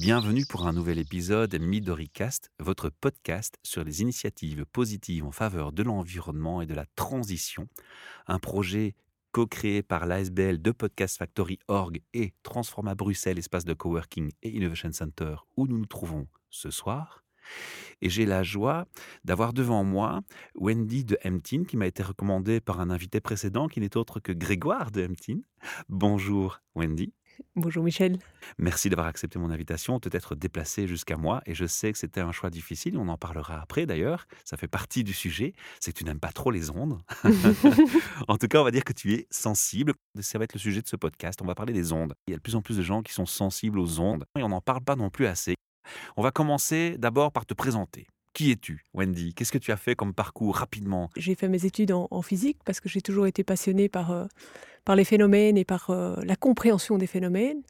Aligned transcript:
Bienvenue 0.00 0.46
pour 0.46 0.66
un 0.66 0.72
nouvel 0.72 0.98
épisode 0.98 1.54
MidoriCast, 1.60 2.50
votre 2.58 2.88
podcast 2.88 3.58
sur 3.62 3.84
les 3.84 4.00
initiatives 4.00 4.64
positives 4.64 5.26
en 5.26 5.30
faveur 5.30 5.72
de 5.72 5.82
l'environnement 5.82 6.62
et 6.62 6.66
de 6.66 6.72
la 6.72 6.86
transition. 6.96 7.68
Un 8.26 8.38
projet 8.38 8.94
co-créé 9.32 9.82
par 9.82 10.06
l'ASBL 10.06 10.62
de 10.62 10.70
Podcast 10.70 11.18
Factory 11.18 11.58
Org 11.68 12.00
et 12.14 12.32
Transforma 12.42 12.94
Bruxelles, 12.94 13.38
espace 13.38 13.66
de 13.66 13.74
coworking 13.74 14.30
et 14.42 14.48
innovation 14.48 14.90
center 14.90 15.36
où 15.58 15.66
nous 15.66 15.76
nous 15.76 15.84
trouvons 15.84 16.26
ce 16.48 16.70
soir. 16.70 17.22
Et 18.00 18.08
j'ai 18.08 18.24
la 18.24 18.42
joie 18.42 18.86
d'avoir 19.24 19.52
devant 19.52 19.84
moi 19.84 20.22
Wendy 20.54 21.04
de 21.04 21.18
Emtin, 21.26 21.64
qui 21.64 21.76
m'a 21.76 21.86
été 21.86 22.02
recommandée 22.02 22.62
par 22.62 22.80
un 22.80 22.88
invité 22.88 23.20
précédent 23.20 23.68
qui 23.68 23.80
n'est 23.80 23.98
autre 23.98 24.18
que 24.18 24.32
Grégoire 24.32 24.92
de 24.92 25.06
Emtin. 25.06 25.40
Bonjour 25.90 26.62
Wendy. 26.74 27.12
Bonjour 27.56 27.84
Michel. 27.84 28.18
Merci 28.58 28.88
d'avoir 28.88 29.06
accepté 29.08 29.38
mon 29.38 29.50
invitation, 29.50 29.98
de 29.98 30.08
t'être 30.08 30.34
déplacé 30.34 30.86
jusqu'à 30.86 31.16
moi. 31.16 31.42
Et 31.46 31.54
je 31.54 31.66
sais 31.66 31.92
que 31.92 31.98
c'était 31.98 32.20
un 32.20 32.32
choix 32.32 32.50
difficile, 32.50 32.96
on 32.98 33.08
en 33.08 33.16
parlera 33.16 33.60
après 33.60 33.86
d'ailleurs. 33.86 34.26
Ça 34.44 34.56
fait 34.56 34.68
partie 34.68 35.04
du 35.04 35.12
sujet. 35.12 35.54
C'est 35.80 35.92
que 35.92 35.98
tu 35.98 36.04
n'aimes 36.04 36.20
pas 36.20 36.32
trop 36.32 36.50
les 36.50 36.70
ondes. 36.70 36.98
en 38.28 38.36
tout 38.36 38.48
cas, 38.48 38.60
on 38.60 38.64
va 38.64 38.70
dire 38.70 38.84
que 38.84 38.92
tu 38.92 39.12
es 39.12 39.26
sensible. 39.30 39.94
Ça 40.20 40.38
va 40.38 40.44
être 40.44 40.54
le 40.54 40.60
sujet 40.60 40.82
de 40.82 40.88
ce 40.88 40.96
podcast. 40.96 41.40
On 41.42 41.46
va 41.46 41.54
parler 41.54 41.72
des 41.72 41.92
ondes. 41.92 42.14
Il 42.26 42.30
y 42.30 42.34
a 42.34 42.36
de 42.36 42.42
plus 42.42 42.56
en 42.56 42.62
plus 42.62 42.76
de 42.76 42.82
gens 42.82 43.02
qui 43.02 43.12
sont 43.12 43.26
sensibles 43.26 43.78
aux 43.78 44.00
ondes 44.00 44.24
et 44.38 44.42
on 44.42 44.48
n'en 44.48 44.60
parle 44.60 44.82
pas 44.82 44.96
non 44.96 45.10
plus 45.10 45.26
assez. 45.26 45.54
On 46.16 46.22
va 46.22 46.30
commencer 46.30 46.96
d'abord 46.98 47.32
par 47.32 47.46
te 47.46 47.54
présenter. 47.54 48.06
Qui 48.32 48.52
es-tu, 48.52 48.86
Wendy? 48.94 49.34
Qu'est-ce 49.34 49.52
que 49.52 49.58
tu 49.58 49.72
as 49.72 49.76
fait 49.76 49.96
comme 49.96 50.14
parcours 50.14 50.56
rapidement? 50.56 51.10
J'ai 51.16 51.34
fait 51.34 51.48
mes 51.48 51.66
études 51.66 51.92
en, 51.92 52.22
physique 52.22 52.58
parce 52.64 52.80
que 52.80 52.88
j'ai 52.88 53.00
toujours 53.00 53.26
été 53.26 53.42
passionnée 53.42 53.88
par, 53.88 54.12
euh, 54.12 54.26
par 54.84 54.96
les 54.96 55.04
phénomènes 55.04 55.56
et 55.56 55.64
par 55.64 55.90
euh, 55.90 56.16
la 56.24 56.36
compréhension 56.36 56.96
des 56.96 57.06
phénomènes. 57.06 57.62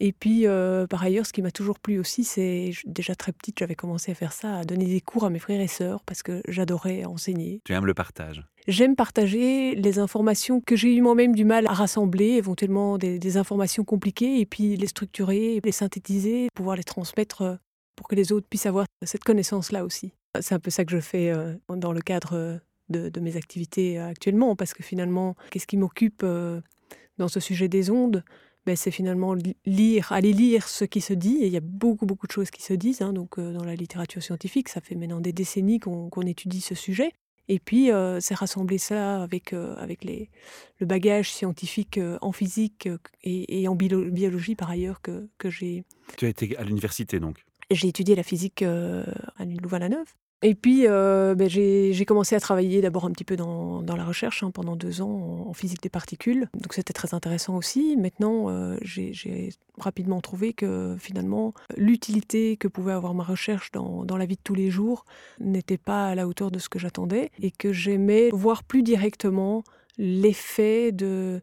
Et 0.00 0.12
puis, 0.12 0.46
euh, 0.46 0.86
par 0.86 1.02
ailleurs, 1.02 1.26
ce 1.26 1.32
qui 1.32 1.42
m'a 1.42 1.50
toujours 1.50 1.80
plu 1.80 1.98
aussi, 1.98 2.22
c'est 2.22 2.70
déjà 2.86 3.16
très 3.16 3.32
petite, 3.32 3.58
j'avais 3.58 3.74
commencé 3.74 4.12
à 4.12 4.14
faire 4.14 4.32
ça, 4.32 4.58
à 4.58 4.64
donner 4.64 4.84
des 4.84 5.00
cours 5.00 5.24
à 5.24 5.30
mes 5.30 5.40
frères 5.40 5.60
et 5.60 5.66
sœurs 5.66 6.04
parce 6.04 6.22
que 6.22 6.40
j'adorais 6.46 7.04
enseigner. 7.04 7.62
Tu 7.64 7.72
aimes 7.72 7.86
le 7.86 7.94
partage? 7.94 8.44
J'aime 8.68 8.94
partager 8.94 9.74
les 9.74 9.98
informations 9.98 10.60
que 10.60 10.76
j'ai 10.76 10.94
eu 10.94 11.00
moi-même 11.00 11.34
du 11.34 11.44
mal 11.44 11.66
à 11.66 11.72
rassembler, 11.72 12.32
éventuellement 12.32 12.98
des, 12.98 13.18
des, 13.18 13.36
informations 13.38 13.82
compliquées, 13.82 14.40
et 14.40 14.46
puis 14.46 14.76
les 14.76 14.86
structurer, 14.86 15.60
les 15.64 15.72
synthétiser, 15.72 16.48
pouvoir 16.54 16.76
les 16.76 16.84
transmettre 16.84 17.58
pour 17.98 18.06
que 18.06 18.14
les 18.14 18.30
autres 18.30 18.46
puissent 18.48 18.66
avoir 18.66 18.86
cette 19.02 19.24
connaissance-là 19.24 19.84
aussi. 19.84 20.12
C'est 20.40 20.54
un 20.54 20.60
peu 20.60 20.70
ça 20.70 20.84
que 20.84 20.92
je 20.92 21.00
fais 21.00 21.30
euh, 21.30 21.54
dans 21.68 21.92
le 21.92 22.00
cadre 22.00 22.34
euh, 22.34 22.58
de, 22.90 23.20
mes 23.20 23.36
activités 23.36 23.98
euh, 23.98 24.06
actuellement, 24.06 24.54
parce 24.54 24.72
que 24.72 24.84
finalement, 24.84 25.34
qu'est-ce 25.50 25.66
qui 25.66 25.76
m'occupe 25.76 26.24
dans 26.24 27.28
ce 27.28 27.40
sujet 27.40 27.66
des 27.66 27.90
ondes? 27.90 28.22
Ben, 28.66 28.76
c'est 28.76 28.92
finalement 28.92 29.34
lire, 29.66 30.12
aller 30.12 30.32
lire 30.32 30.68
ce 30.68 30.84
qui 30.84 31.00
se 31.00 31.12
dit. 31.12 31.38
Et 31.40 31.46
il 31.46 31.52
y 31.52 31.56
a 31.56 31.60
beaucoup, 31.60 32.06
beaucoup 32.06 32.28
de 32.28 32.32
choses 32.32 32.50
qui 32.52 32.62
se 32.62 32.72
disent. 32.72 33.02
Hein, 33.02 33.12
donc, 33.12 33.40
dans 33.40 33.64
la 33.64 33.74
littérature 33.74 34.22
scientifique, 34.22 34.68
ça 34.68 34.80
fait 34.80 34.94
maintenant 34.94 35.20
des 35.20 35.32
décennies 35.32 35.80
qu'on 35.80 36.22
étudie 36.22 36.60
ce 36.60 36.76
sujet. 36.76 37.12
Et 37.48 37.58
puis, 37.58 37.90
c'est 38.20 38.34
rassembler 38.34 38.78
ça 38.78 39.22
avec, 39.22 39.54
avec 39.54 40.04
le 40.04 40.86
bagage 40.86 41.32
scientifique 41.32 41.98
en 42.20 42.30
physique 42.30 42.88
et, 43.24 43.66
en 43.66 43.74
biologie, 43.74 44.54
par 44.54 44.70
ailleurs, 44.70 45.00
que, 45.00 45.28
que 45.38 45.50
j'ai. 45.50 45.84
Tu 46.16 46.26
as 46.26 46.28
été 46.28 46.56
à 46.58 46.62
l'université, 46.62 47.18
donc? 47.18 47.42
J'ai 47.70 47.88
étudié 47.88 48.14
la 48.14 48.22
physique 48.22 48.62
euh, 48.62 49.04
à 49.36 49.44
Louvain-la-Neuve. 49.44 50.06
Et 50.42 50.54
puis, 50.54 50.86
euh, 50.86 51.34
ben, 51.34 51.48
j'ai 51.48 52.04
commencé 52.06 52.36
à 52.36 52.40
travailler 52.40 52.80
d'abord 52.80 53.04
un 53.04 53.10
petit 53.10 53.24
peu 53.24 53.34
dans, 53.34 53.82
la 53.82 54.04
recherche 54.04 54.44
hein, 54.44 54.52
pendant 54.52 54.76
deux 54.76 55.02
ans 55.02 55.46
en, 55.48 55.52
physique 55.52 55.82
des 55.82 55.88
particules. 55.88 56.48
Donc, 56.54 56.74
c'était 56.74 56.92
très 56.92 57.12
intéressant 57.12 57.56
aussi. 57.56 57.96
Maintenant, 57.96 58.48
euh, 58.48 58.76
j'ai 58.82 59.50
rapidement 59.78 60.20
trouvé 60.20 60.52
que 60.52 60.94
finalement, 61.00 61.54
l'utilité 61.76 62.56
que 62.56 62.68
pouvait 62.68 62.92
avoir 62.92 63.14
ma 63.14 63.24
recherche 63.24 63.72
dans, 63.72 64.04
la 64.16 64.26
vie 64.26 64.36
de 64.36 64.42
tous 64.44 64.54
les 64.54 64.70
jours 64.70 65.04
n'était 65.40 65.76
pas 65.76 66.06
à 66.06 66.14
la 66.14 66.28
hauteur 66.28 66.52
de 66.52 66.60
ce 66.60 66.68
que 66.68 66.78
j'attendais 66.78 67.32
et 67.42 67.50
que 67.50 67.72
j'aimais 67.72 68.30
voir 68.32 68.62
plus 68.62 68.84
directement 68.84 69.64
l'effet 69.96 70.92
de, 70.92 71.42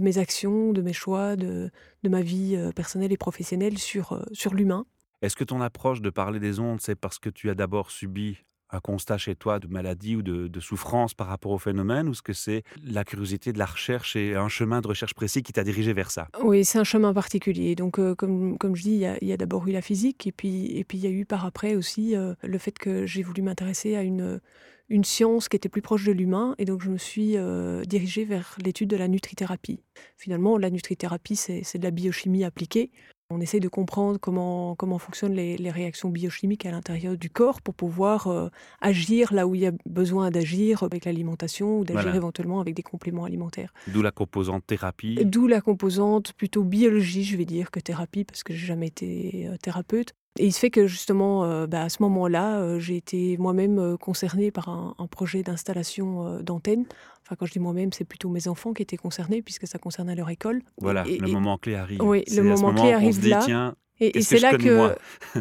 mes 0.00 0.18
actions, 0.18 0.72
de 0.72 0.80
mes 0.80 0.92
choix, 0.92 1.34
de, 1.34 1.72
ma 2.04 2.22
vie 2.22 2.56
personnelle 2.76 3.12
et 3.12 3.16
professionnelle 3.16 3.78
sur 3.78 4.22
l'humain. 4.54 4.86
Est-ce 5.22 5.36
que 5.36 5.44
ton 5.44 5.60
approche 5.60 6.02
de 6.02 6.10
parler 6.10 6.40
des 6.40 6.58
ondes, 6.58 6.80
c'est 6.80 6.96
parce 6.96 7.20
que 7.20 7.30
tu 7.30 7.48
as 7.48 7.54
d'abord 7.54 7.92
subi 7.92 8.38
un 8.72 8.80
constat 8.80 9.18
chez 9.18 9.36
toi 9.36 9.60
de 9.60 9.68
maladie 9.68 10.16
ou 10.16 10.22
de, 10.22 10.60
souffrance 10.60 11.14
par 11.14 11.28
rapport 11.28 11.52
au 11.52 11.58
phénomène 11.58 12.08
ou 12.08 12.12
est-ce 12.12 12.22
que 12.22 12.32
c'est 12.32 12.62
la 12.82 13.04
curiosité 13.04 13.52
de 13.52 13.58
la 13.58 13.66
recherche 13.66 14.16
et 14.16 14.34
un 14.34 14.48
chemin 14.48 14.80
de 14.80 14.88
recherche 14.88 15.14
précis 15.14 15.42
qui 15.42 15.52
t'a 15.52 15.62
dirigé 15.62 15.92
vers 15.92 16.10
ça? 16.10 16.28
Oui, 16.42 16.64
c'est 16.64 16.78
un 16.78 16.84
chemin 16.84 17.12
particulier. 17.12 17.74
Donc, 17.74 17.98
euh, 17.98 18.14
comme, 18.14 18.56
je 18.74 18.82
dis, 18.82 19.04
il 19.20 19.28
y 19.28 19.32
a, 19.32 19.36
d'abord 19.36 19.68
eu 19.68 19.72
la 19.72 19.82
physique 19.82 20.26
et 20.26 20.32
puis, 20.32 20.76
et 20.76 20.84
puis 20.84 20.98
il 20.98 21.04
y 21.04 21.06
a 21.06 21.10
eu 21.10 21.24
par 21.24 21.44
après 21.44 21.74
aussi 21.74 22.16
euh, 22.16 22.34
le 22.42 22.58
fait 22.58 22.78
que 22.78 23.06
j'ai 23.06 23.22
voulu 23.22 23.42
m'intéresser 23.42 23.94
à 23.94 24.02
une, 24.02 24.40
une 24.88 25.04
science 25.04 25.48
qui 25.48 25.56
était 25.56 25.68
plus 25.68 25.82
proche 25.82 26.04
de 26.04 26.12
l'humain 26.12 26.54
et 26.58 26.64
donc 26.64 26.82
je 26.82 26.90
me 26.90 26.98
suis 26.98 27.36
euh, 27.36 27.82
dirigée 27.84 28.24
vers 28.24 28.56
l'étude 28.62 28.88
de 28.90 28.96
la 28.96 29.08
nutrithérapie. 29.08 29.80
Finalement, 30.16 30.58
la 30.58 30.70
nutrithérapie, 30.70 31.36
c'est 31.36 31.78
de 31.78 31.84
la 31.84 31.90
biochimie 31.90 32.44
appliquée. 32.44 32.90
On 33.32 33.40
essaie 33.40 33.60
de 33.60 33.68
comprendre 33.68 34.18
comment, 34.20 34.74
comment 34.74 34.98
fonctionnent 34.98 35.34
les, 35.34 35.70
réactions 35.72 36.10
biochimiques 36.10 36.66
à 36.66 36.70
l'intérieur 36.70 37.16
du 37.16 37.30
corps 37.30 37.62
pour 37.62 37.74
pouvoir 37.74 38.26
euh, 38.26 38.48
agir 38.82 39.32
là 39.32 39.46
où 39.46 39.54
il 39.54 39.62
y 39.62 39.66
a 39.66 39.72
besoin 39.86 40.30
d'agir 40.30 40.82
avec 40.82 41.06
l'alimentation 41.06 41.78
ou 41.78 41.84
d'agir 41.84 42.14
éventuellement 42.14 42.60
avec 42.60 42.74
des 42.74 42.82
compléments 42.82 43.24
alimentaires. 43.24 43.72
D'où 43.88 44.02
la 44.02 44.10
composante 44.10 44.66
thérapie 44.66 45.18
D'où 45.24 45.46
la 45.46 45.62
composante 45.62 46.34
plutôt 46.34 46.62
biologie, 46.62 47.24
je 47.24 47.36
vais 47.36 47.46
dire, 47.46 47.70
que 47.70 47.80
thérapie, 47.80 48.24
parce 48.24 48.42
que 48.42 48.52
j'ai 48.52 48.66
jamais 48.66 48.88
été 48.88 49.48
euh, 49.48 49.56
thérapeute. 49.56 50.14
Et 50.38 50.46
il 50.46 50.52
se 50.52 50.58
fait 50.58 50.70
que 50.70 50.86
justement, 50.86 51.44
euh, 51.44 51.66
bah, 51.66 51.82
à 51.82 51.88
ce 51.88 52.02
moment-là, 52.02 52.58
euh, 52.58 52.78
j'ai 52.78 52.96
été 52.96 53.36
moi-même 53.36 53.78
euh, 53.78 53.96
concernée 53.96 54.50
par 54.50 54.68
un, 54.68 54.94
projet 55.10 55.42
d'installation 55.42 56.40
d'antenne. 56.40 56.86
Enfin, 57.22 57.36
quand 57.38 57.44
je 57.44 57.52
dis 57.52 57.58
moi-même, 57.58 57.92
c'est 57.92 58.04
plutôt 58.04 58.30
mes 58.30 58.48
enfants 58.48 58.72
qui 58.72 58.82
étaient 58.82 58.96
concernés, 58.96 59.42
puisque 59.42 59.66
ça 59.66 59.78
concernait 59.78 60.14
leur 60.14 60.30
école. 60.30 60.62
Voilà, 60.80 61.04
le 61.04 61.30
moment 61.30 61.58
clé 61.58 61.74
arrive. 61.74 62.02
Oui, 62.02 62.24
le 62.34 62.42
moment 62.42 62.72
clé 62.72 62.92
arrive 62.92 63.28
là. 63.28 63.74
Et, 64.04 64.22
c'est 64.22 64.40
là 64.40 64.56
que, 64.56 64.94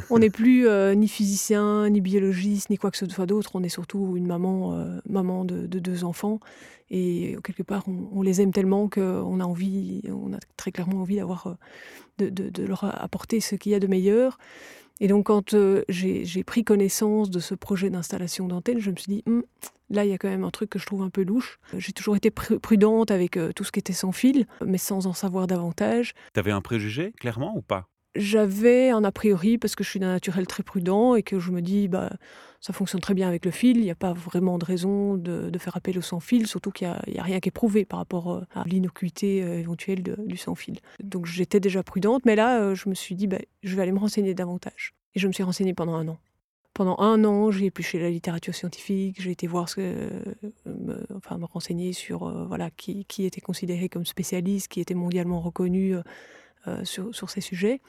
on 0.10 0.20
n'est 0.20 0.30
plus 0.30 0.68
ni 0.96 1.08
physicien, 1.08 1.90
ni 1.90 2.00
biologiste, 2.00 2.70
ni 2.70 2.78
quoi 2.78 2.92
que 2.92 2.98
ce 2.98 3.08
soit 3.10 3.26
d'autre. 3.26 3.52
On 3.56 3.64
est 3.64 3.70
surtout 3.70 4.14
une 4.16 4.28
maman, 4.28 4.86
maman 5.10 5.46
de, 5.46 5.66
deux 5.66 6.04
enfants. 6.04 6.40
Et 6.92 7.38
quelque 7.44 7.64
part, 7.64 7.84
on, 7.88 8.22
les 8.22 8.42
aime 8.42 8.52
tellement 8.52 8.88
qu'on 8.88 9.40
a 9.40 9.44
envie, 9.44 10.04
on 10.10 10.34
a 10.34 10.40
très 10.58 10.72
clairement 10.72 11.02
envie 11.02 11.16
d'avoir, 11.16 11.56
de, 12.20 12.30
de, 12.30 12.64
leur 12.64 12.84
apporter 12.84 13.40
ce 13.40 13.56
qu'il 13.56 13.72
y 13.72 13.76
a 13.76 13.80
de 13.80 13.88
meilleur. 13.88 14.38
Et 15.02 15.08
donc, 15.08 15.26
quand 15.26 15.56
euh, 15.56 15.84
j'ai 15.90 16.44
pris 16.44 16.64
connaissance 16.64 17.32
de 17.32 17.40
ce 17.40 17.56
projet 17.56 17.90
d'installation 17.90 18.48
d'antenne, 18.48 18.78
je 18.78 18.92
me 18.92 18.96
suis 18.96 19.12
dit, 19.12 19.24
hum, 19.26 19.44
là, 19.90 20.06
il 20.06 20.12
y 20.12 20.14
a 20.14 20.20
quand 20.20 20.30
même 20.30 20.44
un 20.44 20.52
truc 20.52 20.70
que 20.70 20.78
je 20.78 20.86
trouve 20.86 21.02
un 21.02 21.10
peu 21.10 21.24
louche. 21.24 21.60
J'ai 21.76 21.92
toujours 21.92 22.16
été 22.16 22.30
prudente 22.30 23.10
avec 23.10 23.36
euh, 23.36 23.52
tout 23.52 23.64
ce 23.64 23.72
qui 23.72 23.80
était 23.80 23.94
sans 23.94 24.12
fil, 24.12 24.46
mais 24.64 24.78
sans 24.78 25.08
en 25.08 25.14
savoir 25.14 25.48
davantage. 25.48 26.14
Tu 26.36 26.40
avais 26.40 26.52
un 26.52 26.62
préjugé, 26.62 27.14
clairement, 27.20 27.58
ou 27.58 27.64
pas? 27.64 27.88
J'avais 28.16 28.90
un 28.90 29.04
a 29.04 29.12
priori 29.12 29.58
parce 29.58 29.76
que 29.76 29.84
je 29.84 29.90
suis 29.90 30.00
d'un 30.00 30.12
naturel 30.12 30.48
très 30.48 30.64
prudent 30.64 31.16
et 31.16 31.24
que 31.24 31.40
je 31.40 31.52
me 31.52 31.62
dis 31.62 31.88
bah 31.88 32.12
ça 32.60 32.74
fonctionne 32.74 33.02
très 33.02 33.16
bien 33.16 33.28
avec 33.28 33.44
le 33.44 33.52
fil, 33.52 33.78
il 33.78 33.84
n'y 33.84 33.92
a 33.92 33.96
pas 33.96 34.14
vraiment 34.14 34.60
de 34.60 34.66
raison 34.66 35.18
de, 35.18 35.52
faire 35.58 35.76
appel 35.76 35.98
au 35.98 36.02
sans 36.02 36.20
fil, 36.20 36.48
surtout 36.48 36.72
qu'il 36.72 36.88
n'y 37.08 37.18
a, 37.18 37.24
rien 37.24 37.40
qui 37.40 37.50
est 37.50 37.52
prouvé 37.52 37.86
par 37.86 38.00
rapport 38.00 38.32
euh, 38.32 38.42
à 38.54 38.64
l'innocuité 38.66 39.44
euh, 39.44 39.60
éventuelle 39.60 40.04
du 40.26 40.38
sans 40.38 40.56
fil. 40.56 40.80
Donc 41.04 41.26
j'étais 41.26 41.60
déjà 41.60 41.84
prudente, 41.84 42.24
mais 42.26 42.36
là 42.36 42.62
euh, 42.62 42.76
je 42.76 42.88
me 42.88 42.94
suis 42.94 43.16
dit 43.16 43.28
bah, 43.28 43.40
je 43.64 43.76
vais 43.76 43.82
aller 43.82 43.92
me 43.92 44.00
renseigner 44.00 44.34
davantage. 44.34 44.94
Et 45.16 45.20
je 45.20 45.28
me 45.28 45.34
suis 45.34 45.44
renseignée 45.44 45.74
pendant 45.74 45.96
un 45.96 46.08
an. 46.08 46.18
Pendant 46.74 46.98
un 47.00 47.26
an, 47.26 47.52
j'ai 47.52 47.66
épluché 47.66 48.00
la 48.00 48.10
littérature 48.10 48.56
scientifique, 48.56 49.22
j'ai 49.22 49.32
été 49.32 49.46
voir 49.46 49.64
enfin, 49.66 51.38
me 51.38 51.46
renseigner 51.46 51.92
sur 51.92 52.48
voilà, 52.48 52.69
qui, 52.72 53.06
était 53.19 53.42
considéré 53.42 53.90
comme 53.90 54.06
spécialiste, 54.06 54.69
qui 54.69 54.80
était 54.80 54.94
mondialement 54.94 55.42
reconnu 55.42 55.96
sur, 56.84 57.13
sur, 57.13 57.30
ces 57.30 57.42
sujets. 57.42 57.81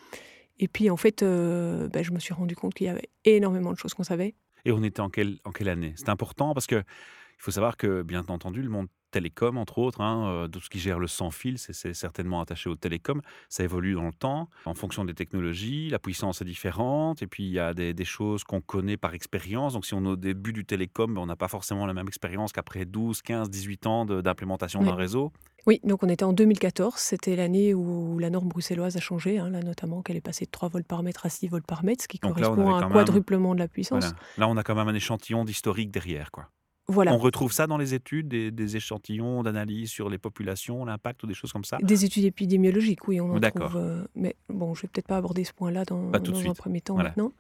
Et 0.59 0.69
puis, 0.69 0.91
en 0.91 0.97
fait, 0.97 1.23
euh, 1.23 1.89
ben, 1.89 2.05
je 2.05 2.13
me 2.13 2.19
suis 2.19 2.35
rendu 2.35 2.55
compte 2.55 2.75
qu'il 2.75 2.87
y 2.87 2.91
avait 2.91 3.11
énormément 3.25 3.73
de 3.73 3.79
choses 3.79 3.95
qu'on 3.95 4.05
savait. 4.05 4.35
Et 4.65 4.73
on 4.73 4.83
était 4.83 5.01
en 5.01 5.11
quelle, 5.11 5.39
en 5.45 5.51
quelle 5.51 5.69
année? 5.69 5.95
C'est 5.97 6.09
important 6.09 6.55
parce 6.55 6.67
que 6.67 6.77
il 6.77 7.45
faut 7.45 7.51
savoir 7.51 7.77
que, 7.77 8.03
bien 8.03 8.25
entendu, 8.29 8.63
le 8.63 8.69
monde 8.69 8.87
télécom, 9.13 9.59
entre 9.59 9.79
autres, 9.79 10.01
hein, 10.01 10.27
euh, 10.27 10.49
tout 10.49 10.61
ce 10.61 10.69
qui 10.69 10.81
gère 10.81 10.99
le 10.99 11.07
sans 11.07 11.31
fil, 11.31 11.59
c'est 11.59 11.95
certainement 11.95 12.41
attaché 12.41 12.69
au 12.69 12.75
télécom. 12.75 13.23
Ça 13.49 13.63
évolue 13.63 13.95
dans 13.95 14.07
le 14.07 14.13
temps, 14.13 14.49
en 14.65 14.75
fonction 14.75 15.05
des 15.05 15.15
technologies, 15.15 15.89
la 15.91 16.01
puissance 16.01 16.43
est 16.43 16.45
différente, 16.45 17.23
et 17.23 17.27
puis 17.29 17.45
il 17.45 17.53
y 17.53 17.61
a 17.61 17.73
des, 17.75 18.05
choses 18.05 18.43
qu'on 18.43 18.61
connaît 18.61 18.97
par 18.97 19.15
expérience. 19.15 19.75
Donc 19.75 19.87
si 19.87 19.95
on 19.95 20.05
est 20.05 20.09
au 20.09 20.17
début 20.17 20.53
du 20.53 20.65
télécom, 20.65 21.15
ben, 21.15 21.21
on 21.21 21.27
n'a 21.27 21.37
pas 21.37 21.47
forcément 21.47 21.87
la 21.87 21.95
même 21.95 22.09
expérience 22.09 22.51
qu'après 22.51 22.85
12, 22.85 23.23
15, 23.23 23.49
18 23.49 23.87
ans 23.87 24.05
d'implémentation 24.05 24.83
d'un 24.83 24.97
réseau. 24.97 25.33
Oui, 25.67 25.81
donc 25.85 26.03
on 26.03 26.09
était 26.09 26.25
en 26.25 26.33
2014, 26.33 26.95
c'était 26.97 27.37
l'année 27.37 27.73
où 27.73 28.19
la 28.19 28.31
norme 28.31 28.49
bruxelloise 28.49 28.97
a 28.97 29.01
changé, 29.01 29.39
hein, 29.39 29.49
là 29.49 29.63
notamment 29.63 30.03
qu'elle 30.03 30.17
est 30.17 30.21
passée 30.21 30.45
de 30.45 30.51
3 30.51 30.71
volts 30.71 30.87
par 30.87 31.05
mètre 31.05 31.25
à 31.25 31.29
6 31.29 31.47
volts 31.47 31.67
par 31.67 31.85
mètre, 31.85 32.03
ce 32.03 32.09
qui 32.09 32.19
correspond 32.19 32.75
à 32.75 32.85
un 32.85 32.91
quadruplement 32.91 33.55
de 33.55 33.61
la 33.61 33.69
puissance. 33.69 34.13
Là, 34.39 34.49
on 34.49 34.57
a 34.57 34.65
quand 34.65 34.75
même 34.75 34.89
un 34.89 34.95
échantillon 34.95 35.45
d'historique 35.45 35.93
derrière, 35.93 36.33
quoi. 36.33 36.49
Voilà. 36.93 37.13
On 37.15 37.19
retrouve 37.19 37.53
ça 37.53 37.67
dans 37.67 37.79
les 37.79 37.95
études, 37.95 38.29
des, 38.29 38.51
des 38.51 38.77
échantillons 38.77 39.43
d'analyse 39.43 39.91
sur 39.91 40.09
les 40.09 40.19
populations, 40.19 40.85
l'impact 40.85 41.23
ou 41.23 41.27
des 41.27 41.35
choses 41.35 41.53
comme 41.53 41.65
ça? 41.65 41.79
Des 41.83 42.05
études 42.05 42.25
épidémiologiques, 42.25 43.09
oui, 43.09 43.21
on 43.21 43.31
en 43.33 43.39
D'accord. 43.39 43.71
trouve. 43.71 43.81
euh, 43.81 44.05
mais 44.15 44.37
bon, 44.49 44.75
je 44.75 44.83
vais 44.83 44.89
peut-être 44.89 45.09
pas 45.09 45.17
aborder 45.17 45.45
ce 45.45 45.53
point-là 45.53 45.85
dans, 45.85 46.13
un 46.13 46.55
premier 46.55 46.81
temps 46.81 46.95
Voilà. 46.95 47.11
maintenant. 47.11 47.33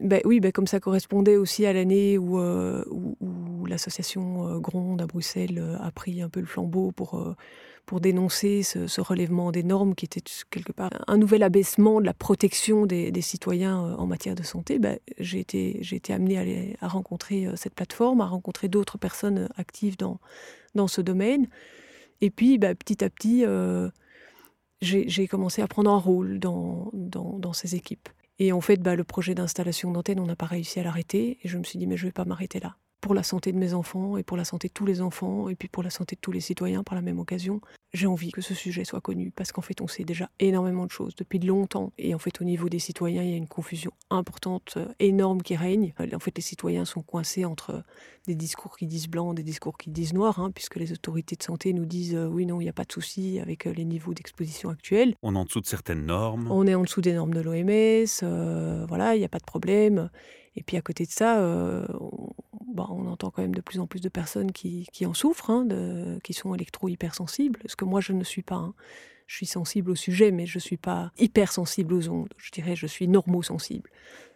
Ben, 0.00 0.20
oui, 0.24 0.40
ben, 0.40 0.52
comme 0.52 0.66
ça 0.66 0.80
correspondait 0.80 1.36
aussi 1.36 1.66
à 1.66 1.72
l'année 1.72 2.18
où, 2.18 2.38
euh, 2.38 2.84
où, 2.90 3.16
où 3.20 3.66
l'association 3.66 4.46
euh, 4.48 4.58
Gronde 4.58 5.02
à 5.02 5.06
Bruxelles 5.06 5.62
a 5.80 5.90
pris 5.90 6.22
un 6.22 6.28
peu 6.28 6.40
le 6.40 6.46
flambeau 6.46 6.92
pour, 6.92 7.34
pour 7.86 8.00
dénoncer 8.00 8.62
ce, 8.62 9.00
relèvement 9.00 9.50
des 9.52 9.62
normes 9.62 9.94
qui 9.94 10.04
était 10.04 10.22
quelque 10.50 10.72
part 10.72 10.90
un 11.06 11.16
nouvel 11.16 11.42
abaissement 11.42 12.00
de 12.00 12.06
la 12.06 12.14
protection 12.14 12.86
des, 12.86 13.20
citoyens 13.20 13.84
euh, 13.84 13.96
en 13.96 14.06
matière 14.06 14.34
de 14.34 14.42
santé. 14.42 14.78
Ben, 14.78 14.98
j'ai 15.18 15.40
été, 15.40 16.12
amenée 16.12 16.76
à, 16.80 16.88
rencontrer 16.88 17.46
euh, 17.46 17.56
cette 17.56 17.74
plateforme, 17.74 18.20
à 18.20 18.26
rencontrer 18.26 18.68
d'autres 18.68 18.98
personnes 18.98 19.38
euh, 19.38 19.48
actives 19.56 19.96
dans, 19.96 20.18
ce 20.86 21.00
domaine. 21.00 21.48
Et 22.20 22.30
puis, 22.30 22.58
ben, 22.58 22.74
petit 22.74 23.02
à 23.02 23.10
petit, 23.10 23.44
j'ai 24.80 25.28
commencé 25.28 25.62
à 25.62 25.66
prendre 25.66 25.90
un 25.90 25.98
rôle 25.98 26.38
dans, 26.38 27.52
ces 27.52 27.74
équipes. 27.74 28.08
Et 28.38 28.52
en 28.52 28.60
fait, 28.60 28.80
bah, 28.80 28.94
le 28.94 29.04
projet 29.04 29.34
d'installation 29.34 29.90
d'antenne, 29.90 30.20
on 30.20 30.26
n'a 30.26 30.36
pas 30.36 30.46
réussi 30.46 30.80
à 30.80 30.82
l'arrêter. 30.82 31.38
Et 31.42 31.48
je 31.48 31.58
me 31.58 31.64
suis 31.64 31.78
dit, 31.78 31.86
mais 31.86 31.96
je 31.96 32.04
ne 32.04 32.08
vais 32.08 32.12
pas 32.12 32.24
m'arrêter 32.24 32.60
là. 32.60 32.76
Pour 33.00 33.14
la 33.14 33.22
santé 33.22 33.52
de 33.52 33.58
mes 33.58 33.72
enfants 33.72 34.16
et 34.16 34.22
pour 34.22 34.36
la 34.36 34.44
santé 34.44 34.68
de 34.68 34.72
tous 34.72 34.84
les 34.84 35.00
enfants 35.00 35.48
et 35.48 35.54
puis 35.54 35.68
pour 35.68 35.82
la 35.82 35.90
santé 35.90 36.16
de 36.16 36.20
tous 36.20 36.32
les 36.32 36.40
citoyens 36.40 36.82
par 36.82 36.94
la 36.94 37.00
même 37.00 37.18
occasion, 37.18 37.60
j'ai 37.92 38.06
envie 38.06 38.30
que 38.30 38.40
ce 38.40 38.54
sujet 38.54 38.84
soit 38.84 39.00
connu 39.00 39.32
parce 39.34 39.52
qu'en 39.52 39.62
fait, 39.62 39.80
on 39.80 39.88
sait 39.88 40.04
déjà 40.04 40.30
énormément 40.38 40.86
de 40.86 40.90
choses 40.90 41.14
depuis 41.16 41.38
longtemps. 41.38 41.92
Et 41.98 42.14
en 42.14 42.18
fait, 42.18 42.40
au 42.40 42.44
niveau 42.44 42.68
des 42.68 42.78
citoyens, 42.78 43.22
il 43.22 43.30
y 43.30 43.34
a 43.34 43.36
une 43.36 43.48
confusion 43.48 43.90
importante, 44.10 44.74
euh, 44.76 44.86
énorme 44.98 45.42
qui 45.42 45.56
règne. 45.56 45.94
Euh, 46.00 46.06
En 46.14 46.18
fait, 46.18 46.36
les 46.36 46.42
citoyens 46.42 46.84
sont 46.84 47.02
coincés 47.02 47.44
entre 47.44 47.82
des 48.26 48.34
discours 48.34 48.76
qui 48.76 48.86
disent 48.86 49.08
blanc, 49.08 49.34
des 49.34 49.42
discours 49.42 49.76
qui 49.78 49.90
disent 49.90 50.12
noir, 50.12 50.38
hein, 50.38 50.50
puisque 50.54 50.76
les 50.76 50.92
autorités 50.92 51.36
de 51.36 51.42
santé 51.42 51.72
nous 51.72 51.86
disent 51.86 52.14
euh, 52.14 52.26
oui, 52.26 52.46
non, 52.46 52.60
il 52.60 52.64
n'y 52.64 52.70
a 52.70 52.74
pas 52.74 52.84
de 52.84 52.92
souci 52.92 53.40
avec 53.40 53.66
euh, 53.66 53.72
les 53.72 53.84
niveaux 53.84 54.14
d'exposition 54.14 54.70
actuels. 54.70 55.14
On 55.22 55.34
est 55.34 55.38
en 55.38 55.44
dessous 55.44 55.60
de 55.60 55.66
certaines 55.66 56.04
normes. 56.06 56.48
On 56.50 56.66
est 56.66 56.74
en 56.74 56.82
dessous 56.82 57.00
des 57.00 57.14
normes 57.14 57.34
de 57.34 57.40
l'OMS, 57.40 58.06
euh, 58.22 58.84
voilà, 58.86 59.14
il 59.14 59.18
n'y 59.18 59.24
a 59.24 59.28
pas 59.28 59.38
de 59.38 59.44
problème. 59.44 60.10
Et 60.56 60.62
puis 60.62 60.76
à 60.76 60.82
côté 60.82 61.04
de 61.06 61.10
ça, 61.10 61.38
euh, 61.40 61.86
on, 62.00 62.32
bah, 62.74 62.86
on 62.90 63.06
entend 63.06 63.30
quand 63.30 63.42
même 63.42 63.54
de 63.54 63.60
plus 63.60 63.78
en 63.80 63.86
plus 63.86 64.00
de 64.00 64.08
personnes 64.08 64.52
qui, 64.52 64.86
en 65.06 65.14
souffrent, 65.14 65.50
hein, 65.50 65.66
qui 66.24 66.32
sont 66.32 66.54
électro-hypersensibles, 66.54 67.60
ce 67.66 67.76
que 67.76 67.84
moi 67.84 68.00
je 68.00 68.12
ne 68.12 68.24
suis 68.24 68.42
pas. 68.42 68.56
hein. 68.56 68.74
Je 69.26 69.36
suis 69.36 69.46
sensible 69.46 69.92
au 69.92 69.94
sujet, 69.94 70.32
mais 70.32 70.44
je 70.44 70.56
ne 70.58 70.60
suis 70.60 70.76
pas 70.76 71.12
hypersensible 71.16 71.94
aux 71.94 72.08
ondes. 72.08 72.34
Je 72.36 72.50
dirais 72.50 72.74
je 72.74 72.88
suis 72.88 73.06
normosensible. 73.06 73.88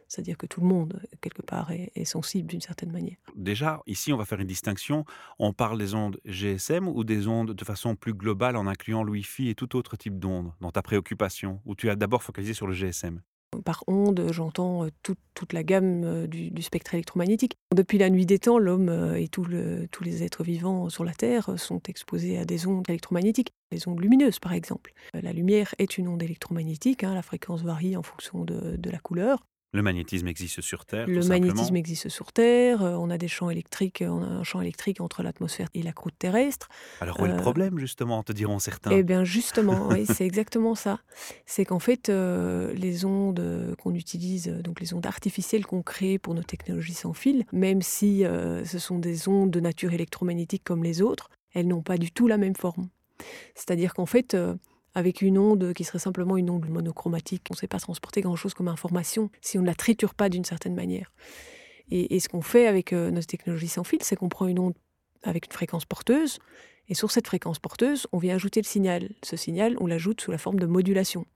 C'est-à-dire 0.06 0.36
que 0.38 0.46
tout 0.46 0.60
le 0.60 0.66
monde, 0.68 1.02
quelque 1.20 1.42
part, 1.42 1.72
est, 1.72 1.90
est 1.96 2.04
sensible 2.04 2.48
d'une 2.48 2.60
certaine 2.60 2.92
manière. 2.92 3.16
Déjà, 3.34 3.80
ici, 3.86 4.12
on 4.12 4.16
va 4.16 4.24
faire 4.24 4.38
une 4.38 4.46
distinction. 4.46 5.04
On 5.40 5.52
parle 5.52 5.78
des 5.78 5.94
ondes 5.94 6.20
GSM 6.26 6.86
ou 6.86 7.02
des 7.02 7.26
ondes 7.26 7.52
de 7.52 7.64
façon 7.64 7.96
plus 7.96 8.14
globale 8.14 8.54
en 8.56 8.68
incluant 8.68 9.02
le 9.02 9.10
Wi-Fi 9.12 9.48
et 9.48 9.54
tout 9.56 9.74
autre 9.74 9.96
type 9.96 10.20
d'ondes 10.20 10.52
dans 10.60 10.70
ta 10.70 10.82
préoccupation, 10.82 11.60
où 11.64 11.74
tu 11.74 11.90
as 11.90 11.96
d'abord 11.96 12.22
focalisé 12.22 12.54
sur 12.54 12.68
le 12.68 12.74
GSM. 12.74 13.20
Par 13.62 13.84
onde, 13.86 14.28
j'entends 14.32 14.84
euh, 14.84 14.90
toute, 15.02 15.52
la 15.52 15.62
gamme 15.62 16.02
euh, 16.04 16.26
du, 16.26 16.62
spectre 16.62 16.94
électromagnétique. 16.94 17.56
Depuis 17.74 17.98
la 17.98 18.10
nuit 18.10 18.26
des 18.26 18.38
temps, 18.38 18.58
l'homme 18.58 18.88
euh, 18.88 19.20
et 19.20 19.28
tous 19.28 19.44
les 19.44 20.22
êtres 20.22 20.44
vivants 20.44 20.88
sur 20.88 21.04
la 21.04 21.12
Terre 21.12 21.58
sont 21.58 21.80
exposés 21.88 22.38
à 22.38 22.44
des 22.44 22.66
ondes 22.66 22.88
électromagnétiques, 22.88 23.52
les 23.70 23.86
ondes 23.88 24.00
lumineuses 24.00 24.38
par 24.38 24.52
exemple. 24.52 24.92
La 25.12 25.32
lumière 25.32 25.74
est 25.78 25.98
une 25.98 26.08
onde 26.08 26.22
électromagnétique, 26.22 27.04
hein, 27.04 27.14
la 27.14 27.22
fréquence 27.22 27.62
varie 27.62 27.96
en 27.96 28.02
fonction 28.02 28.44
de 28.44 28.90
la 28.90 28.98
couleur. 28.98 29.44
Le 29.74 29.82
magnétisme 29.82 30.28
existe 30.28 30.60
sur 30.60 30.86
Terre. 30.86 31.08
Le 31.08 31.20
tout 31.20 31.26
magnétisme 31.26 31.56
simplement. 31.56 31.78
existe 31.78 32.08
sur 32.08 32.32
Terre, 32.32 32.80
euh, 32.80 32.92
on 32.92 33.10
a 33.10 33.18
des 33.18 33.26
champs 33.26 33.50
électriques, 33.50 34.04
on 34.06 34.22
a 34.22 34.26
un 34.26 34.44
champ 34.44 34.60
électrique 34.60 35.00
entre 35.00 35.24
l'atmosphère 35.24 35.66
et 35.74 35.82
la 35.82 35.92
croûte 35.92 36.14
terrestre. 36.16 36.68
Alors, 37.00 37.18
où 37.18 37.24
est 37.24 37.28
le 37.28 37.34
euh, 37.34 37.38
problème, 37.38 37.76
justement, 37.80 38.22
te 38.22 38.32
diront 38.32 38.60
certains 38.60 38.92
Eh 38.92 39.02
bien 39.02 39.24
justement, 39.24 39.88
oui, 39.88 40.06
c'est 40.06 40.24
exactement 40.24 40.76
ça. 40.76 41.00
C'est 41.44 41.64
qu'en 41.64 41.80
fait, 41.80 42.08
euh, 42.08 42.72
les 42.74 43.04
ondes 43.04 43.74
qu'on 43.82 43.96
utilise, 43.96 44.46
donc 44.46 44.78
les 44.78 44.94
ondes 44.94 45.06
artificielles 45.06 45.66
qu'on 45.66 45.82
crée 45.82 46.20
pour 46.20 46.34
nos 46.34 46.44
technologies 46.44 46.94
sans 46.94 47.12
fil, 47.12 47.44
même 47.52 47.82
si 47.82 48.24
euh, 48.24 48.64
ce 48.64 48.78
sont 48.78 49.00
des 49.00 49.26
ondes 49.28 49.50
de 49.50 49.58
nature 49.58 49.92
électromagnétique 49.92 50.62
comme 50.62 50.84
les 50.84 51.02
autres, 51.02 51.30
elles 51.52 51.66
n'ont 51.66 51.82
pas 51.82 51.98
du 51.98 52.12
tout 52.12 52.28
la 52.28 52.38
même 52.38 52.54
forme. 52.54 52.90
C'est-à-dire 53.56 53.92
qu'en 53.92 54.06
fait, 54.06 54.36
avec 54.94 55.22
une 55.22 55.38
onde 55.38 55.72
qui 55.72 55.84
serait 55.84 55.98
simplement 55.98 56.36
une 56.36 56.50
onde 56.50 56.68
monochromatique, 56.68 57.42
on 57.50 57.54
ne 57.54 57.58
sait 57.58 57.68
pas 57.68 57.80
transporter 57.80 58.20
grand-chose 58.20 58.54
comme 58.54 58.68
information 58.68 59.30
si 59.40 59.58
on 59.58 59.62
ne 59.62 59.66
la 59.66 59.74
triture 59.74 60.14
pas 60.14 60.28
d'une 60.28 60.44
certaine 60.44 60.74
manière. 60.74 61.12
Et, 61.90 62.18
ce 62.18 62.28
qu'on 62.28 62.40
fait 62.40 62.66
avec 62.66 62.92
euh, 62.92 63.10
nos 63.10 63.20
technologies 63.20 63.68
sans 63.68 63.84
fil, 63.84 64.02
c'est 64.02 64.16
qu'on 64.16 64.30
prend 64.30 64.46
une 64.46 64.58
onde 64.58 64.74
avec 65.22 65.46
une 65.46 65.52
fréquence 65.52 65.84
porteuse, 65.84 66.38
et 66.88 66.94
sur 66.94 67.10
cette 67.10 67.26
fréquence 67.26 67.58
porteuse, 67.58 68.06
on 68.12 68.18
vient 68.18 68.34
ajouter 68.34 68.60
le 68.60 68.66
signal. 68.66 69.10
Ce 69.22 69.36
signal, 69.36 69.76
on 69.80 69.86
l'ajoute 69.86 70.20
sous 70.20 70.30
la 70.30 70.38
forme 70.38 70.58
de 70.58 70.66
modulation. 70.66 71.26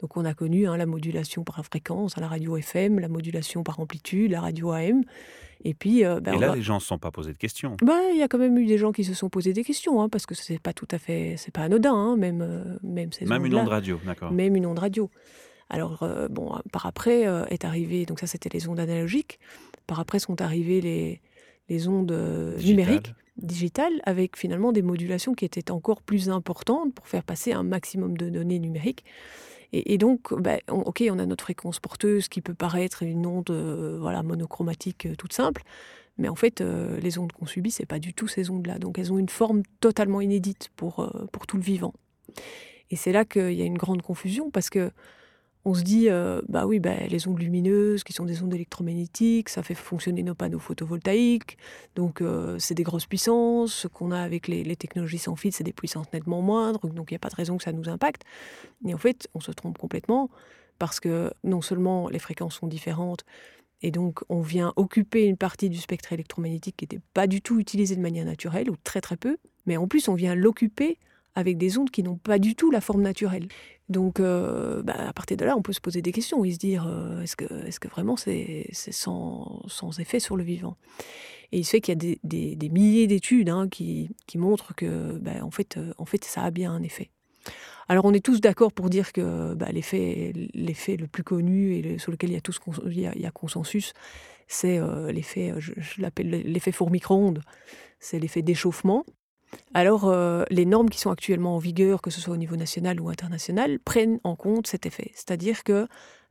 Donc 0.00 0.16
on 0.16 0.24
a 0.24 0.34
connu 0.34 0.66
hein, 0.66 0.76
la 0.76 0.86
modulation 0.86 1.44
par 1.44 1.64
fréquence 1.64 2.16
la 2.18 2.28
radio 2.28 2.56
FM, 2.56 2.98
la 2.98 3.08
modulation 3.08 3.62
par 3.62 3.80
amplitude, 3.80 4.30
la 4.32 4.40
radio 4.40 4.72
AM. 4.72 5.02
Et 5.66 5.72
puis, 5.72 6.04
euh, 6.04 6.20
ben, 6.20 6.34
Et 6.34 6.38
là, 6.38 6.48
va- 6.48 6.56
les 6.56 6.62
gens 6.62 6.74
ne 6.74 6.80
se 6.80 6.86
sont 6.86 6.98
pas 6.98 7.10
posés 7.10 7.32
de 7.32 7.38
questions. 7.38 7.76
bah, 7.82 7.98
il 8.12 8.18
y 8.18 8.22
a 8.22 8.28
quand 8.28 8.36
même 8.38 8.58
eu 8.58 8.66
des 8.66 8.76
gens 8.76 8.92
qui 8.92 9.02
se 9.04 9.14
sont 9.14 9.30
posés 9.30 9.52
des 9.54 9.64
questions, 9.64 10.02
hein, 10.02 10.08
parce 10.10 10.26
que 10.26 10.34
c'est 10.34 10.58
pas 10.60 10.74
tout 10.74 10.88
à 10.90 10.98
fait, 10.98 11.36
c'est 11.38 11.52
pas 11.52 11.62
anodin, 11.62 11.94
hein, 11.94 12.16
même, 12.16 12.42
euh, 12.42 12.76
même 12.82 13.12
ces 13.12 13.24
Même 13.24 13.46
une 13.46 13.54
onde 13.54 13.68
radio, 13.68 13.98
d'accord. 14.04 14.30
même 14.30 14.56
une 14.56 14.66
onde 14.66 14.78
radio. 14.80 15.10
Alors, 15.70 16.02
euh, 16.02 16.28
bon, 16.28 16.52
par 16.70 16.84
après 16.84 17.26
euh, 17.26 17.46
est 17.46 17.64
arrivé, 17.64 18.04
donc 18.04 18.20
ça 18.20 18.26
c'était 18.26 18.50
les 18.52 18.68
ondes 18.68 18.78
analogiques, 18.80 19.38
par 19.86 20.00
après 20.00 20.18
sont 20.18 20.42
arrivées 20.42 20.82
les, 20.82 21.22
les 21.70 21.88
ondes 21.88 22.12
euh, 22.12 22.58
numériques, 22.58 23.14
digitales, 23.38 24.02
avec 24.04 24.36
finalement 24.36 24.70
des 24.72 24.82
modulations 24.82 25.32
qui 25.32 25.46
étaient 25.46 25.70
encore 25.70 26.02
plus 26.02 26.28
importantes 26.28 26.92
pour 26.94 27.08
faire 27.08 27.24
passer 27.24 27.52
un 27.54 27.62
maximum 27.62 28.18
de 28.18 28.28
données 28.28 28.58
numériques. 28.58 29.04
Et, 29.76 29.98
donc, 29.98 30.32
ben, 30.40 30.60
on- 30.68 30.82
ok, 30.82 31.02
on 31.10 31.18
a 31.18 31.26
notre 31.26 31.44
fréquence 31.44 31.80
porteuse 31.80 32.28
qui 32.28 32.40
peut 32.40 32.54
paraître 32.54 33.02
une 33.02 33.26
onde 33.26 33.50
euh, 33.50 33.98
voilà, 34.00 34.22
monochromatique 34.22 35.06
euh, 35.06 35.16
toute 35.16 35.32
simple, 35.32 35.62
mais 36.16 36.28
en 36.28 36.36
fait, 36.36 36.60
euh, 36.60 37.00
les 37.00 37.18
ondes 37.18 37.32
qu'on 37.32 37.46
subit, 37.46 37.72
c'est 37.72 37.86
pas 37.86 37.98
du 37.98 38.14
tout 38.14 38.28
ces 38.28 38.50
ondes-là. 38.50 38.78
Donc, 38.78 38.98
elles 38.98 39.12
ont 39.12 39.18
une 39.18 39.28
forme 39.28 39.62
totalement 39.80 40.20
inédite 40.20 40.70
pour, 40.76 41.10
pour 41.32 41.46
tout 41.48 41.56
le 41.56 41.62
vivant. 41.62 41.92
Et 42.90 42.96
c'est 42.96 43.10
là 43.12 43.24
qu'il 43.24 43.54
y 43.54 43.62
a 43.62 43.64
une 43.64 43.78
grande 43.78 44.02
confusion 44.02 44.50
parce 44.50 44.70
que 44.70 44.92
on 45.64 45.74
se 45.74 45.82
dit, 45.82 46.08
euh, 46.10 46.42
bah 46.48 46.66
oui, 46.66 46.78
bah, 46.78 46.94
les 47.08 47.26
ondes 47.26 47.38
lumineuses, 47.38 48.04
qui 48.04 48.12
sont 48.12 48.26
des 48.26 48.42
ondes 48.42 48.52
électromagnétiques, 48.52 49.48
ça 49.48 49.62
fait 49.62 49.74
fonctionner 49.74 50.22
nos 50.22 50.34
panneaux 50.34 50.58
photovoltaïques, 50.58 51.56
donc 51.96 52.20
euh, 52.20 52.58
c'est 52.58 52.74
des 52.74 52.82
grosses 52.82 53.06
puissances. 53.06 53.72
Ce 53.72 53.88
qu'on 53.88 54.10
a 54.10 54.20
avec 54.20 54.46
les, 54.46 54.62
les 54.62 54.76
technologies 54.76 55.18
sans 55.18 55.36
fil, 55.36 55.52
c'est 55.52 55.64
des 55.64 55.72
puissances 55.72 56.12
nettement 56.12 56.42
moindres, 56.42 56.86
donc 56.88 57.10
il 57.10 57.14
n'y 57.14 57.16
a 57.16 57.20
pas 57.20 57.30
de 57.30 57.36
raison 57.36 57.56
que 57.56 57.64
ça 57.64 57.72
nous 57.72 57.88
impacte. 57.88 58.24
Et 58.86 58.92
en 58.92 58.98
fait, 58.98 59.28
on 59.34 59.40
se 59.40 59.52
trompe 59.52 59.78
complètement 59.78 60.30
parce 60.78 61.00
que 61.00 61.32
non 61.44 61.62
seulement 61.62 62.08
les 62.08 62.18
fréquences 62.18 62.56
sont 62.56 62.66
différentes, 62.66 63.24
et 63.80 63.90
donc 63.90 64.20
on 64.28 64.40
vient 64.40 64.72
occuper 64.76 65.24
une 65.24 65.36
partie 65.36 65.70
du 65.70 65.78
spectre 65.78 66.12
électromagnétique 66.12 66.76
qui 66.76 66.84
n'était 66.84 67.00
pas 67.14 67.26
du 67.26 67.40
tout 67.40 67.58
utilisée 67.58 67.96
de 67.96 68.00
manière 68.00 68.24
naturelle, 68.24 68.70
ou 68.70 68.76
très 68.82 69.00
très 69.00 69.16
peu, 69.16 69.38
mais 69.66 69.76
en 69.76 69.88
plus 69.88 70.08
on 70.08 70.14
vient 70.14 70.34
l'occuper 70.34 70.98
avec 71.34 71.58
des 71.58 71.78
ondes 71.78 71.90
qui 71.90 72.02
n'ont 72.02 72.16
pas 72.16 72.38
du 72.38 72.54
tout 72.54 72.70
la 72.70 72.80
forme 72.80 73.02
naturelle. 73.02 73.48
Donc, 73.88 74.18
euh, 74.18 74.82
bah, 74.82 74.94
à 74.96 75.12
partir 75.12 75.36
de 75.36 75.44
là, 75.44 75.56
on 75.56 75.62
peut 75.62 75.74
se 75.74 75.80
poser 75.80 76.00
des 76.00 76.12
questions 76.12 76.44
et 76.44 76.52
se 76.52 76.58
dire 76.58 76.86
euh, 76.86 77.20
est-ce 77.20 77.36
que, 77.36 77.88
vraiment 77.88 78.16
c'est 78.16 78.66
sans, 78.72 79.60
effet 79.98 80.20
sur 80.20 80.36
le 80.36 80.44
vivant? 80.44 80.76
Et 81.52 81.58
il 81.58 81.64
se 81.64 81.70
fait 81.70 81.80
qu'il 81.80 81.92
y 82.02 82.12
a 82.12 82.16
des, 82.24 82.68
milliers 82.70 83.06
d'études 83.06 83.50
hein, 83.50 83.68
qui, 83.68 84.08
montrent 84.36 84.74
que, 84.74 85.18
bah, 85.18 85.32
en, 85.42 85.50
fait, 85.50 85.76
euh, 85.76 85.92
fait, 86.06 86.24
ça 86.24 86.42
a 86.42 86.50
bien 86.50 86.72
un 86.72 86.82
effet. 86.82 87.10
Alors, 87.88 88.06
on 88.06 88.14
est 88.14 88.24
tous 88.24 88.40
d'accord 88.40 88.72
pour 88.72 88.88
dire 88.88 89.12
que 89.12 89.52
bah, 89.52 89.68
l'effet 89.70 90.32
le 90.34 91.06
plus 91.06 91.22
connu 91.22 91.74
et 91.74 91.98
sur 91.98 92.10
lequel 92.10 92.30
il 92.30 92.32
y 92.32 92.36
a, 92.36 92.40
tous, 92.40 92.58
consensus, 92.58 93.92
c'est 94.48 94.80
l'effet, 95.12 95.52
je, 95.58 95.72
je 95.76 96.00
l'appelle 96.00 96.30
l'effet 96.30 96.72
four 96.72 96.90
micro-ondes, 96.90 97.42
c'est 98.00 98.18
l'effet 98.18 98.40
d'échauffement. 98.40 99.04
Alors, 99.74 100.04
euh, 100.06 100.44
les 100.50 100.66
normes 100.66 100.90
qui 100.90 100.98
sont 100.98 101.10
actuellement 101.10 101.56
en 101.56 101.58
vigueur, 101.58 102.02
que 102.02 102.10
ce 102.10 102.20
soit 102.20 102.34
au 102.34 102.38
niveau 102.38 102.56
national 102.56 103.00
ou 103.00 103.08
international, 103.08 103.78
prennent 103.78 104.20
en 104.24 104.36
compte 104.36 104.66
cet 104.66 104.86
effet. 104.86 105.10
C'est-à-dire 105.14 105.64
que 105.64 105.88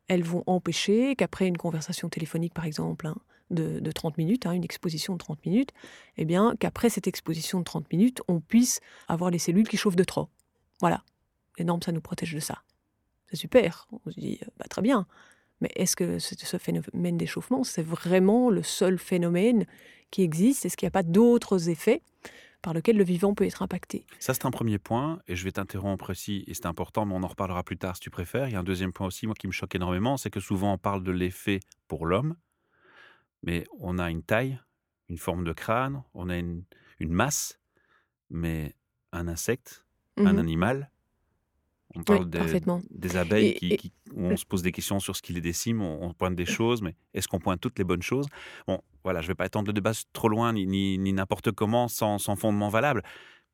elles 0.07 0.23
vont 0.23 0.43
empêcher 0.47 1.15
qu'après 1.15 1.47
une 1.47 1.57
conversation 1.57 2.09
téléphonique, 2.09 2.53
par 2.53 2.65
exemple, 2.65 3.07
hein, 3.07 3.15
de, 3.51 3.79
de 3.79 3.91
30 3.91 4.17
minutes, 4.17 4.45
hein, 4.45 4.51
une 4.51 4.63
exposition 4.63 5.13
de 5.13 5.17
30 5.19 5.45
minutes, 5.45 5.71
eh 6.17 6.25
bien, 6.25 6.55
qu'après 6.59 6.89
cette 6.89 7.07
exposition 7.07 7.59
de 7.59 7.63
30 7.63 7.91
minutes, 7.91 8.21
on 8.27 8.39
puisse 8.41 8.81
avoir 9.07 9.31
les 9.31 9.39
cellules 9.39 9.67
qui 9.67 9.77
chauffent 9.77 9.95
de 9.95 10.03
trop. 10.03 10.27
Voilà. 10.79 11.03
Les 11.57 11.65
normes, 11.65 11.81
ça 11.81 11.91
nous 11.91 12.01
protège 12.01 12.33
de 12.33 12.39
ça. 12.39 12.63
C'est 13.29 13.35
super. 13.37 13.87
On 14.05 14.11
se 14.11 14.19
dit, 14.19 14.39
bah, 14.57 14.65
très 14.69 14.81
bien. 14.81 15.07
Mais 15.61 15.71
est-ce 15.75 15.95
que 15.95 16.19
ce 16.19 16.57
phénomène 16.57 17.17
d'échauffement, 17.17 17.63
c'est 17.63 17.83
vraiment 17.83 18.49
le 18.49 18.63
seul 18.63 18.97
phénomène 18.97 19.65
qui 20.11 20.21
existe? 20.21 20.65
Est-ce 20.65 20.75
qu'il 20.75 20.85
n'y 20.85 20.89
a 20.89 20.91
pas 20.91 21.03
d'autres 21.03 21.69
effets? 21.69 22.01
Par 22.63 22.73
lesquels 22.73 22.97
le 22.97 23.03
vivant 23.03 23.35
peut 23.35 23.45
être 23.45 23.61
impacté 23.61 24.07
Ça, 24.19 24.33
c'est 24.33 24.45
un 24.45 24.51
premier 24.51 24.79
point, 24.79 25.21
et 25.27 25.35
je 25.35 25.43
vais 25.43 25.51
t'interrompre 25.51 26.11
ici, 26.11 26.43
et 26.47 26.53
c'est 26.55 26.65
important, 26.65 27.05
mais 27.05 27.13
on 27.13 27.23
en 27.23 27.27
reparlera 27.27 27.63
plus 27.63 27.77
tard 27.77 27.95
si 27.95 28.01
tu 28.01 28.09
préfères. 28.09 28.47
Il 28.47 28.53
y 28.53 28.55
a 28.55 28.59
un 28.59 28.63
deuxième 28.63 28.93
point 28.93 29.05
aussi, 29.07 29.25
moi, 29.27 29.35
qui 29.35 29.47
me 29.47 29.51
choque 29.51 29.75
énormément, 29.75 30.17
c'est 30.17 30.29
que 30.29 30.39
souvent 30.39 30.73
on 30.73 30.77
parle 30.77 31.03
de 31.03 31.11
l'effet 31.11 31.59
pour 31.87 32.05
l'homme, 32.05 32.35
mais 33.43 33.65
on 33.79 33.99
a 33.99 34.09
une 34.09 34.23
taille, 34.23 34.59
une 35.09 35.17
forme 35.17 35.43
de 35.43 35.53
crâne, 35.53 36.03
on 36.13 36.29
a 36.29 36.37
une, 36.37 36.63
masse, 36.99 37.59
mais 38.29 38.75
un 39.11 39.27
insecte, 39.27 39.85
un 40.23 40.33
Mhm. 40.33 40.39
animal. 40.39 40.91
On 41.95 41.99
Oui, 41.99 42.05
parle 42.05 42.29
des, 42.29 43.17
abeilles 43.17 43.49
Et- 43.49 43.53
qui, 43.53 43.73
et- 43.73 43.77
qui- 43.77 43.93
où 44.15 44.25
on 44.25 44.35
se 44.37 44.45
pose 44.45 44.61
des 44.63 44.71
questions 44.71 44.99
sur 44.99 45.15
ce 45.15 45.21
qui 45.21 45.33
les 45.33 45.41
décime, 45.41 45.81
on, 45.81 46.03
on 46.03 46.13
pointe 46.13 46.35
des 46.35 46.45
choses, 46.45 46.81
mais 46.81 46.95
est-ce 47.13 47.27
qu'on 47.27 47.39
pointe 47.39 47.61
toutes 47.61 47.77
les 47.77 47.85
bonnes 47.85 48.01
choses? 48.01 48.27
Bon, 48.67 48.81
voilà, 49.03 49.21
je 49.21 49.25
ne 49.27 49.29
vais 49.29 49.35
pas 49.35 49.45
étendre 49.45 49.67
le 49.67 49.73
débat 49.73 49.91
trop 50.11 50.27
loin, 50.29 50.53
ni, 50.53 50.65
ni- 50.65 50.97
ni 50.97 51.13
n'importe 51.13 51.51
comment, 51.51 51.87
sans, 51.87 52.17
sans 52.17 52.35
fondement 52.35 52.69
valable. 52.69 53.03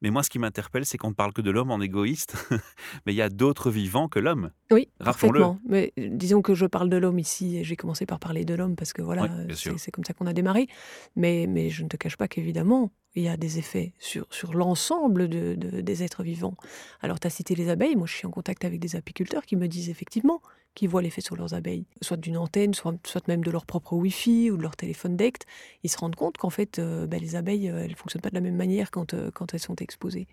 Mais 0.02 0.12
moi, 0.12 0.24
ce 0.24 0.30
qui 0.30 0.40
m'interpelle, 0.40 0.86
c'est 0.86 0.98
qu'on 0.98 1.10
ne 1.10 1.14
parle 1.14 1.34
que 1.34 1.42
de 1.42 1.52
l'homme 1.52 1.72
en 1.72 1.82
égoïste, 1.82 2.36
mais 3.06 3.14
il 3.14 3.16
y 3.18 3.22
a 3.22 3.30
d'autres 3.30 3.70
vivants 3.70 4.08
que 4.08 4.20
l'homme. 4.20 4.52
Oui, 4.72 4.88
parfaitement. 5.00 5.60
Mais 5.68 5.92
euh, 6.00 6.08
disons 6.12 6.42
que 6.42 6.54
je 6.56 6.66
parle 6.66 6.90
de 6.90 6.98
l'homme 6.98 7.20
ici, 7.20 7.58
et 7.58 7.64
j'ai 7.64 7.76
commencé 7.76 8.06
par 8.06 8.20
parler 8.20 8.46
de 8.46 8.54
l'homme 8.54 8.76
parce 8.76 8.94
que 8.94 9.02
voilà, 9.02 9.24
Oui, 9.24 9.54
c'est 9.56 9.78
c'est 9.78 9.92
comme 9.92 10.06
ça 10.06 10.14
qu'on 10.14 10.28
a 10.28 10.34
démarré. 10.34 10.68
Mais, 11.16 11.46
mais 11.50 11.70
je 11.70 11.84
ne 11.84 11.90
te 11.90 11.98
cache 11.98 12.16
pas 12.18 12.28
qu'évidemment, 12.28 12.92
il 13.16 13.24
y 13.24 13.28
a 13.28 13.36
des 13.38 13.58
effets 13.60 13.94
sur, 14.00 14.26
sur 14.30 14.54
l'ensemble 14.54 15.28
de, 15.28 15.56
de- 15.56 15.82
des 15.82 16.04
êtres 16.04 16.24
vivants. 16.24 16.56
Alors, 17.02 17.20
tu 17.20 17.28
as 17.28 17.32
cité 17.32 17.56
les 17.56 17.68
abeilles. 17.70 17.96
Moi, 17.96 18.08
je 18.08 18.14
suis 18.14 18.28
en 18.28 18.32
contact 18.32 18.64
avec 18.66 18.80
des 18.80 18.96
apiculteurs 18.96 19.46
qui 19.46 19.56
me 19.56 19.68
disent 19.68 19.90
effectivement 19.90 20.42
qu'ils 20.80 20.88
voient 20.88 21.02
l'effet 21.02 21.20
sur 21.20 21.36
leurs 21.36 21.54
abeilles, 21.54 21.84
soit 22.02 22.16
d'une 22.16 22.38
antenne, 22.38 22.74
soit, 22.74 23.28
même 23.28 23.44
de 23.44 23.52
leur 23.52 23.66
propre 23.66 23.94
Wi-Fi 23.98 24.50
ou 24.50 24.56
de 24.56 24.62
leur 24.62 24.78
téléphone 24.78 25.18
DECT. 25.18 25.46
Ils 25.84 25.90
se 25.90 25.98
rendent 25.98 26.16
compte 26.16 26.38
qu'en 26.38 26.50
fait, 26.50 26.80
ben, 26.80 27.20
les 27.20 27.36
abeilles, 27.36 27.70
euh, 27.70 27.84
elles 27.84 27.92
ne 27.92 27.96
fonctionnent 27.96 28.22
pas 28.22 28.30
de 28.30 28.36
la 28.36 28.40
même 28.40 28.56
manière 28.56 28.90
quand, 28.90 29.14
euh, 29.14 29.30
quand 29.30 29.54
elles 29.54 29.60
sont 29.60 29.76
exposées. 29.76 30.28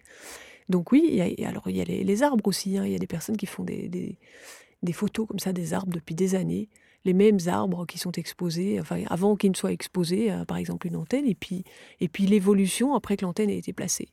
Donc 0.68 0.92
oui, 0.92 1.20
alors 1.44 1.68
il 1.68 1.76
y 1.76 1.80
a 1.80 1.84
les, 1.84 2.22
arbres 2.22 2.46
aussi. 2.46 2.78
hein. 2.78 2.86
Il 2.86 2.92
y 2.92 2.94
a 2.94 2.98
des 3.00 3.08
personnes 3.08 3.36
qui 3.36 3.46
font 3.46 3.64
des, 3.64 3.88
des- 3.88 4.92
photos 4.92 5.26
comme 5.26 5.40
ça 5.40 5.52
des 5.52 5.74
arbres 5.74 5.92
depuis 5.92 6.14
des 6.14 6.36
années, 6.36 6.68
les 7.04 7.12
mêmes 7.12 7.38
arbres 7.48 7.84
qui 7.84 7.98
sont 7.98 8.12
exposés, 8.12 8.80
enfin 8.80 9.02
avant 9.08 9.34
qu'ils 9.34 9.50
ne 9.50 9.56
soient 9.56 9.72
exposés 9.72 10.30
à 10.30 10.44
par 10.44 10.58
exemple 10.58 10.86
une 10.86 10.94
antenne, 10.94 11.26
et 11.26 11.34
puis, 11.34 11.64
et 11.98 12.08
puis 12.08 12.26
l'évolution 12.26 12.94
après 12.94 13.16
que 13.16 13.24
l'antenne 13.24 13.50
ait 13.50 13.58
été 13.58 13.72
placée. 13.72 14.10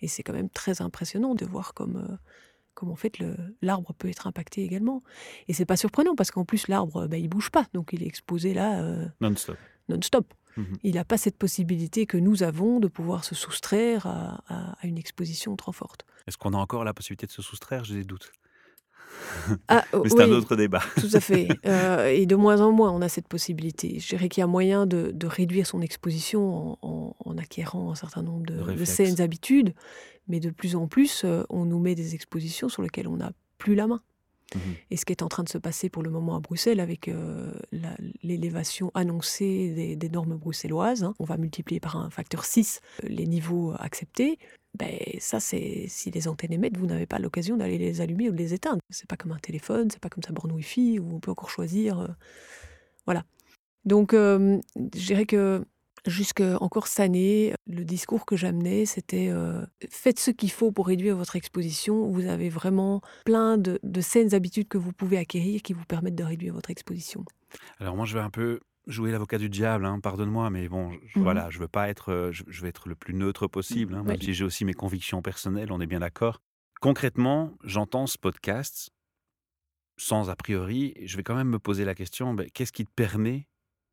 Et 0.00 0.08
c'est 0.08 0.22
quand 0.22 0.32
même 0.32 0.48
très 0.48 0.80
impressionnant 0.80 1.34
de 1.34 1.44
voir 1.44 1.74
comme, 1.74 2.18
comme 2.76 2.90
en 2.90 2.96
fait 2.96 3.18
l'arbre 3.62 3.92
peut 3.98 4.08
être 4.08 4.28
impacté 4.28 4.62
également. 4.62 5.02
Et 5.48 5.52
c'est 5.54 5.66
pas 5.66 5.76
surprenant 5.76 6.14
parce 6.14 6.30
qu'en 6.30 6.44
plus 6.44 6.68
l'arbre, 6.68 7.08
ben, 7.08 7.20
il 7.20 7.28
bouge 7.28 7.50
pas, 7.50 7.66
donc 7.74 7.90
il 7.92 8.04
est 8.04 8.06
exposé 8.06 8.54
là 8.54 8.80
euh, 8.82 9.06
Non-stop. 9.20 9.56
non-stop. 9.88 10.32
Mhm. 10.56 10.76
Il 10.84 10.94
n'a 10.94 11.04
pas 11.04 11.18
cette 11.18 11.36
possibilité 11.36 12.06
que 12.06 12.16
nous 12.16 12.42
avons 12.42 12.78
de 12.80 12.88
pouvoir 12.88 13.24
se 13.24 13.34
soustraire 13.34 14.06
à, 14.06 14.42
à- 14.48 14.72
à 14.80 14.86
une 14.86 14.96
exposition 14.98 15.54
trop 15.56 15.72
forte. 15.72 16.06
Est-ce 16.26 16.38
qu'on 16.38 16.54
a 16.54 16.56
encore 16.58 16.84
la 16.84 16.94
possibilité 16.94 17.26
de 17.26 17.32
se 17.32 17.42
soustraire? 17.42 17.84
J'ai 17.84 17.96
des 17.96 18.04
doutes. 18.04 18.30
Ah, 19.68 19.84
Mais 20.02 20.08
c'est 20.08 20.22
un 20.22 20.30
autre 20.30 20.56
débat. 20.56 20.82
Tout 21.00 21.08
à 21.12 21.20
fait. 21.20 21.48
Euh, 21.66 22.08
et 22.08 22.26
de 22.26 22.36
moins 22.36 22.60
en 22.60 22.72
moins, 22.72 22.90
on 22.90 23.02
a 23.02 23.08
cette 23.08 23.28
possibilité. 23.28 23.98
Je 24.00 24.08
dirais 24.08 24.28
qu'il 24.28 24.40
y 24.40 24.44
a 24.44 24.46
moyen 24.46 24.86
de, 24.86 25.10
de 25.12 25.26
réduire 25.26 25.66
son 25.66 25.80
exposition 25.80 26.54
en, 26.54 26.78
en- 26.82 27.16
en 27.24 27.38
acquérant 27.38 27.90
un 27.90 27.94
certain 27.94 28.22
nombre 28.22 28.46
de, 28.46 28.84
saines 28.84 29.20
habitudes. 29.20 29.74
Mais 30.28 30.40
de 30.40 30.50
plus 30.50 30.74
en 30.76 30.86
plus, 30.88 31.22
euh, 31.24 31.44
on 31.50 31.64
nous 31.64 31.78
met 31.78 31.94
des 31.94 32.14
expositions 32.14 32.68
sur 32.68 32.82
lesquelles 32.82 33.08
on 33.08 33.16
n'a 33.18 33.32
plus 33.58 33.74
la 33.74 33.86
main. 33.86 34.00
Mhm. 34.54 34.60
Et 34.90 34.96
ce 34.96 35.04
qui 35.04 35.12
est 35.12 35.22
en 35.22 35.28
train 35.28 35.42
de 35.42 35.48
se 35.48 35.58
passer 35.58 35.88
pour 35.88 36.02
le 36.04 36.10
moment 36.10 36.36
à 36.36 36.40
Bruxelles 36.40 36.78
avec 36.80 37.08
euh, 37.08 37.52
l'élévation 38.22 38.90
annoncée 38.94 39.72
des, 39.74 39.96
des 39.96 40.08
normes 40.08 40.36
bruxelloises, 40.36 41.02
hein, 41.04 41.14
on 41.18 41.24
va 41.24 41.36
multiplier 41.36 41.80
par 41.80 41.96
un 41.96 42.10
facteur 42.10 42.44
6 42.44 42.80
euh, 43.04 43.08
les 43.08 43.26
niveaux 43.26 43.72
acceptés. 43.78 44.38
Ben, 44.78 44.98
ça, 45.20 45.40
c'est 45.40 45.86
si 45.88 46.10
les 46.10 46.28
antennes 46.28 46.52
émettent, 46.52 46.76
vous 46.76 46.86
n'avez 46.86 47.06
pas 47.06 47.18
l'occasion 47.18 47.56
d'aller 47.56 47.78
les 47.78 48.00
allumer 48.00 48.28
ou 48.28 48.32
de 48.32 48.38
les 48.38 48.54
éteindre. 48.54 48.80
C'est 48.90 49.08
pas 49.08 49.16
comme 49.16 49.32
un 49.32 49.38
téléphone, 49.38 49.90
c'est 49.90 50.00
pas 50.00 50.08
comme 50.08 50.22
sa 50.22 50.32
borne 50.32 50.52
Wi-Fi 50.52 50.98
où 50.98 51.14
on 51.14 51.20
peut 51.20 51.30
encore 51.30 51.50
choisir. 51.50 52.00
euh, 52.00 52.08
voilà. 53.06 53.24
Donc, 53.84 54.14
euh, 54.14 54.58
je 54.76 55.06
dirais 55.06 55.26
que 55.26 55.64
jusque 56.06 56.42
encore 56.60 56.86
cette 56.86 57.00
année, 57.00 57.54
le 57.66 57.84
discours 57.84 58.26
que 58.26 58.36
j'amenais, 58.36 58.84
c'était 58.84 59.28
euh, 59.28 59.64
faites 59.88 60.18
ce 60.18 60.30
qu'il 60.30 60.50
faut 60.50 60.72
pour 60.72 60.86
réduire 60.88 61.16
votre 61.16 61.36
exposition. 61.36 62.06
Vous 62.06 62.26
avez 62.26 62.48
vraiment 62.48 63.00
plein 63.24 63.58
de, 63.58 63.78
de 63.82 64.00
saines 64.00 64.34
habitudes 64.34 64.68
que 64.68 64.78
vous 64.78 64.92
pouvez 64.92 65.18
acquérir 65.18 65.62
qui 65.62 65.72
vous 65.72 65.84
permettent 65.84 66.14
de 66.16 66.24
réduire 66.24 66.54
votre 66.54 66.70
exposition. 66.70 67.24
Alors 67.78 67.96
moi, 67.96 68.04
je 68.06 68.14
vais 68.14 68.20
un 68.20 68.30
peu 68.30 68.60
jouer 68.86 69.10
l'avocat 69.12 69.38
du 69.38 69.48
diable, 69.48 69.84
hein, 69.86 69.98
pardonne-moi, 70.00 70.50
mais 70.50 70.68
bon, 70.68 70.92
je, 71.04 71.18
Mhm. 71.18 71.24
voilà, 71.24 71.50
je 71.50 71.58
veux 71.58 71.68
pas 71.68 71.88
être, 71.88 72.10
euh, 72.12 72.32
je, 72.32 72.44
je 72.46 72.62
veux 72.62 72.68
être 72.68 72.88
le 72.88 72.94
plus 72.94 73.14
neutre 73.14 73.46
possible, 73.48 73.94
hein, 73.94 74.02
même 74.04 74.20
si 74.20 74.32
j'ai 74.34 74.44
aussi 74.44 74.64
mes 74.64 74.74
convictions 74.74 75.22
personnelles, 75.22 75.72
on 75.72 75.80
est 75.80 75.86
bien 75.86 76.00
d'accord. 76.00 76.40
Concrètement, 76.80 77.54
j'entends 77.64 78.06
ce 78.06 78.18
podcast 78.18 78.90
sans 79.98 80.28
a 80.28 80.36
priori, 80.36 80.94
je 81.04 81.16
vais 81.16 81.22
quand 81.22 81.34
même 81.34 81.48
me 81.48 81.58
poser 81.58 81.84
la 81.84 81.94
question, 81.94 82.34
ben, 82.34 82.46
qu'est-ce 82.52 82.72
qui 82.72 82.84
te 82.84 82.90
permet 82.94 83.48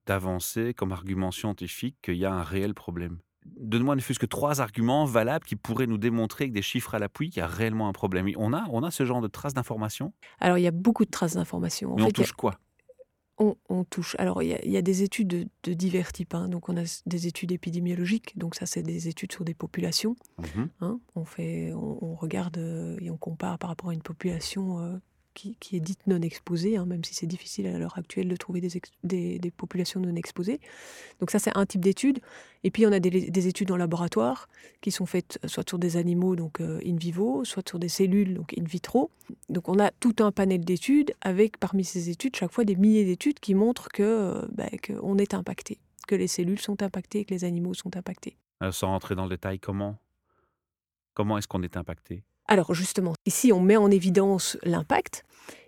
d'avancer 0.06 0.74
comme 0.74 0.92
argument 0.92 1.32
scientifique 1.32 1.98
qu'il 2.02 2.16
y 2.16 2.26
a 2.26 2.34
un 2.34 2.44
réel 2.44 2.74
problème? 2.74 3.20
Donne-moi 3.46 3.96
ne 3.96 4.02
fût-ce 4.02 4.20
que 4.20 4.26
trois 4.26 4.62
arguments 4.62 5.06
valables 5.06 5.46
qui 5.46 5.56
pourraient 5.56 5.88
nous 5.88 5.98
démontrer 5.98 6.46
avec 6.46 6.54
des 6.54 6.62
chiffres 6.62 6.96
à 6.96 7.00
l'appui 7.00 7.30
qu'il 7.30 7.40
y 7.40 7.44
a 7.44 7.48
réellement 7.48 7.90
un 7.90 7.94
problème. 7.94 8.30
On 8.38 8.54
a, 8.54 8.66
on 8.70 8.84
a 8.84 8.92
ce 8.92 9.06
genre 9.06 9.22
de 9.22 9.28
traces 9.28 9.54
d'informations? 9.54 10.14
Alors, 10.40 10.58
il 10.58 10.62
y 10.62 10.68
a 10.68 10.72
beaucoup 10.72 11.06
de 11.06 11.10
traces 11.10 11.36
d'informations. 11.36 11.94
On 11.94 11.98
fait, 11.98 12.12
touche 12.12 12.32
quoi? 12.34 12.58
On, 13.44 13.56
on 13.70 13.84
touche. 13.84 14.16
Alors, 14.20 14.42
il 14.44 14.50
y, 14.50 14.54
a, 14.54 14.64
il 14.64 14.72
y 14.72 14.78
a 14.78 14.82
des 14.82 15.04
études 15.04 15.28
de, 15.28 15.48
de 15.64 15.74
divers 15.74 16.12
types. 16.12 16.34
hein. 16.36 16.48
Donc, 16.48 16.70
on 16.70 16.78
a 16.78 16.84
des 17.06 17.28
études 17.28 17.52
épidémiologiques. 17.52 18.38
Donc, 18.38 18.56
ça, 18.56 18.66
c'est 18.66 18.84
des 18.84 19.08
études 19.08 19.32
sur 19.32 19.44
des 19.44 19.54
populations. 19.54 20.16
Mhm. 20.40 20.70
hein. 20.82 21.00
On, 21.16 21.26
fait, 21.26 21.74
on, 21.74 21.98
on 22.04 22.16
regarde 22.16 22.58
euh, 22.58 22.98
et 23.02 23.10
on 23.10 23.18
compare 23.18 23.58
par 23.60 23.70
rapport 23.70 23.90
à 23.90 23.94
une 23.94 24.02
population 24.02 24.80
euh, 24.80 24.98
qui, 25.34 25.58
est 25.74 25.80
dite 25.80 26.06
non 26.08 26.22
exposée, 26.22 26.78
hein, 26.78 26.86
même 26.86 27.04
si 27.04 27.14
c'est 27.14 27.28
difficile 27.28 27.68
à 27.68 27.78
l'heure 27.78 27.98
actuelle 27.98 28.28
de 28.28 28.36
trouver 28.36 28.62
des, 29.04 29.52
populations 29.56 30.00
non 30.00 30.16
exposées. 30.16 30.60
Donc, 31.20 31.32
ça, 31.32 31.40
c'est 31.40 31.56
un 31.56 31.66
type 31.66 31.82
d'étude. 31.82 32.20
Et 32.64 32.72
puis, 32.72 32.86
on 32.86 32.92
a 32.92 33.00
des, 33.00 33.10
des 33.30 33.48
études 33.48 33.72
en 33.72 33.78
laboratoire 33.78 34.48
qui 34.82 34.92
sont 34.92 35.06
faites 35.06 35.40
soit 35.46 35.68
sur 35.68 35.80
des 35.80 35.98
animaux, 35.98 36.36
donc 36.36 36.60
euh, 36.60 36.80
in 36.86 36.96
vivo, 36.96 37.44
soit 37.46 37.68
sur 37.68 37.80
des 37.80 37.90
cellules, 37.90 38.34
donc 38.34 38.54
in 38.58 38.64
vitro. 38.64 39.10
Donc 39.50 39.70
on 39.70 39.80
a 39.80 39.92
tout 39.92 40.16
un 40.20 40.32
panel 40.32 40.64
d'études 40.64 41.14
avec 41.22 41.58
parmi 41.58 41.84
ces 41.84 42.10
études 42.10 42.36
chaque 42.36 42.52
fois 42.52 42.66
des 42.66 42.76
milliers 42.76 43.06
d'études 43.06 43.40
qui 43.40 43.56
montrent 43.56 43.90
que 43.90 44.04
euh, 44.04 44.48
bah, 44.52 44.70
qu'on 44.86 45.18
est 45.18 45.34
impacté, 45.34 45.80
que 46.08 46.16
les 46.16 46.28
cellules 46.28 46.60
sont 46.60 46.82
impactées, 46.82 47.26
que 47.26 47.34
les 47.34 47.44
animaux 47.46 47.74
sont 47.74 47.96
impactés. 47.96 48.38
Euh, 48.62 48.72
Sans 48.72 48.88
rentrer 48.88 49.16
dans 49.16 49.24
le 49.24 49.30
détail, 49.30 49.60
comment? 49.60 49.98
Comment 51.14 51.38
est-ce 51.38 51.48
qu'on 51.48 51.64
est 51.64 51.78
impacté? 51.78 52.24
Alors 52.48 52.74
justement, 52.74 53.14
ici 53.26 53.52
on 53.54 53.60
met 53.62 53.78
en 53.78 53.90
évidence 53.90 54.58
l'impact 54.64 55.24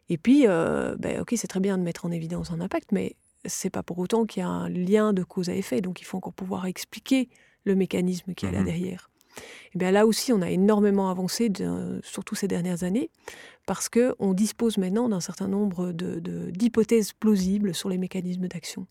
et 0.10 0.18
puis 0.18 0.46
euh, 0.48 0.96
bah, 1.00 1.22
ok 1.22 1.34
c'est 1.38 1.48
très 1.48 1.60
bien 1.60 1.78
de 1.78 1.84
mettre 1.84 2.06
en 2.06 2.12
évidence 2.12 2.52
un 2.52 2.60
impact, 2.62 2.92
mais 2.92 3.16
c'est 3.46 3.70
pas 3.70 3.84
pour 3.84 4.00
autant 4.00 4.26
qu'il 4.26 4.42
y 4.42 4.44
a 4.44 4.50
un 4.50 4.70
lien 4.70 5.14
de 5.14 5.24
cause 5.24 5.50
à 5.50 5.56
effet, 5.56 5.82
donc 5.82 6.02
il 6.02 6.04
faut 6.04 6.18
encore 6.18 6.34
pouvoir 6.34 6.66
expliquer 6.66 7.30
le 7.64 7.76
mécanisme 7.76 8.34
qui 8.34 8.46
est 8.46 8.52
là 8.52 8.60
Mhm. 8.60 8.66
derrière. 8.66 9.10
Et 9.74 9.78
bien 9.78 9.92
là 9.92 10.06
aussi, 10.06 10.32
on 10.34 10.42
a 10.42 10.50
énormément 10.50 11.10
avancé, 11.10 11.50
de- 11.50 12.00
surtout 12.04 12.36
ces 12.36 12.48
dernières 12.48 12.84
années, 12.84 13.10
parce 13.66 13.90
que 13.90 14.16
on 14.20 14.34
dispose 14.34 14.78
maintenant 14.78 15.10
d'un 15.10 15.20
certain 15.20 15.48
nombre 15.48 15.92
de- 15.92 16.20
de- 16.20 16.50
d'hypothèses 16.52 17.14
plausibles 17.14 17.74
sur 17.76 17.90
les 17.90 17.98
mécanismes 17.98 18.48
d'action. 18.48 18.88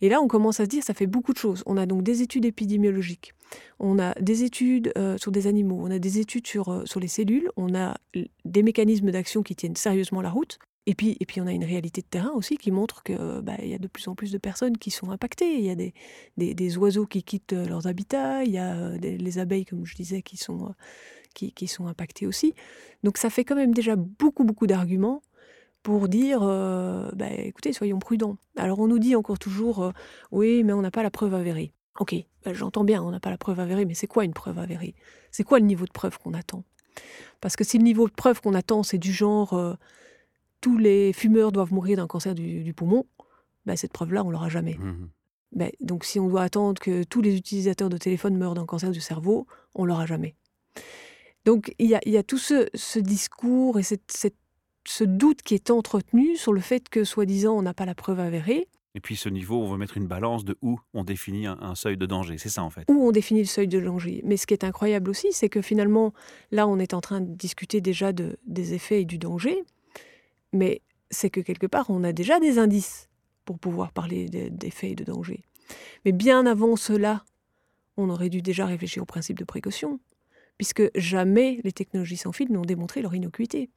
Et 0.00 0.08
là, 0.08 0.20
on 0.22 0.28
commence 0.28 0.60
à 0.60 0.64
se 0.64 0.68
dire, 0.70 0.82
ça 0.82 0.94
fait 0.94 1.06
beaucoup 1.06 1.32
de 1.32 1.38
choses. 1.38 1.62
On 1.66 1.76
a 1.76 1.86
donc 1.86 2.02
des 2.02 2.22
études 2.22 2.44
épidémiologiques, 2.44 3.34
on 3.78 3.98
a 3.98 4.14
des 4.20 4.44
études 4.44 4.92
euh, 4.96 5.18
sur 5.18 5.30
des 5.32 5.46
animaux, 5.46 5.78
on 5.80 5.90
a 5.90 5.98
des 5.98 6.18
études 6.18 6.46
sur, 6.46 6.68
euh, 6.70 6.82
sur 6.86 7.00
les 7.00 7.08
cellules, 7.08 7.50
on 7.56 7.74
a 7.74 7.96
des 8.44 8.62
mécanismes 8.62 9.10
d'action 9.10 9.42
qui 9.42 9.54
tiennent 9.54 9.76
sérieusement 9.76 10.20
la 10.22 10.30
route. 10.30 10.58
Et 10.86 10.94
puis, 10.94 11.16
et 11.20 11.26
puis 11.26 11.40
on 11.42 11.46
a 11.46 11.52
une 11.52 11.64
réalité 11.64 12.00
de 12.00 12.06
terrain 12.06 12.32
aussi 12.34 12.56
qui 12.56 12.70
montre 12.70 13.02
euh, 13.10 13.42
bah, 13.42 13.56
y 13.62 13.74
a 13.74 13.78
de 13.78 13.86
plus 13.86 14.08
en 14.08 14.14
plus 14.14 14.32
de 14.32 14.38
personnes 14.38 14.78
qui 14.78 14.90
sont 14.90 15.10
impactées. 15.10 15.58
Il 15.58 15.64
y 15.64 15.70
a 15.70 15.74
des, 15.74 15.92
des, 16.36 16.78
oiseaux 16.78 17.06
qui 17.06 17.22
quittent 17.22 17.52
euh, 17.52 17.66
leurs 17.66 17.86
habitats, 17.86 18.44
il 18.44 18.52
y 18.52 18.58
a 18.58 18.96
des- 18.96 19.18
les 19.18 19.38
abeilles, 19.38 19.66
comme 19.66 19.84
je 19.84 19.94
disais, 19.94 20.22
qui 20.22 20.38
sont, 20.38 20.74
qui 21.34 21.66
sont 21.68 21.86
impactées 21.86 22.26
aussi. 22.26 22.54
Donc 23.04 23.18
ça 23.18 23.28
fait 23.28 23.44
quand 23.44 23.54
même 23.54 23.74
déjà 23.74 23.94
beaucoup, 23.94 24.44
beaucoup 24.44 24.66
d'arguments 24.66 25.22
pour 25.82 26.08
dire, 26.08 26.40
euh, 26.42 27.10
bah, 27.14 27.30
écoutez, 27.30 27.72
soyons 27.72 27.98
prudents. 27.98 28.36
Alors 28.56 28.78
on 28.80 28.86
nous 28.88 28.98
dit 28.98 29.16
encore 29.16 29.38
toujours, 29.38 29.82
euh, 29.82 29.90
oui, 30.30 30.62
mais 30.64 30.72
on 30.72 30.82
n'a 30.82 30.90
pas 30.90 31.02
la 31.02 31.10
preuve 31.10 31.34
avérée. 31.34 31.72
Ok, 31.98 32.14
bah, 32.44 32.52
j'entends 32.54 32.84
bien, 32.84 33.02
on 33.02 33.10
n'a 33.10 33.20
pas 33.20 33.30
la 33.30 33.38
preuve 33.38 33.60
avérée, 33.60 33.84
mais 33.84 33.94
c'est 33.94 34.06
quoi 34.06 34.24
une 34.24 34.32
preuve 34.34 34.58
avérée? 34.58 34.94
C'est 35.30 35.44
quoi 35.44 35.58
le 35.58 35.64
niveau 35.66 35.84
de 35.86 35.90
preuve 35.92 36.18
qu'on 36.18 36.34
attend? 36.34 36.64
Parce 37.40 37.56
que 37.56 37.64
si 37.64 37.78
le 37.78 37.84
niveau 37.84 38.06
de 38.08 38.12
preuve 38.12 38.40
qu'on 38.40 38.54
attend, 38.54 38.82
c'est 38.82 38.98
du 38.98 39.12
genre, 39.12 39.54
euh, 39.54 39.74
tous 40.60 40.76
les 40.76 41.12
fumeurs 41.12 41.52
doivent 41.52 41.72
mourir 41.72 41.96
d'un 41.96 42.06
cancer 42.06 42.34
du, 42.34 42.62
du 42.62 42.74
poumon, 42.74 43.06
bah, 43.66 43.76
cette 43.76 43.92
preuve-là, 43.92 44.24
on 44.24 44.30
l'aura 44.30 44.48
jamais. 44.48 44.76
Ben, 45.52 45.70
donc 45.80 46.04
si 46.04 46.20
on 46.20 46.28
doit 46.28 46.42
attendre 46.42 46.80
que 46.80 47.02
tous 47.02 47.22
les 47.22 47.34
utilisateurs 47.36 47.88
de 47.88 47.96
téléphone 47.96 48.36
meurent 48.36 48.54
d'un 48.54 48.66
cancer 48.66 48.90
du 48.92 49.00
cerveau, 49.00 49.46
on 49.74 49.84
l'aura 49.84 50.06
jamais. 50.06 50.36
Donc 51.44 51.74
il 51.78 51.86
y 51.88 51.94
a, 51.94 52.00
il 52.06 52.12
y 52.12 52.16
a 52.18 52.22
tout 52.22 52.38
ce, 52.38 52.68
ce 52.74 52.98
discours 52.98 53.78
et 53.78 53.82
cette- 53.82 54.12
cette- 54.12 54.36
ce 54.86 55.04
doute 55.04 55.42
qui 55.42 55.54
est 55.54 55.70
entretenu 55.70 56.36
sur 56.36 56.52
le 56.52 56.60
fait 56.60 56.88
que, 56.88 57.04
soi-disant, 57.04 57.56
on 57.56 57.62
n'a 57.62 57.74
pas 57.74 57.84
la 57.86 57.94
preuve 57.94 58.20
avérée, 58.20 58.66
Et 58.94 59.00
puis 59.00 59.14
ce 59.14 59.28
niveau, 59.28 59.62
on 59.62 59.70
veut 59.70 59.76
mettre 59.78 59.96
une 59.96 60.06
balance 60.08 60.44
de 60.44 60.56
où 60.62 60.78
on 60.94 61.04
définit 61.04 61.46
un, 61.46 61.56
un 61.60 61.74
seuil 61.76 61.96
de 61.96 62.06
danger. 62.06 62.38
C'est 62.38 62.48
ça 62.48 62.62
en 62.64 62.70
fait. 62.70 62.84
où 62.88 63.06
on 63.06 63.12
définit 63.12 63.40
le 63.40 63.46
seuil 63.46 63.68
de 63.68 63.78
danger. 63.80 64.20
Mais 64.24 64.36
ce 64.36 64.46
qui 64.46 64.54
est 64.54 64.64
incroyable 64.64 65.10
aussi, 65.10 65.28
c'est 65.32 65.48
que 65.48 65.62
finalement, 65.62 66.12
là, 66.50 66.66
on 66.66 66.78
est 66.78 66.92
en 66.94 67.00
train 67.00 67.20
de 67.20 67.32
discuter 67.32 67.80
déjà 67.80 68.12
de, 68.12 68.36
des 68.46 68.74
effets 68.74 69.02
et 69.02 69.04
du 69.04 69.18
danger, 69.18 69.62
mais 70.52 70.82
c'est 71.10 71.30
que 71.30 71.40
quelque 71.40 71.66
part, 71.68 71.88
on 71.90 72.02
a 72.04 72.12
déjà 72.12 72.40
des 72.40 72.58
indices 72.58 73.08
pour 73.44 73.58
pouvoir 73.58 73.92
parler 73.92 74.28
de- 74.28 74.48
d'effets 74.48 74.90
et 74.90 74.94
de 74.96 75.04
danger. 75.04 75.42
Mais 76.04 76.12
bien 76.12 76.46
avant 76.46 76.74
cela, 76.76 77.24
on 77.96 78.08
aurait 78.10 78.28
dû 78.30 78.42
déjà 78.42 78.66
réfléchir 78.66 79.02
au 79.02 79.06
principe 79.06 79.38
de 79.38 79.44
précaution, 79.44 80.00
puisque 80.56 80.82
jamais 80.96 81.60
les 81.64 81.72
technologies 81.72 82.16
sans 82.16 82.32
fil 82.32 82.50
n'ont 82.50 82.62
démontré 82.62 83.02
leur 83.02 83.14
innocuité. 83.14 83.70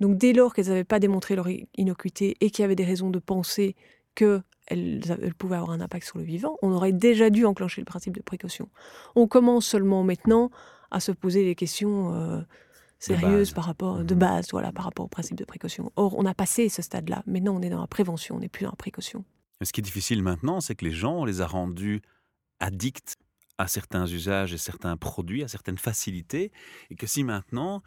Donc 0.00 0.18
dès 0.18 0.32
lors 0.32 0.54
qu'elles 0.54 0.68
n'avaient 0.68 0.84
pas 0.84 0.98
démontré 0.98 1.36
leur 1.36 1.48
innocuité 1.76 2.36
et 2.40 2.50
qu'il 2.50 2.62
y 2.62 2.64
avait 2.64 2.76
des 2.76 2.84
raisons 2.84 3.10
de 3.10 3.18
penser 3.18 3.76
qu'elles 4.14 4.42
elles 4.68 5.34
pouvaient 5.36 5.56
avoir 5.56 5.70
un 5.70 5.80
impact 5.80 6.06
sur 6.06 6.18
le 6.18 6.24
vivant, 6.24 6.56
on 6.62 6.72
aurait 6.72 6.92
déjà 6.92 7.30
dû 7.30 7.44
enclencher 7.44 7.80
le 7.80 7.86
principe 7.86 8.14
de 8.14 8.22
précaution. 8.22 8.68
On 9.14 9.26
commence 9.26 9.66
seulement 9.66 10.02
maintenant 10.02 10.50
à 10.90 11.00
se 11.00 11.12
poser 11.12 11.44
des 11.44 11.54
questions 11.54 12.14
euh, 12.14 12.40
sérieuses 12.98 13.52
par 13.52 13.64
rapport 13.64 14.04
de 14.04 14.14
mmh. 14.14 14.18
base, 14.18 14.46
voilà, 14.50 14.72
par 14.72 14.84
rapport 14.84 15.04
au 15.04 15.08
principe 15.08 15.36
de 15.36 15.44
précaution. 15.44 15.92
Or, 15.96 16.16
on 16.18 16.24
a 16.24 16.34
passé 16.34 16.68
ce 16.68 16.82
stade-là. 16.82 17.22
Maintenant, 17.26 17.56
on 17.56 17.62
est 17.62 17.70
dans 17.70 17.80
la 17.80 17.86
prévention, 17.86 18.36
on 18.36 18.40
n'est 18.40 18.48
plus 18.48 18.64
dans 18.64 18.70
la 18.70 18.76
précaution. 18.76 19.24
Ce 19.62 19.72
qui 19.72 19.80
est 19.80 19.82
difficile 19.82 20.22
maintenant, 20.22 20.60
c'est 20.60 20.74
que 20.74 20.84
les 20.84 20.92
gens, 20.92 21.14
on 21.14 21.24
les 21.24 21.40
a 21.40 21.46
rendus 21.46 22.02
addicts 22.60 23.16
à 23.58 23.68
certains 23.68 24.06
usages 24.06 24.52
et 24.52 24.58
certains 24.58 24.96
produits, 24.96 25.42
à 25.42 25.48
certaines 25.48 25.78
facilités, 25.78 26.52
et 26.90 26.94
que 26.94 27.06
si 27.06 27.24
maintenant 27.24 27.82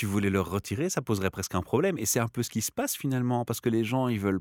tu 0.00 0.06
voulais 0.06 0.30
leur 0.30 0.50
retirer, 0.50 0.88
ça 0.88 1.02
poserait 1.02 1.28
presque 1.28 1.54
un 1.54 1.60
problème. 1.60 1.98
Et 1.98 2.06
c'est 2.06 2.20
un 2.20 2.26
peu 2.26 2.42
ce 2.42 2.48
qui 2.48 2.62
se 2.62 2.72
passe 2.72 2.96
finalement, 2.96 3.44
parce 3.44 3.60
que 3.60 3.68
les 3.68 3.84
gens, 3.84 4.08
ils 4.08 4.18
veulent 4.18 4.40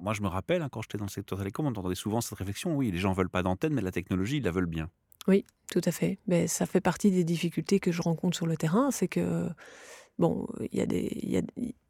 moi, 0.00 0.12
je 0.12 0.22
me 0.22 0.28
rappelle, 0.28 0.62
hein, 0.62 0.68
quand 0.70 0.82
j'étais 0.82 0.98
dans 0.98 1.06
le 1.06 1.10
secteur 1.10 1.36
télécom, 1.36 1.66
on 1.66 1.70
entendait 1.70 1.96
souvent 1.96 2.20
cette 2.20 2.38
réflexion 2.38 2.76
oui, 2.76 2.92
les 2.92 2.98
gens 2.98 3.10
ne 3.10 3.16
veulent 3.16 3.28
pas 3.28 3.42
d'antenne, 3.42 3.74
mais 3.74 3.82
la 3.82 3.90
technologie, 3.90 4.36
ils 4.36 4.44
la 4.44 4.52
veulent 4.52 4.66
bien. 4.66 4.88
Oui, 5.26 5.44
tout 5.68 5.80
à 5.84 5.90
fait. 5.90 6.18
Mais 6.28 6.46
ça 6.46 6.64
fait 6.64 6.80
partie 6.80 7.10
des 7.10 7.24
difficultés 7.24 7.80
que 7.80 7.90
je 7.90 8.02
rencontre 8.02 8.36
sur 8.36 8.46
le 8.46 8.56
terrain. 8.56 8.92
C'est 8.92 9.08
que, 9.08 9.48
bon, 10.20 10.46
il 10.70 10.78
y, 10.78 10.80
a 10.80 10.86
des, 10.86 11.08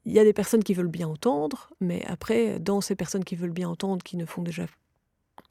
y, 0.07 0.19
a, 0.19 0.25
des 0.25 0.33
personnes 0.33 0.65
qui 0.65 0.73
veulent 0.73 0.89
bien 0.89 1.09
entendre, 1.09 1.75
mais 1.83 2.03
après, 2.07 2.59
dans 2.59 2.81
ces 2.81 2.95
personnes 2.97 3.25
qui 3.25 3.37
veulent 3.37 3.53
bien 3.53 3.69
entendre, 3.69 4.03
qui 4.03 4.17
ne, 4.17 4.25
font 4.25 4.43
déjà, 4.43 4.65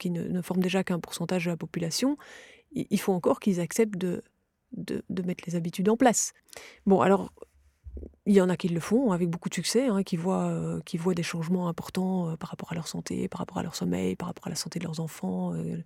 qui 0.00 0.10
ne, 0.10 0.42
forment 0.42 0.62
déjà 0.62 0.82
qu'un 0.82 0.98
pourcentage 0.98 1.44
de 1.44 1.50
la 1.50 1.56
population, 1.56 2.16
il 2.72 2.98
faut 2.98 3.12
encore 3.12 3.38
qu'ils 3.38 3.60
acceptent 3.60 3.96
de, 3.96 4.24
de, 4.72 5.04
de, 5.08 5.22
mettre 5.22 5.44
les 5.46 5.54
habitudes 5.54 5.88
en 5.88 5.96
place. 5.96 6.32
Bon, 6.84 7.00
alors, 7.00 7.32
il 8.26 8.34
y 8.34 8.40
en 8.40 8.48
a 8.48 8.56
qui 8.56 8.68
le 8.68 8.80
font 8.80 9.12
avec 9.12 9.28
beaucoup 9.28 9.48
de 9.48 9.54
succès, 9.54 9.88
hein, 9.88 10.02
qui, 10.02 10.16
voient, 10.16 10.48
euh, 10.48 10.80
qui 10.84 10.98
des 10.98 11.22
changements 11.22 11.68
importants 11.68 12.30
euh, 12.30 12.36
par 12.36 12.50
rapport 12.50 12.70
à 12.72 12.74
leur 12.74 12.86
santé, 12.86 13.28
par 13.28 13.40
rapport 13.40 13.58
à 13.58 13.62
leur 13.62 13.74
sommeil, 13.74 14.16
par 14.16 14.28
rapport 14.28 14.46
à 14.46 14.50
la 14.50 14.56
santé 14.56 14.78
de 14.78 14.84
leurs 14.84 15.00
enfants. 15.00 15.54
Euh, 15.54 15.82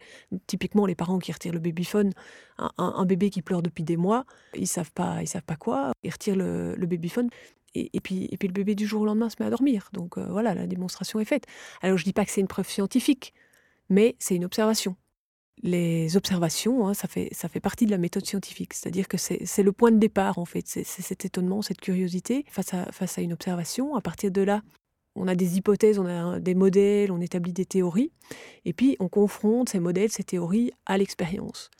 typiquement, 0.46 0.86
les 0.86 0.94
parents 0.94 1.18
qui 1.18 1.32
retirent 1.32 1.52
le 1.52 1.58
babyphone, 1.58 2.12
un, 2.58 3.04
bébé 3.06 3.30
qui 3.30 3.42
pleure 3.42 3.62
depuis 3.62 3.84
des 3.84 3.96
mois, 3.96 4.24
ils 4.54 4.66
savent 4.66 4.92
pas, 4.92 5.22
ils 5.22 5.26
savent 5.26 5.42
pas 5.42 5.56
quoi, 5.56 5.92
ils 6.02 6.10
retirent 6.10 6.36
le, 6.36 6.74
le 6.74 6.86
babyphone. 6.86 7.30
Et, 7.74 7.90
et, 7.96 8.00
puis, 8.00 8.28
et 8.30 8.36
puis 8.36 8.46
le 8.46 8.54
bébé 8.54 8.74
du 8.74 8.86
jour 8.86 9.02
au 9.02 9.04
lendemain 9.04 9.28
se 9.28 9.36
met 9.40 9.46
à 9.46 9.50
dormir. 9.50 9.88
Donc 9.92 10.18
voilà, 10.18 10.54
la 10.54 10.66
démonstration 10.66 11.18
est 11.20 11.24
faite. 11.24 11.46
Alors 11.82 11.96
je 11.96 12.04
dis 12.04 12.12
pas 12.12 12.24
que 12.24 12.30
c'est 12.30 12.40
une 12.40 12.46
preuve 12.46 12.68
scientifique, 12.68 13.34
mais 13.88 14.14
c'est 14.18 14.36
une 14.36 14.44
observation 14.44 14.96
les 15.62 16.16
observations, 16.16 16.86
hein, 16.86 16.94
ça, 16.94 17.08
fait, 17.08 17.28
ça 17.32 17.48
fait 17.48 17.60
partie 17.60 17.86
de 17.86 17.90
la 17.90 17.98
méthode 17.98 18.26
scientifique. 18.26 18.74
C'est-à-dire 18.74 19.08
que 19.08 19.16
c'est 19.16 19.62
le 19.62 19.72
point 19.72 19.92
de 19.92 19.98
départ, 19.98 20.38
en 20.38 20.44
fait. 20.44 20.66
C'est 20.66 20.84
cet 20.84 21.24
étonnement, 21.24 21.62
cette 21.62 21.80
curiosité 21.80 22.44
face 22.48 22.74
à, 22.74 22.90
face 22.92 23.18
à 23.18 23.22
une 23.22 23.32
observation. 23.32 23.94
À 23.94 24.00
partir 24.00 24.30
de 24.30 24.42
là, 24.42 24.62
on 25.16 25.28
a 25.28 25.34
des 25.34 25.56
hypothèses, 25.56 25.98
on 25.98 26.06
a 26.06 26.40
des 26.40 26.54
modèles, 26.54 27.12
on 27.12 27.20
établit 27.20 27.52
des 27.52 27.66
théories. 27.66 28.10
Et 28.64 28.72
puis, 28.72 28.96
on 28.98 29.08
confronte 29.08 29.68
ces 29.68 29.80
modèles, 29.80 30.10
ces 30.10 30.24
théories 30.24 30.72
à 30.86 30.98
l'expérience. 30.98 31.70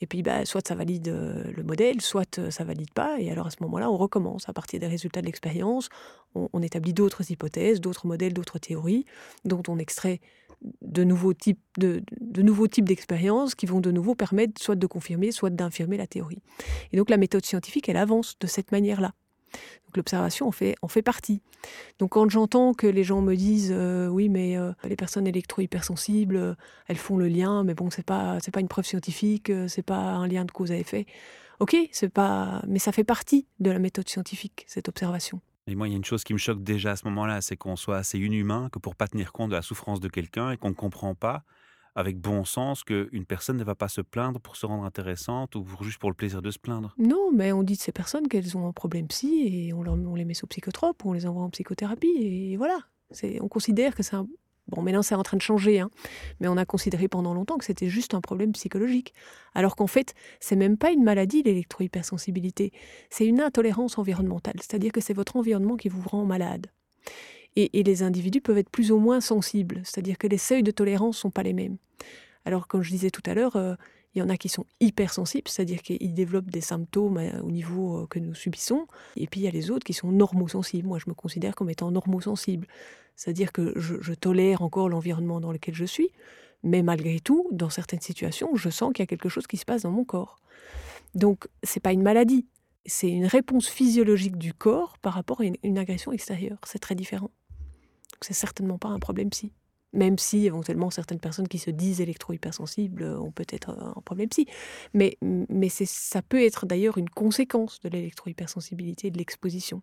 Et 0.00 0.06
puis, 0.06 0.22
bah, 0.22 0.44
soit 0.44 0.66
ça 0.66 0.74
valide 0.74 1.08
euh, 1.08 1.44
le 1.56 1.62
modèle, 1.62 2.00
soit 2.00 2.40
euh, 2.40 2.50
ça 2.50 2.64
valide 2.64 2.92
pas. 2.92 3.20
Et 3.20 3.30
alors, 3.30 3.46
à 3.46 3.50
ce 3.50 3.58
moment-là, 3.60 3.88
on 3.88 3.96
recommence. 3.96 4.48
À 4.48 4.52
partir 4.52 4.80
des 4.80 4.88
résultats 4.88 5.20
de 5.20 5.26
l'expérience, 5.26 5.88
on 6.34 6.62
établit 6.62 6.92
d'autres 6.94 7.30
hypothèses, 7.30 7.80
d'autres 7.80 8.06
modèles, 8.06 8.32
d'autres 8.32 8.58
théories, 8.58 9.04
dont 9.44 9.62
on 9.68 9.78
extrait 9.78 10.20
de 10.80 11.04
nouveaux 11.04 11.32
types 11.32 11.60
de, 11.78 12.02
nouveaux 12.36 12.68
types 12.68 12.84
d'expériences 12.84 13.54
qui 13.54 13.66
vont 13.66 13.80
de 13.80 13.90
nouveau 13.90 14.14
permettre 14.14 14.60
soit 14.62 14.76
de 14.76 14.86
confirmer, 14.86 15.32
soit 15.32 15.50
d'infirmer 15.50 15.96
la 15.96 16.06
théorie. 16.06 16.42
Et 16.92 16.96
donc 16.96 17.10
la 17.10 17.16
méthode 17.16 17.44
scientifique, 17.44 17.88
elle 17.88 17.96
avance 17.96 18.38
de 18.38 18.46
cette 18.46 18.72
manière-là. 18.72 19.12
L'observation 19.94 20.48
en 20.48 20.52
fait, 20.52 20.76
fait 20.88 21.02
partie. 21.02 21.42
Donc 21.98 22.12
quand 22.12 22.28
j'entends 22.30 22.72
que 22.72 22.86
les 22.86 23.04
gens 23.04 23.20
me 23.20 23.34
disent 23.34 23.72
euh, 23.74 24.08
oui 24.08 24.30
mais 24.30 24.56
euh, 24.56 24.72
les 24.84 24.96
personnes 24.96 25.26
électro-hypersensibles, 25.26 26.36
euh, 26.36 26.54
elles 26.88 26.96
font 26.96 27.18
le 27.18 27.28
lien, 27.28 27.62
mais 27.62 27.74
bon 27.74 27.90
c'est 27.90 28.06
pas 28.06 28.38
c'est 28.40 28.50
pas 28.50 28.60
une 28.60 28.68
preuve 28.68 28.86
scientifique, 28.86 29.52
c'est 29.68 29.82
pas 29.82 29.98
un 29.98 30.26
lien 30.26 30.46
de 30.46 30.50
cause 30.50 30.72
à 30.72 30.76
effet. 30.76 31.04
Ok, 31.60 31.76
c'est 31.92 32.08
pas, 32.08 32.62
mais 32.66 32.78
ça 32.78 32.90
fait 32.90 33.04
partie 33.04 33.46
de 33.60 33.70
la 33.70 33.78
méthode 33.78 34.08
scientifique 34.08 34.64
cette 34.66 34.88
observation. 34.88 35.40
Et 35.66 35.74
moi, 35.74 35.88
il 35.88 35.92
y 35.92 35.94
a 35.94 35.96
une 35.96 36.04
chose 36.04 36.24
qui 36.24 36.32
me 36.32 36.38
choque 36.38 36.62
déjà 36.62 36.92
à 36.92 36.96
ce 36.96 37.06
moment-là, 37.06 37.40
c'est 37.40 37.56
qu'on 37.56 37.76
soit 37.76 37.96
assez 37.96 38.18
inhumain 38.18 38.68
que 38.70 38.78
pour 38.78 38.96
pas 38.96 39.06
tenir 39.06 39.32
compte 39.32 39.50
de 39.50 39.54
la 39.54 39.62
souffrance 39.62 40.00
de 40.00 40.08
quelqu'un 40.08 40.50
et 40.50 40.56
qu'on 40.56 40.70
ne 40.70 40.74
comprend 40.74 41.14
pas 41.14 41.44
avec 41.94 42.18
bon 42.18 42.44
sens 42.44 42.84
qu'une 42.84 43.26
personne 43.26 43.58
ne 43.58 43.64
va 43.64 43.74
pas 43.74 43.88
se 43.88 44.00
plaindre 44.00 44.40
pour 44.40 44.56
se 44.56 44.64
rendre 44.66 44.84
intéressante 44.84 45.54
ou 45.54 45.66
juste 45.82 45.98
pour 45.98 46.10
le 46.10 46.16
plaisir 46.16 46.40
de 46.40 46.50
se 46.50 46.58
plaindre. 46.58 46.94
Non, 46.98 47.30
mais 47.32 47.52
on 47.52 47.62
dit 47.62 47.74
de 47.74 47.80
ces 47.80 47.92
personnes 47.92 48.28
qu'elles 48.28 48.56
ont 48.56 48.66
un 48.66 48.72
problème 48.72 49.06
psy 49.08 49.46
et 49.46 49.72
on, 49.74 49.80
on 49.86 50.14
les 50.14 50.24
met 50.24 50.34
sous 50.34 50.46
psychotrope 50.46 51.04
ou 51.04 51.10
on 51.10 51.12
les 51.12 51.26
envoie 51.26 51.42
en 51.42 51.50
psychothérapie 51.50 52.16
et 52.18 52.56
voilà. 52.56 52.78
On 53.40 53.48
considère 53.48 53.94
que 53.94 54.02
c'est 54.02 54.16
un, 54.16 54.26
Bon, 54.68 54.80
maintenant 54.80 55.02
c'est 55.02 55.14
en 55.14 55.22
train 55.22 55.36
de 55.36 55.42
changer, 55.42 55.80
hein. 55.80 55.90
mais 56.40 56.48
on 56.48 56.56
a 56.56 56.64
considéré 56.64 57.08
pendant 57.08 57.34
longtemps 57.34 57.58
que 57.58 57.64
c'était 57.64 57.88
juste 57.88 58.14
un 58.14 58.20
problème 58.20 58.52
psychologique. 58.52 59.12
Alors 59.54 59.76
qu'en 59.76 59.86
fait, 59.86 60.14
c'est 60.40 60.56
même 60.56 60.76
pas 60.76 60.92
une 60.92 61.02
maladie, 61.02 61.42
l'électrohypersensibilité, 61.42 62.72
c'est 63.10 63.26
une 63.26 63.40
intolérance 63.40 63.98
environnementale, 63.98 64.54
c'est-à-dire 64.58 64.92
que 64.92 65.00
c'est 65.00 65.14
votre 65.14 65.36
environnement 65.36 65.76
qui 65.76 65.88
vous 65.88 66.08
rend 66.08 66.24
malade. 66.24 66.68
Et, 67.54 67.82
les 67.82 68.02
individus 68.02 68.40
peuvent 68.40 68.56
être 68.56 68.70
plus 68.70 68.92
ou 68.92 68.98
moins 68.98 69.20
sensibles, 69.20 69.82
c'est-à-dire 69.84 70.16
que 70.16 70.26
les 70.26 70.38
seuils 70.38 70.62
de 70.62 70.70
tolérance 70.70 71.18
sont 71.18 71.30
pas 71.30 71.42
les 71.42 71.52
mêmes. 71.52 71.76
Alors, 72.46 72.66
comme 72.66 72.82
je 72.82 72.90
disais 72.90 73.10
tout 73.10 73.22
à 73.26 73.34
l'heure, 73.34 73.56
euh, 73.56 73.74
il 74.14 74.18
y 74.18 74.22
en 74.22 74.28
a 74.28 74.36
qui 74.36 74.48
sont 74.48 74.66
hypersensibles, 74.80 75.48
c'est-à-dire 75.48 75.82
qu'ils 75.82 76.14
développent 76.14 76.50
des 76.50 76.60
symptômes 76.60 77.18
euh, 77.18 77.40
au 77.42 77.50
niveau 77.50 78.02
euh, 78.02 78.06
que 78.06 78.18
nous 78.18 78.34
subissons. 78.34 78.86
Et 79.16 79.26
puis 79.26 79.40
il 79.40 79.44
y 79.44 79.48
a 79.48 79.50
les 79.50 79.70
autres 79.70 79.84
qui 79.84 79.94
sont 79.94 80.12
normosensibles. 80.12 80.86
Moi, 80.86 80.98
je 80.98 81.08
me 81.08 81.14
considère 81.14 81.54
comme 81.54 81.70
étant 81.70 81.90
normosensible. 81.90 82.66
C'est-à-dire 83.16 83.52
que 83.52 83.72
je, 83.76 84.14
tolère 84.14 84.62
encore 84.62 84.88
l'environnement 84.88 85.40
dans 85.40 85.52
lequel 85.52 85.74
je 85.74 85.84
suis, 85.84 86.10
mais 86.62 86.82
malgré 86.82 87.20
tout, 87.20 87.48
dans 87.52 87.70
certaines 87.70 88.00
situations, 88.00 88.54
je 88.56 88.70
sens 88.70 88.92
qu'il 88.92 89.02
y 89.02 89.04
a 89.04 89.06
quelque 89.06 89.28
chose 89.28 89.46
qui 89.46 89.56
se 89.56 89.64
passe 89.64 89.82
dans 89.82 89.90
mon 89.90 90.04
corps. 90.04 90.38
Donc, 91.14 91.48
c'est 91.62 91.80
pas 91.80 91.92
une 91.92 92.02
maladie, 92.02 92.46
c'est 92.86 93.10
une 93.10 93.26
réponse 93.26 93.68
physiologique 93.68 94.36
du 94.38 94.54
corps 94.54 94.96
par 94.98 95.14
rapport 95.14 95.42
à 95.42 95.44
une, 95.44 95.78
agression 95.78 96.12
extérieure. 96.12 96.58
C'est 96.64 96.78
très 96.78 96.94
différent. 96.94 97.30
C'est 98.20 98.32
certainement 98.32 98.78
pas 98.78 98.88
un 98.88 98.98
problème 98.98 99.30
psy 99.30 99.52
même 99.92 100.18
si 100.18 100.46
éventuellement 100.46 100.90
certaines 100.90 101.20
personnes 101.20 101.48
qui 101.48 101.58
se 101.58 101.70
disent 101.70 102.00
électro-hypersensibles 102.00 103.04
ont 103.04 103.30
peut-être 103.30 103.70
un 103.70 104.00
problème 104.04 104.28
psy. 104.28 104.46
Mais, 104.94 105.16
mais 105.20 105.68
ça 105.68 106.22
peut 106.22 106.42
être 106.42 106.66
d'ailleurs 106.66 106.98
une 106.98 107.10
conséquence 107.10 107.80
de 107.80 107.88
l'électro-hypersensibilité 107.88 109.08
et 109.08 109.10
de 109.10 109.18
l'exposition. 109.18 109.82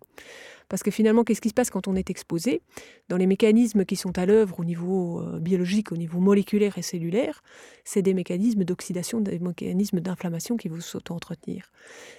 Parce 0.67 0.83
que 0.83 0.91
finalement, 0.91 1.23
qu'est-ce 1.23 1.41
qui 1.41 1.49
se 1.49 1.53
passe 1.53 1.69
quand 1.69 1.87
on 1.87 1.95
est 1.95 2.09
exposé? 2.09 2.61
Dans 3.09 3.17
les 3.17 3.27
mécanismes 3.27 3.85
qui 3.85 3.95
sont 3.95 4.17
à 4.17 4.25
l'œuvre 4.25 4.59
au 4.59 4.65
niveau 4.65 5.21
euh, 5.21 5.39
biologique, 5.39 5.91
au 5.91 5.97
niveau 5.97 6.19
moléculaire 6.19 6.77
et 6.77 6.83
cellulaire, 6.83 7.41
c'est 7.83 8.01
des 8.01 8.13
mécanismes 8.13 8.63
d'oxydation, 8.63 9.19
des 9.19 9.39
mécanismes 9.39 9.99
d'inflammation 9.99 10.57
qui 10.57 10.69
vont 10.69 10.79
s'auto-entretenir. 10.79 11.71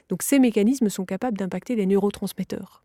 Donc 0.09 0.23
ces 0.23 0.39
mécanismes 0.39 0.89
sont 0.89 1.05
capables 1.05 1.39
d'impacter 1.39 1.77
les 1.77 1.87
neurotransmetteurs 1.87 2.85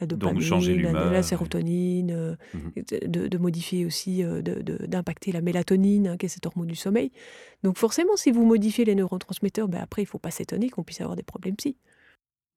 la 0.00 0.06
dopamine, 0.06 0.92
la, 0.92 1.22
sérotonine, 1.22 2.10
euh, 2.10 2.36
mmh 2.54 3.06
de, 3.06 3.38
modifier 3.38 3.84
aussi, 3.84 4.24
euh, 4.24 4.40
d'impacter 4.42 5.32
la 5.32 5.40
mélatonine, 5.40 6.08
hein, 6.08 6.16
qui 6.16 6.26
est 6.26 6.28
cette 6.28 6.46
hormone 6.46 6.66
du 6.66 6.74
sommeil. 6.74 7.12
Donc 7.62 7.76
forcément, 7.76 8.16
si 8.16 8.30
vous 8.30 8.44
modifiez 8.44 8.84
les 8.84 8.94
neurotransmetteurs, 8.94 9.68
ben 9.68 9.80
après, 9.80 10.02
il 10.02 10.06
ne 10.06 10.10
faut 10.10 10.18
pas 10.18 10.30
s'étonner 10.30 10.70
qu'on 10.70 10.82
puisse 10.82 11.00
avoir 11.00 11.16
des 11.16 11.22
problèmes 11.22 11.56
psy. 11.56 11.76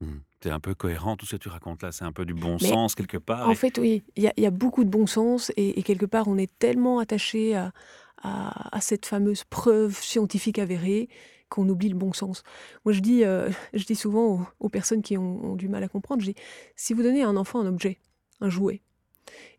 Mmh. 0.01 0.07
C'est 0.41 0.49
un 0.49 0.59
peu 0.59 0.73
cohérent 0.73 1.15
tout 1.15 1.25
ce 1.25 1.35
que 1.35 1.41
tu 1.41 1.49
racontes 1.49 1.83
là, 1.83 1.91
c'est 1.91 2.03
un 2.03 2.11
peu 2.11 2.25
du 2.25 2.33
bon 2.33 2.59
sens 2.59 2.95
quelque 2.95 3.17
part. 3.17 3.47
En 3.47 3.55
fait, 3.55 3.77
oui, 3.77 4.03
il 4.17 4.29
y, 4.35 4.45
a 4.45 4.51
beaucoup 4.51 4.83
de 4.83 4.89
bon 4.89 5.07
sens 5.07 5.51
et, 5.55 5.81
quelque 5.83 6.05
part, 6.05 6.27
on 6.27 6.37
est 6.37 6.51
tellement 6.59 6.99
attaché 6.99 7.55
à, 7.55 7.71
à, 8.21 8.81
cette 8.81 9.05
fameuse 9.05 9.43
preuve 9.45 9.95
scientifique 9.95 10.59
avérée 10.59 11.07
qu'on 11.53 11.69
oublie 11.69 11.89
le 11.89 11.95
bon 11.95 12.13
sens. 12.13 12.43
Moi, 12.83 12.93
je 12.93 12.99
dis, 12.99 13.23
euh, 13.23 13.49
je 13.73 13.85
dis 13.85 13.95
souvent 13.95 14.47
aux, 14.59 14.69
personnes 14.69 15.03
qui 15.03 15.17
ont, 15.17 15.55
du 15.55 15.69
mal 15.69 15.83
à 15.83 15.87
comprendre, 15.87 16.21
je 16.21 16.31
dis, 16.31 16.35
si 16.75 16.93
vous 16.93 17.03
donnez 17.03 17.21
à 17.21 17.27
un 17.27 17.37
enfant 17.37 17.59
un 17.61 17.67
objet, 17.67 17.99
un 18.41 18.49
jouet, 18.49 18.81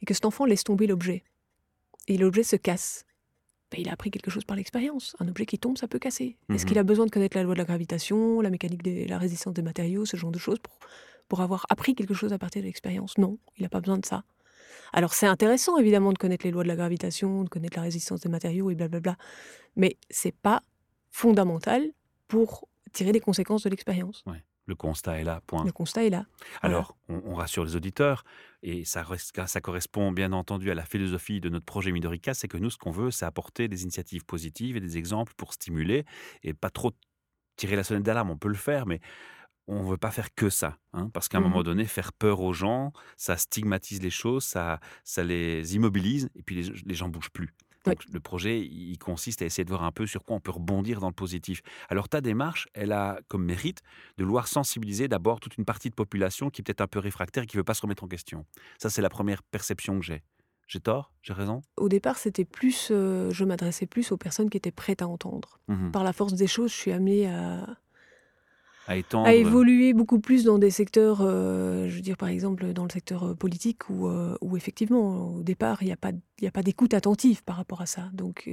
et 0.02 0.06
que 0.06 0.12
cet 0.12 0.24
enfant 0.26 0.44
laisse 0.44 0.64
tomber 0.64 0.86
l'objet, 0.86 1.22
et 2.08 2.18
l'objet 2.18 2.42
se 2.42 2.56
casse, 2.56 3.06
ben, 3.70 3.80
il 3.80 3.88
a 3.88 3.92
appris 3.92 4.10
quelque 4.10 4.30
chose 4.30 4.44
par 4.44 4.56
l'expérience. 4.56 5.16
Un 5.20 5.28
objet 5.28 5.46
qui 5.46 5.58
tombe, 5.58 5.78
ça 5.78 5.88
peut 5.88 5.98
casser. 5.98 6.36
Est-ce 6.52 6.66
qu'il 6.66 6.74
mhm. 6.74 6.80
a 6.80 6.84
besoin 6.84 7.06
de 7.06 7.10
connaître 7.10 7.36
la 7.36 7.44
loi 7.44 7.54
de 7.54 7.58
la 7.58 7.64
gravitation, 7.64 8.40
la 8.40 8.50
mécanique 8.50 8.82
de 8.82 9.08
la 9.08 9.16
résistance 9.16 9.54
des 9.54 9.62
matériaux, 9.62 10.04
ce 10.04 10.16
genre 10.16 10.32
de 10.32 10.38
choses, 10.38 10.58
pour, 10.58 10.78
pour 11.28 11.40
avoir 11.40 11.64
appris 11.70 11.94
quelque 11.94 12.12
chose 12.12 12.32
à 12.32 12.38
partir 12.38 12.60
de 12.60 12.66
l'expérience? 12.66 13.16
Non, 13.18 13.38
il 13.56 13.62
n'a 13.62 13.68
pas 13.68 13.80
besoin 13.80 13.98
de 13.98 14.04
ça. 14.04 14.24
Alors 14.92 15.14
c'est 15.14 15.26
intéressant 15.26 15.76
évidemment 15.78 16.12
de 16.12 16.18
connaître 16.18 16.44
les 16.44 16.52
lois 16.52 16.62
de 16.62 16.68
la 16.68 16.76
gravitation, 16.76 17.42
de 17.42 17.48
connaître 17.48 17.76
la 17.76 17.82
résistance 17.82 18.20
des 18.20 18.28
matériaux 18.28 18.70
et 18.70 18.76
blablabla, 18.76 19.16
mais 19.74 19.96
c'est 20.08 20.34
pas 20.34 20.62
fondamental 21.14 21.92
pour 22.26 22.68
tirer 22.92 23.12
les 23.12 23.20
conséquences 23.20 23.62
de 23.62 23.70
l'expérience. 23.70 24.24
Le 24.66 24.74
constat 24.74 25.20
est 25.20 25.24
là, 25.24 25.42
point. 25.46 25.64
Le 25.64 25.70
constat 25.70 26.04
est 26.04 26.10
là. 26.10 26.26
Alors, 26.60 26.96
on, 27.08 27.22
on, 27.26 27.34
rassure 27.34 27.64
les 27.64 27.76
auditeurs, 27.76 28.24
et 28.62 28.84
ça, 28.84 29.06
ça, 29.46 29.60
correspond 29.60 30.10
bien 30.10 30.32
entendu 30.32 30.70
à 30.70 30.74
la 30.74 30.84
philosophie 30.84 31.40
de 31.40 31.50
notre 31.50 31.66
projet 31.66 31.92
Midorica, 31.92 32.34
c'est 32.34 32.48
que 32.48 32.56
nous, 32.56 32.70
ce 32.70 32.78
qu'on 32.78 32.90
veut, 32.90 33.10
c'est 33.10 33.26
apporter 33.26 33.68
des 33.68 33.82
initiatives 33.82 34.24
positives 34.24 34.76
et 34.76 34.80
des 34.80 34.96
exemples 34.96 35.34
pour 35.36 35.52
stimuler, 35.52 36.04
et 36.42 36.52
pas 36.52 36.70
trop 36.70 36.92
tirer 37.56 37.76
la 37.76 37.84
sonnette 37.84 38.04
d'alarme, 38.04 38.30
on 38.30 38.38
peut 38.38 38.48
le 38.48 38.54
faire, 38.54 38.86
mais 38.86 39.00
on 39.68 39.84
ne 39.84 39.90
veut 39.90 39.98
pas 39.98 40.10
faire 40.10 40.34
que 40.34 40.50
ça, 40.50 40.78
hein, 40.94 41.10
parce 41.12 41.28
qu'à 41.28 41.38
un 41.38 41.42
moment 41.42 41.60
mmh 41.60 41.64
donné, 41.64 41.84
faire 41.84 42.12
peur 42.12 42.40
aux 42.40 42.52
gens, 42.52 42.92
ça 43.16 43.36
stigmatise 43.36 44.02
les 44.02 44.10
choses, 44.10 44.44
ça, 44.44 44.80
ça 45.04 45.22
les 45.22 45.76
immobilise, 45.76 46.30
et 46.34 46.42
puis 46.42 46.56
les, 46.56 46.72
les 46.84 46.94
gens 46.94 47.08
bougent 47.08 47.30
plus. 47.30 47.54
Donc, 47.84 48.04
le 48.12 48.20
projet, 48.20 48.60
il 48.60 48.98
consiste 48.98 49.42
à 49.42 49.44
essayer 49.44 49.64
de 49.64 49.68
voir 49.68 49.84
un 49.84 49.92
peu 49.92 50.06
sur 50.06 50.24
quoi 50.24 50.36
on 50.36 50.40
peut 50.40 50.50
rebondir 50.50 51.00
dans 51.00 51.08
le 51.08 51.14
positif. 51.14 51.62
Alors, 51.88 52.08
ta 52.08 52.20
démarche, 52.20 52.68
elle 52.74 52.92
a 52.92 53.20
comme 53.28 53.44
mérite 53.44 53.80
de 54.18 54.24
vouloir 54.24 54.48
sensibiliser 54.48 55.08
d'abord 55.08 55.40
toute 55.40 55.56
une 55.58 55.64
partie 55.64 55.90
de 55.90 55.94
population 55.94 56.50
qui 56.50 56.62
est 56.62 56.64
peut-être 56.64 56.80
un 56.80 56.86
peu 56.86 56.98
réfractaire 56.98 57.42
et 57.42 57.46
qui 57.46 57.56
ne 57.56 57.60
veut 57.60 57.64
pas 57.64 57.74
se 57.74 57.82
remettre 57.82 58.04
en 58.04 58.08
question. 58.08 58.46
Ça, 58.78 58.90
c'est 58.90 59.02
la 59.02 59.10
première 59.10 59.42
perception 59.42 59.98
que 59.98 60.04
j'ai. 60.04 60.22
J'ai 60.66 60.80
tort? 60.80 61.12
J'ai 61.22 61.34
raison? 61.34 61.62
Au 61.76 61.88
départ, 61.88 62.16
c'était 62.16 62.44
plus, 62.44 62.88
euh, 62.90 63.30
je 63.30 63.44
m'adressais 63.44 63.86
plus 63.86 64.12
aux 64.12 64.16
personnes 64.16 64.48
qui 64.48 64.56
étaient 64.56 64.70
prêtes 64.70 65.02
à 65.02 65.08
entendre. 65.08 65.60
Mmh 65.68 65.90
Par 65.90 66.04
la 66.04 66.12
force 66.12 66.32
des 66.34 66.46
choses, 66.46 66.70
je 66.70 66.76
suis 66.76 66.92
amenée 66.92 67.26
à, 67.26 67.76
à, 68.86 69.34
évoluer 69.34 69.94
beaucoup 69.94 70.20
plus 70.20 70.44
dans 70.44 70.58
des 70.58 70.70
secteurs, 70.70 71.20
euh, 71.22 71.88
je 71.88 71.94
veux 71.94 72.00
dire 72.02 72.16
par 72.16 72.28
exemple 72.28 72.72
dans 72.72 72.84
le 72.84 72.90
secteur 72.90 73.24
euh, 73.24 73.34
politique 73.34 73.88
où, 73.88 74.08
euh, 74.08 74.36
où 74.42 74.56
effectivement 74.56 75.36
au 75.36 75.42
départ 75.42 75.82
il 75.82 75.86
n'y 75.86 75.92
a 75.92 75.96
pas, 75.96 76.10
a 76.44 76.50
pas 76.50 76.62
d'écoute 76.62 76.92
attentive 76.92 77.42
par 77.44 77.56
rapport 77.56 77.80
à 77.80 77.86
ça. 77.86 78.10
Donc 78.12 78.48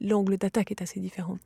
l'angle 0.00 0.36
d'attaque 0.36 0.70
est 0.70 0.82
assez 0.82 1.00
différent. 1.00 1.38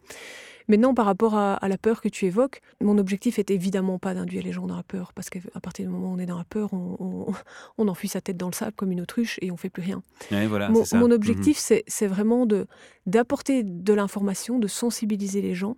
Maintenant 0.69 0.95
par 0.95 1.07
rapport 1.07 1.35
à, 1.35 1.59
la 1.67 1.79
peur 1.79 2.01
que 2.01 2.09
tu 2.09 2.27
évoques, 2.27 2.61
mon 2.81 2.99
objectif 2.99 3.39
est 3.39 3.51
évidemment 3.51 3.99
pas 3.99 4.15
d'induire 4.15 4.43
les 4.43 4.53
gens 4.53 4.67
dans 4.67 4.77
la 4.77 4.83
peur 4.83 5.13
parce 5.15 5.31
qu'à 5.31 5.61
partir 5.63 5.87
du 5.87 5.93
moment 5.93 6.13
où 6.13 6.15
on 6.15 6.19
est 6.19 6.27
dans 6.27 6.39
la 6.39 6.45
peur, 6.45 6.73
on, 6.73 7.33
on, 7.79 7.89
enfuit 7.89 8.09
sa 8.09 8.21
tête 8.21 8.37
dans 8.37 8.49
le 8.49 8.55
sable 8.55 8.73
comme 8.77 8.93
une 8.93 9.01
autruche 9.01 9.39
et 9.43 9.51
on 9.51 9.57
fait 9.57 9.71
plus 9.71 9.83
rien. 9.83 10.03
voilà, 10.31 10.69
mon, 10.69 10.85
ça. 10.85 10.99
mon, 10.99 11.11
objectif 11.11 11.59
mhm. 11.71 11.81
c'est 11.87 12.07
vraiment 12.07 12.47
d'apporter 13.07 13.63
de 13.65 13.93
l'information, 13.95 14.59
de 14.59 14.69
sensibiliser 14.69 15.41
les 15.41 15.55
gens 15.55 15.77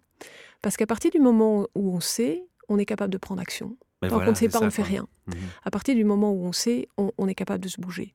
parce 0.64 0.78
qu'à 0.78 0.86
partir 0.86 1.10
du 1.10 1.20
moment 1.20 1.68
où 1.74 1.94
on 1.94 2.00
sait, 2.00 2.42
on 2.70 2.78
est 2.78 2.86
capable 2.86 3.12
de 3.12 3.18
prendre 3.18 3.40
action. 3.40 3.76
Tant 4.00 4.18
qu'on 4.18 4.30
ne 4.30 4.34
sait 4.34 4.48
pas, 4.48 4.60
on 4.60 4.64
ne 4.64 4.70
fait 4.70 4.82
rien. 4.82 5.06
Mmh 5.26 5.32
à 5.64 5.70
partir 5.70 5.94
du 5.94 6.04
moment 6.04 6.32
où 6.32 6.44
on 6.44 6.52
sait, 6.52 6.88
on, 6.96 7.28
est 7.28 7.34
capable 7.34 7.62
de 7.62 7.68
se 7.68 7.80
bouger. 7.80 8.14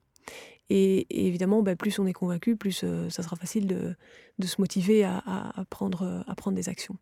Et, 0.70 1.28
évidemment, 1.28 1.62
bah, 1.62 1.76
plus 1.76 1.98
on 2.00 2.08
est 2.08 2.14
convaincu, 2.14 2.56
plus 2.56 2.82
euh, 2.84 3.10
ça 3.10 3.24
sera 3.24 3.36
facile 3.36 3.68
de, 3.68 3.96
se 4.44 4.62
motiver 4.62 5.04
à, 5.04 5.54
prendre, 5.70 6.24
à 6.28 6.36
prendre 6.36 6.56
des 6.56 6.70
actions. 6.70 6.98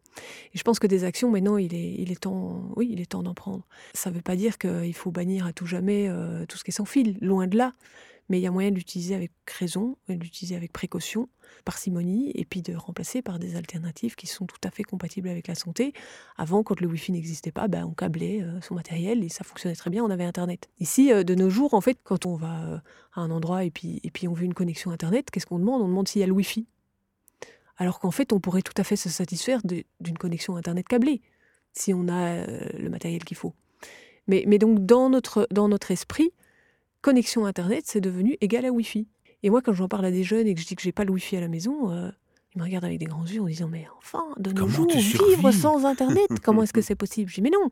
Et 0.53 0.57
je 0.57 0.63
pense 0.63 0.79
que 0.79 0.87
des 0.87 1.05
actions, 1.05 1.31
maintenant, 1.31 1.57
il 1.57 1.73
est, 1.73 1.95
il 1.97 2.11
est 2.11 2.21
temps, 2.21 2.69
oui, 2.75 2.89
il 2.91 2.99
est 2.99 3.05
temps 3.05 3.23
d'en 3.23 3.33
prendre. 3.33 3.65
Ça 3.93 4.09
ne 4.09 4.15
veut 4.15 4.21
pas 4.21 4.35
dire 4.35 4.57
qu'il 4.57 4.95
faut 4.95 5.11
bannir 5.11 5.45
à 5.45 5.53
tout 5.53 5.65
jamais 5.65 6.07
euh, 6.09 6.45
tout 6.45 6.57
ce 6.57 6.65
qui 6.65 6.71
est 6.71 6.73
sans 6.73 6.85
fil, 6.85 7.17
loin 7.21 7.47
de 7.47 7.57
là 7.57 7.73
mais 8.29 8.39
il 8.39 8.41
y 8.41 8.47
a 8.47 8.51
moyen 8.51 8.71
de 8.71 8.75
l'utiliser 8.75 9.15
avec 9.15 9.31
raison, 9.57 9.97
de 10.09 10.15
l'utiliser 10.15 10.55
avec 10.55 10.73
précaution, 10.73 11.29
parcimonie, 11.63 12.31
et 12.35 12.45
puis 12.45 12.61
de 12.61 12.75
remplacer 12.75 13.21
par 13.21 13.39
des 13.39 13.55
alternatives 13.55 14.15
qui 14.15 14.27
sont 14.27 14.45
tout 14.45 14.59
à 14.63 14.71
fait 14.71 14.83
compatibles 14.83 15.29
avec 15.29 15.47
la 15.47 15.55
santé. 15.55 15.93
Avant, 16.37 16.63
quand 16.63 16.81
le 16.81 16.87
Wi-Fi 16.87 17.13
n'existait 17.13 17.51
pas, 17.51 17.67
ben, 17.67 17.85
on 17.85 17.93
câblait 17.93 18.41
euh, 18.41 18.59
son 18.61 18.75
matériel 18.75 19.23
et 19.23 19.29
ça 19.29 19.43
fonctionnait 19.43 19.75
très 19.75 19.89
bien, 19.89 20.03
on 20.03 20.09
avait 20.09 20.25
Internet. 20.25 20.69
Ici, 20.79 21.11
euh, 21.11 21.23
de 21.23 21.35
nos 21.35 21.49
jours, 21.49 21.73
en 21.73 21.81
fait, 21.81 21.97
quand 22.03 22.25
on 22.25 22.35
va 22.35 22.65
euh, 22.65 22.77
à 23.13 23.21
un 23.21 23.31
endroit 23.31 23.63
et 23.63 23.71
puis, 23.71 24.01
et 24.03 24.11
puis 24.11 24.27
on 24.27 24.33
veut 24.33 24.45
une 24.45 24.53
connexion 24.53 24.91
Internet, 24.91 25.31
qu'est-ce 25.31 25.45
qu'on 25.45 25.59
demande? 25.59 25.81
On 25.81 25.87
demande 25.87 26.07
s'il 26.07 26.19
y 26.19 26.23
a 26.23 26.27
le 26.27 26.33
Wi-Fi. 26.33 26.67
Alors 27.77 27.99
qu'en 27.99 28.11
fait, 28.11 28.33
on 28.33 28.39
pourrait 28.39 28.63
tout 28.63 28.73
à 28.77 28.83
fait 28.83 28.95
se 28.95 29.07
satisfaire 29.07 29.61
d'une 29.63 30.17
connexion 30.17 30.57
Internet 30.57 30.87
câblée, 30.87 31.21
si 31.73 31.93
on 31.93 32.07
a 32.09 32.43
le 32.47 32.89
matériel 32.89 33.23
qu'il 33.23 33.37
faut. 33.37 33.53
Mais, 34.27 34.43
mais 34.47 34.57
donc, 34.57 34.83
dans 34.83 35.11
notre, 35.11 35.47
dans 35.51 35.67
notre 35.67 35.91
esprit, 35.91 36.31
connexion 37.01 37.45
Internet, 37.45 37.83
c'est 37.87 38.01
devenu 38.01 38.37
égal 38.41 38.65
à 38.65 38.71
Wi-Fi. 38.71 39.07
Et 39.43 39.49
moi, 39.49 39.61
quand 39.61 39.73
j'en 39.73 39.87
parle 39.87 40.05
à 40.05 40.11
des 40.11 40.23
jeunes 40.23 40.47
et 40.47 40.55
que 40.55 40.61
je 40.61 40.65
dis 40.65 40.75
que 40.75 40.81
j'ai 40.81 40.91
pas 40.91 41.03
le 41.03 41.11
Wi-Fi 41.11 41.37
à 41.37 41.41
la 41.41 41.47
maison, 41.47 41.91
euh, 41.91 42.09
ils 42.55 42.59
me 42.59 42.63
regardent 42.63 42.85
avec 42.85 42.99
des 42.99 43.05
grands 43.05 43.25
yeux 43.25 43.41
en 43.41 43.45
disant 43.45 43.67
Mais 43.67 43.87
enfin, 43.97 44.25
de 44.37 44.51
nos 44.51 44.67
jours, 44.67 44.87
vivre 44.91 45.51
sans 45.51 45.85
Internet, 45.85 46.27
comment 46.43 46.63
est-ce 46.63 46.73
que 46.73 46.81
c'est 46.81 46.95
possible? 46.95 47.29
Je 47.29 47.35
dis 47.35 47.41
Mais 47.41 47.51
non 47.51 47.69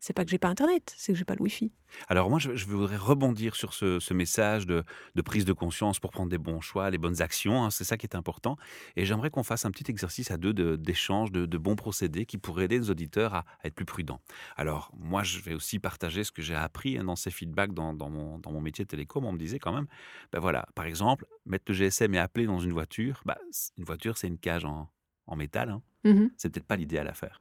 c'est 0.00 0.14
pas 0.14 0.24
que 0.24 0.30
j'ai 0.30 0.38
pas 0.38 0.48
Internet, 0.48 0.94
c'est 0.96 1.12
que 1.12 1.18
j'ai 1.18 1.26
pas 1.26 1.34
le 1.34 1.42
Wi-Fi. 1.42 1.70
Alors 2.08 2.30
moi, 2.30 2.38
je, 2.38 2.64
voudrais 2.64 2.96
rebondir 2.96 3.54
sur 3.54 3.74
ce, 3.74 4.14
message 4.14 4.66
de, 4.66 4.82
prise 5.22 5.44
de 5.44 5.52
conscience 5.52 6.00
pour 6.00 6.10
prendre 6.10 6.30
des 6.30 6.38
bons 6.38 6.62
choix, 6.62 6.88
les 6.88 6.96
bonnes 6.96 7.20
actions. 7.20 7.64
Hein, 7.64 7.70
c'est 7.70 7.84
ça 7.84 7.98
qui 7.98 8.06
est 8.06 8.16
important. 8.16 8.56
Et 8.96 9.04
j'aimerais 9.04 9.28
qu'on 9.28 9.42
fasse 9.42 9.66
un 9.66 9.70
petit 9.70 9.90
exercice 9.90 10.30
à 10.30 10.38
deux 10.38 10.54
d'échange, 10.78 11.30
de, 11.32 11.58
bons 11.58 11.76
procédés 11.76 12.24
qui 12.24 12.38
pourraient 12.38 12.64
aider 12.64 12.78
les 12.78 12.90
auditeurs 12.90 13.34
à, 13.34 13.44
être 13.62 13.74
plus 13.74 13.84
prudents. 13.84 14.20
Alors 14.56 14.90
moi, 14.98 15.22
je 15.22 15.38
vais 15.40 15.52
aussi 15.52 15.78
partager 15.78 16.24
ce 16.24 16.32
que 16.32 16.40
j'ai 16.40 16.54
appris 16.54 16.96
hein, 16.96 17.04
dans 17.04 17.16
ces 17.16 17.30
feedbacks 17.30 17.74
dans, 17.74 17.92
mon, 17.92 18.60
métier 18.60 18.84
de 18.84 18.88
télécom. 18.88 19.26
On 19.26 19.32
me 19.32 19.38
disait 19.38 19.58
quand 19.58 19.72
même, 19.72 19.86
ben 20.32 20.40
voilà, 20.40 20.66
par 20.74 20.86
exemple, 20.86 21.26
mettre 21.44 21.64
le 21.68 21.74
GSM 21.74 22.14
et 22.14 22.18
appeler 22.18 22.46
dans 22.46 22.60
une 22.60 22.72
voiture. 22.72 23.20
Ben, 23.26 23.36
une 23.76 23.84
voiture, 23.84 24.16
c'est 24.16 24.28
une 24.28 24.38
cage 24.38 24.64
en, 24.64 24.88
métal. 25.36 25.68
Hein. 25.70 25.82
Mmh 26.04 26.28
c'est 26.36 26.48
peut-être 26.48 26.66
pas 26.66 26.76
l'idéal 26.76 27.06
à 27.06 27.14
faire. 27.14 27.40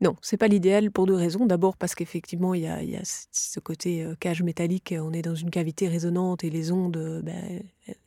Non, 0.00 0.14
c'est 0.22 0.36
pas 0.36 0.46
l'idéal 0.46 0.92
pour 0.92 1.06
deux 1.06 1.14
raisons. 1.14 1.44
D'abord 1.46 1.76
parce 1.76 1.94
qu'effectivement, 1.94 2.54
il 2.54 2.62
y 2.62 2.66
a, 2.68 3.00
ce 3.04 3.58
côté 3.58 4.04
euh, 4.04 4.14
cage 4.18 4.42
métallique, 4.42 4.94
on 4.96 5.12
est 5.12 5.22
dans 5.22 5.34
une 5.34 5.50
cavité 5.50 5.88
résonante 5.88 6.44
et 6.44 6.50
les 6.50 6.70
ondes, 6.70 6.96
euh, 6.96 7.20
ben, 7.20 7.62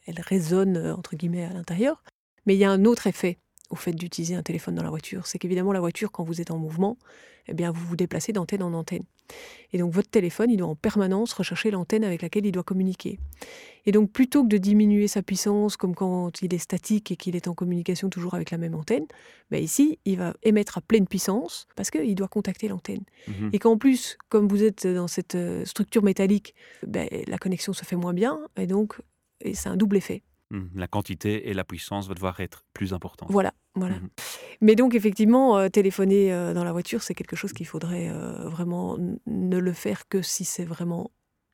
elles 0.06 0.22
résonnent 0.22 0.78
euh, 0.78 0.96
entre 0.96 1.16
guillemets 1.18 1.44
à 1.44 1.54
l'intérieur. 1.54 2.02
Mais 2.46 2.56
il 2.56 2.60
y 2.60 2.64
a 2.64 2.72
un 2.72 2.86
autre 2.86 3.08
effet 3.08 3.40
au 3.72 3.76
fait 3.76 3.94
d'utiliser 3.94 4.36
un 4.36 4.44
téléphone 4.44 4.76
dans 4.76 4.84
la 4.84 4.90
voiture. 4.90 5.26
C'est 5.26 5.40
qu'évidemment, 5.40 5.72
la 5.72 5.80
voiture, 5.80 6.12
quand 6.12 6.24
vous 6.24 6.42
êtes 6.42 6.52
en 6.52 6.58
mouvement, 6.58 6.98
eh 7.48 7.54
bien, 7.54 7.72
vous 7.72 7.86
vous 7.86 7.96
déplacez 7.96 8.34
d'antenne 8.34 8.62
en 8.62 8.74
antenne. 8.74 9.04
Et 9.72 9.78
donc, 9.78 9.94
votre 9.94 10.10
téléphone, 10.10 10.50
il 10.52 10.58
doit 10.58 10.68
en 10.68 10.76
permanence 10.76 11.32
rechercher 11.32 11.72
l'antenne 11.72 12.04
avec 12.04 12.22
laquelle 12.22 12.46
il 12.46 12.52
doit 12.52 12.64
communiquer. 12.64 13.18
Et 13.86 13.94
donc, 13.94 14.12
plutôt 14.12 14.44
que 14.44 14.50
de 14.50 14.58
diminuer 14.58 15.08
sa 15.08 15.24
puissance, 15.24 15.78
comme 15.78 15.96
quand 15.96 16.42
il 16.42 16.54
est 16.54 16.60
statique 16.60 17.12
et 17.12 17.16
qu'il 17.16 17.36
est 17.36 17.48
en 17.48 17.54
communication 17.54 18.10
toujours 18.10 18.34
avec 18.34 18.52
la 18.52 18.58
même 18.58 18.76
antenne, 18.76 19.06
ben 19.50 19.64
ici, 19.64 20.00
il 20.06 20.18
va 20.18 20.36
émettre 20.44 20.78
à 20.78 20.82
pleine 20.82 21.08
puissance 21.08 21.68
parce 21.76 21.90
qu'il 21.90 22.14
doit 22.16 22.28
contacter 22.28 22.68
l'antenne. 22.68 23.04
Mhm. 23.28 23.50
Et 23.54 23.60
qu'en 23.60 23.78
plus, 23.78 24.18
comme 24.30 24.48
vous 24.48 24.64
êtes 24.64 24.86
dans 24.86 25.08
cette 25.08 25.36
euh, 25.36 25.64
structure 25.66 26.04
métallique, 26.04 26.54
ben, 26.86 27.08
la 27.28 27.38
connexion 27.38 27.74
se 27.74 27.86
fait 27.86 27.96
moins 27.96 28.14
bien. 28.14 28.40
Et 28.58 28.68
donc, 28.68 29.00
c'est 29.54 29.70
un 29.70 29.78
double 29.78 29.98
effet. 29.98 30.22
Mmh, 30.52 30.68
la 30.76 30.88
quantité 30.88 31.50
et 31.50 31.54
la 31.54 31.64
puissance 31.64 32.10
vont 32.10 32.14
devoir 32.14 32.42
être 32.42 32.66
plus 32.74 32.94
importantes. 32.94 33.30
Voilà, 33.32 33.54
voilà. 33.74 33.96
Mmh 33.96 34.10
Mais 34.60 34.76
donc 34.76 34.96
effectivement, 34.96 35.58
euh, 35.58 35.70
téléphoner 35.70 36.34
euh, 36.34 36.54
dans 36.54 36.66
la 36.66 36.74
voiture, 36.74 37.04
c'est 37.04 37.14
quelque 37.14 37.38
chose 37.38 37.54
qu'il 37.54 37.66
faudrait 37.66 38.10
euh, 38.10 38.50
vraiment 38.50 38.98
ne 39.26 39.58
le 39.58 39.72
faire 39.72 40.10
que 40.10 40.22
si 40.22 40.44
c'est 40.44 40.66
vraiment 40.66 41.12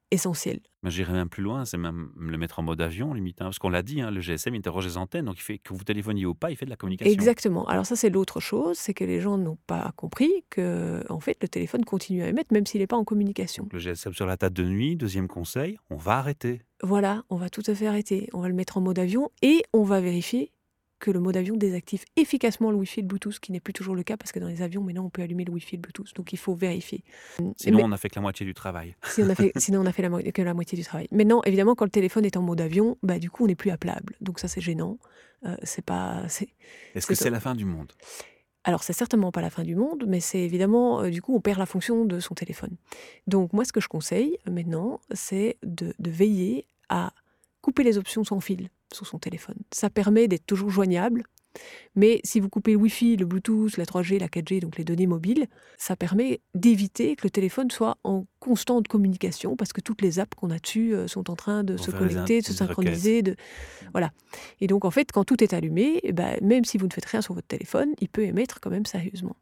essentiel. 0.09 0.61
J'irais 0.83 1.13
même 1.13 1.29
plus 1.29 1.43
loin, 1.43 1.65
c'est 1.65 1.77
même 1.77 2.09
le 2.17 2.37
mettre 2.37 2.57
en 2.57 2.63
mode 2.63 2.81
avion, 2.81 3.13
limite. 3.13 3.41
Hein, 3.41 3.45
parce 3.45 3.59
qu'on 3.59 3.69
l'a 3.69 3.83
dit, 3.83 4.01
hein, 4.01 4.09
le 4.09 4.21
GSM 4.21 4.55
interroge 4.55 4.85
les 4.85 4.97
antennes, 4.97 5.25
donc 5.25 5.37
il 5.37 5.43
fait 5.43 5.59
que 5.59 5.73
vous 5.73 5.83
téléphoniez 5.83 6.25
ou 6.25 6.33
pas, 6.33 6.49
il 6.49 6.55
fait 6.55 6.65
de 6.65 6.69
la 6.71 6.75
communication. 6.75 7.13
Exactement. 7.13 7.67
Alors 7.67 7.85
ça, 7.85 7.95
c'est 7.95 8.09
l'autre 8.09 8.39
chose, 8.39 8.77
c'est 8.77 8.93
que 8.95 9.03
les 9.03 9.19
gens 9.19 9.37
n'ont 9.37 9.59
pas 9.67 9.91
compris 9.95 10.31
que, 10.49 11.03
en 11.09 11.19
fait, 11.19 11.37
le 11.41 11.49
téléphone 11.49 11.85
continue 11.85 12.23
à 12.23 12.29
émettre 12.29 12.51
même 12.53 12.65
s'il 12.65 12.81
n'est 12.81 12.87
pas 12.87 12.95
en 12.95 13.03
communication. 13.03 13.67
le 13.71 13.79
GSM 13.79 14.13
sur 14.13 14.25
la 14.25 14.37
table 14.37 14.55
de 14.55 14.63
nuit, 14.63 14.95
deuxième 14.95 15.27
conseil, 15.27 15.77
on 15.89 15.97
va 15.97 16.17
arrêter. 16.17 16.61
Voilà, 16.83 17.23
on 17.29 17.35
va 17.37 17.49
tout 17.49 17.63
à 17.67 17.75
fait 17.75 17.87
arrêter. 17.87 18.29
On 18.33 18.41
va 18.41 18.47
le 18.47 18.53
mettre 18.53 18.77
en 18.77 18.81
mode 18.81 18.99
avion 18.99 19.31
et 19.41 19.63
on 19.73 19.83
va 19.83 19.99
vérifier 20.01 20.51
que 20.99 21.11
le 21.11 21.19
mode 21.19 21.37
avion 21.37 21.55
désactive 21.55 22.03
efficacement 22.15 22.71
le 22.71 22.77
Wi-Fi 22.77 22.99
et 22.99 23.03
le 23.03 23.07
Bluetooth, 23.07 23.33
ce 23.33 23.39
qui 23.39 23.51
n'est 23.51 23.59
plus 23.59 23.73
toujours 23.73 23.95
le 23.95 24.03
cas 24.03 24.17
parce 24.17 24.31
que 24.31 24.39
dans 24.39 24.47
les 24.47 24.61
avions, 24.61 24.83
maintenant, 24.83 25.05
on 25.05 25.09
peut 25.09 25.21
allumer 25.21 25.45
le 25.45 25.53
Wi-Fi 25.53 25.75
et 25.75 25.77
le 25.77 25.81
Bluetooth. 25.81 26.13
Donc, 26.15 26.33
il 26.33 26.37
faut 26.37 26.55
vérifier. 26.55 27.03
Sinon, 27.55 27.83
on 27.83 27.87
n'a 27.89 27.97
fait 27.97 28.09
que 28.09 28.15
la 28.15 28.21
moitié 28.21 28.45
du 28.45 28.53
travail. 28.53 28.95
on 29.17 29.29
a 29.29 29.35
fait, 29.35 29.51
sinon, 29.57 29.81
on 29.81 29.85
a 29.85 29.91
fait 29.91 30.07
la, 30.07 30.31
que 30.31 30.41
la 30.41 30.53
moitié 30.53 30.77
du 30.77 30.83
travail. 30.83 31.07
Maintenant, 31.11 31.41
évidemment, 31.43 31.75
quand 31.75 31.85
le 31.85 31.91
téléphone 31.91 32.25
est 32.25 32.37
en 32.37 32.41
mode 32.41 32.61
avion, 32.61 32.97
bah, 33.03 33.19
du 33.19 33.29
coup, 33.29 33.43
on 33.43 33.47
n'est 33.47 33.55
plus 33.55 33.69
appelable. 33.69 34.15
Donc, 34.21 34.39
ça, 34.39 34.47
c'est 34.47 34.61
gênant. 34.61 34.97
Euh, 35.45 35.55
c'est 35.63 35.85
pas. 35.85 36.23
Est-ce 36.95 37.05
que 37.05 37.15
c'est 37.15 37.29
la 37.29 37.39
fin 37.39 37.53
du 37.53 37.65
monde? 37.65 37.93
Alors, 38.67 38.83
c'est 38.83 38.91
certainement 38.91 39.31
pas 39.31 39.39
la 39.39 39.49
fin 39.49 39.63
du 39.63 39.75
monde, 39.77 40.03
mais 40.09 40.19
c'est 40.19 40.41
évidemment, 40.41 41.01
euh, 41.01 41.09
du 41.09 41.21
coup, 41.21 41.33
on 41.33 41.39
perd 41.39 41.57
la 41.57 41.65
fonction 41.65 42.03
de 42.03 42.19
son 42.19 42.35
téléphone. 42.35 42.75
Donc, 43.25 43.53
moi, 43.53 43.63
ce 43.63 43.71
que 43.71 43.79
je 43.79 43.87
conseille 43.87 44.37
maintenant, 44.45 44.99
c'est 45.13 45.55
de 45.63 45.93
veiller 45.99 46.67
à 46.89 47.13
couper 47.61 47.83
les 47.83 47.97
options 47.97 48.25
sans 48.25 48.41
fil 48.41 48.69
sur 48.93 49.07
son 49.07 49.19
téléphone. 49.19 49.55
Ça 49.71 49.89
permet 49.89 50.27
d'être 50.27 50.45
toujours 50.45 50.69
joignable 50.69 51.23
mais 51.95 52.21
si 52.23 52.39
vous 52.39 52.49
coupez 52.49 52.71
le 52.71 52.77
Wi-Fi, 52.77 53.17
le 53.17 53.25
Bluetooth, 53.25 53.77
la 53.77 53.85
3G, 53.85 54.19
la 54.19 54.27
4G, 54.27 54.61
donc 54.61 54.77
les 54.77 54.83
données 54.83 55.07
mobiles, 55.07 55.47
ça 55.77 55.95
permet 55.95 56.41
d'éviter 56.53 57.15
que 57.15 57.23
le 57.23 57.29
téléphone 57.29 57.71
soit 57.71 57.97
en 58.03 58.25
constante 58.39 58.87
communication 58.87 59.55
parce 59.55 59.73
que 59.73 59.81
toutes 59.81 60.01
les 60.01 60.19
apps 60.19 60.35
qu'on 60.35 60.51
a 60.51 60.59
dessus 60.59 60.93
euh, 60.93 61.07
sont 61.07 61.29
en 61.29 61.35
train 61.35 61.63
de 61.63 61.75
se 61.77 61.91
connecter, 61.91 62.41
de 62.41 62.45
se 62.45 62.53
synchroniser. 62.53 63.21
De... 63.23 63.35
Voilà. 63.91 64.11
Et 64.61 64.67
donc 64.67 64.85
en 64.85 64.91
fait, 64.91 65.11
quand 65.11 65.23
tout 65.23 65.43
est 65.43 65.53
allumé, 65.53 65.99
eh 66.03 66.13
ben, 66.13 66.37
même 66.41 66.65
si 66.65 66.77
vous 66.77 66.87
ne 66.87 66.93
faites 66.93 67.05
rien 67.05 67.21
sur 67.21 67.33
votre 67.33 67.47
téléphone, 67.47 67.93
il 67.99 68.09
peut 68.09 68.23
émettre 68.23 68.59
quand 68.59 68.69
même 68.69 68.85
sérieusement. 68.85 69.35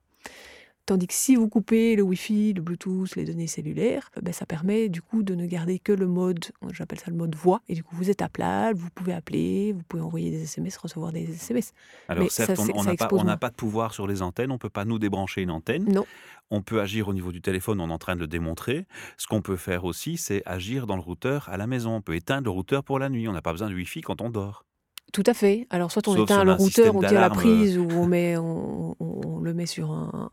Tandis 0.85 1.07
que 1.07 1.13
si 1.15 1.35
vous 1.35 1.49
coupez 1.49 1.95
le 1.95 2.03
Wi-Fi, 2.03 2.53
le 2.53 2.61
Bluetooth, 2.61 3.15
les 3.15 3.25
données 3.25 3.47
cellulaires, 3.47 4.11
ben, 4.21 4.31
ça 4.31 4.45
permet 4.45 4.87
du 4.87 5.01
coup 5.01 5.23
de 5.23 5.33
ne 5.33 5.47
garder 5.47 5.79
que 5.79 5.91
le 5.91 6.05
mode, 6.05 6.45
j'appelle 6.71 6.99
ça 6.99 7.09
le 7.09 7.17
mode 7.17 7.33
voix, 7.33 7.61
et 7.67 7.73
du 7.73 7.83
coup 7.83 7.95
vous 7.95 8.11
êtes 8.11 8.21
à 8.21 8.29
plat, 8.29 8.71
vous 8.71 8.89
pouvez 8.93 9.13
appeler, 9.13 9.73
vous 9.73 9.81
pouvez 9.87 10.03
envoyer 10.03 10.29
des 10.29 10.43
SMS, 10.43 10.77
recevoir 10.77 11.11
des 11.11 11.23
SMS. 11.23 11.73
Alors 12.07 12.29
certes, 12.29 12.59
on 12.59 12.83
n'a 12.83 12.95
pas, 12.95 13.07
pas, 13.37 13.49
de 13.49 13.55
pouvoir 13.55 13.95
sur 13.95 14.05
les 14.05 14.21
antennes, 14.21 14.51
on 14.51 14.55
ne 14.55 14.59
peut 14.59 14.69
pas 14.69 14.85
nous 14.85 14.99
débrancher 14.99 15.41
une 15.41 15.51
antenne. 15.51 15.91
Non. 15.91 16.05
On 16.51 16.61
peut 16.61 16.79
agir 16.79 17.07
au 17.07 17.13
niveau 17.15 17.31
du 17.31 17.41
téléphone, 17.41 17.81
on 17.81 17.89
est 17.89 17.93
en 17.93 17.97
train 17.97 18.15
de 18.15 18.21
le 18.21 18.27
démontrer. 18.27 18.85
Ce 19.17 19.25
qu'on 19.25 19.41
peut 19.41 19.57
faire 19.57 19.85
aussi, 19.85 20.17
c'est 20.17 20.43
agir 20.45 20.85
dans 20.85 20.95
le 20.95 21.01
routeur 21.01 21.49
à 21.49 21.57
la 21.57 21.65
maison. 21.65 21.95
On 21.95 22.01
peut 22.01 22.15
éteindre 22.15 22.45
le 22.45 22.51
routeur 22.51 22.83
pour 22.83 22.99
la 22.99 23.09
nuit, 23.09 23.27
on 23.27 23.33
n'a 23.33 23.41
pas 23.41 23.51
besoin 23.51 23.69
de 23.69 23.73
Wi-Fi 23.73 24.01
quand 24.01 24.21
on 24.21 24.29
dort. 24.29 24.65
Tout 25.15 25.23
à 25.27 25.33
fait. 25.33 25.65
Alors, 25.69 25.93
soit 25.93 26.05
on 26.09 26.21
éteint 26.21 26.43
le 26.43 26.51
routeur, 26.51 26.93
on 26.93 26.99
tire 26.99 27.21
la 27.21 27.29
prise 27.29 27.77
ou 27.77 27.87
on, 27.89 28.05
met, 28.05 28.35
on, 28.35 29.39
le 29.41 29.53
met 29.53 29.65
sur 29.65 29.89
un, 29.89 30.29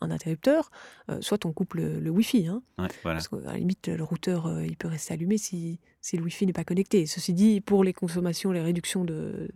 interrupteur, 0.00 0.70
euh, 1.10 1.18
soit 1.20 1.46
on 1.46 1.52
coupe 1.52 1.74
le, 1.74 2.10
Wi-Fi. 2.10 2.48
Hein. 2.48 2.60
Parce 3.04 3.28
qu'à 3.28 3.36
la 3.36 3.56
limite, 3.56 3.86
le 3.86 4.02
routeur, 4.02 4.46
euh, 4.46 4.66
il 4.66 4.76
peut 4.76 4.88
rester 4.88 5.14
allumé 5.14 5.38
si, 5.38 5.78
si 6.00 6.16
le 6.16 6.24
Wi-Fi 6.24 6.46
n'est 6.46 6.52
pas 6.52 6.64
connecté. 6.64 7.06
Ceci 7.06 7.34
dit, 7.34 7.60
pour 7.60 7.84
les 7.84 7.92
consommations, 7.92 8.50
les 8.50 8.62
réductions 8.62 9.04
de, 9.04 9.48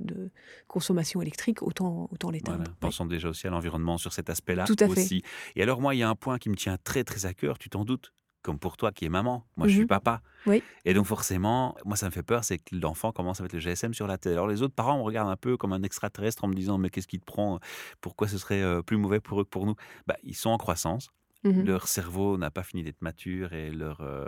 consommation 0.69 1.21
électrique, 1.21 1.65
autant, 1.65 2.09
autant 2.13 2.31
l'éteindre. 2.31 2.59
Voilà. 2.59 2.77
Pensons 2.79 3.07
déjà 3.07 3.29
aussi 3.29 3.49
à 3.49 3.51
l'environnement 3.51 3.99
sur 3.99 4.13
cet 4.13 4.31
aspect-là 4.31 4.67
Tout 4.67 4.77
à 4.79 4.87
aussi. 4.87 5.23
Fait. 5.23 5.61
Et 5.61 5.63
alors, 5.65 5.81
moi, 5.81 5.97
il 5.97 5.99
y 5.99 6.05
a 6.05 6.09
un 6.09 6.15
point 6.15 6.39
qui 6.39 6.49
me 6.49 6.55
tient 6.55 6.77
très, 6.85 7.03
très 7.03 7.27
à 7.27 7.35
cœur, 7.35 7.59
tu 7.59 7.71
t'en 7.71 7.85
doutes 7.85 8.13
comme 8.43 8.59
pour 8.59 8.77
toi 8.77 8.93
qui 8.93 9.05
es 9.05 9.09
maman. 9.09 9.47
Moi, 9.57 9.69
je 9.69 9.75
suis 9.75 9.85
mmh 9.85 9.89
papa. 9.89 10.23
Oui. 10.47 10.63
Et 10.85 10.95
donc, 10.95 11.07
forcément, 11.07 11.77
moi, 11.85 11.97
ça 11.97 12.07
me 12.07 12.11
fait 12.11 12.23
peur, 12.23 12.45
c'est 12.45 12.59
que 12.59 12.75
l'enfant 12.77 13.13
commence 13.13 13.41
à 13.41 13.43
mettre 13.43 13.55
le 13.55 13.61
GSM 13.61 13.93
sur 13.95 14.07
la 14.07 14.19
tête. 14.19 14.33
Alors, 14.33 14.49
les 14.49 14.63
autres 14.63 14.75
parents 14.75 14.99
me 14.99 15.03
regardent 15.03 15.31
un 15.31 15.37
peu 15.37 15.57
comme 15.57 15.73
un 15.73 15.83
extraterrestre 15.83 16.45
en 16.45 16.49
me 16.49 16.55
disant 16.55 16.79
Mais 16.79 16.91
qu'est-ce 16.91 17.09
qui 17.09 17.21
te 17.21 17.25
prend? 17.25 17.61
Pourquoi 18.01 18.29
ce 18.29 18.39
serait 18.39 18.63
euh, 18.63 18.83
plus 18.83 18.97
mauvais 18.97 19.21
pour 19.21 19.41
eux 19.41 19.45
que 19.45 19.51
pour 19.51 19.67
nous? 19.67 19.75
Bah, 20.07 20.17
Ils 20.23 20.37
sont 20.37 20.51
en 20.51 20.59
croissance. 20.59 21.11
Mmh 21.43 21.63
leur 21.63 21.89
cerveau 21.89 22.37
n'a 22.37 22.51
pas 22.51 22.63
fini 22.63 22.83
d'être 22.83 23.01
mature 23.01 23.55
et 23.55 23.71
leur, 23.71 24.03
euh, 24.03 24.27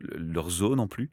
leur 0.00 0.50
zone 0.50 0.76
non 0.78 0.88
plus 0.88 1.12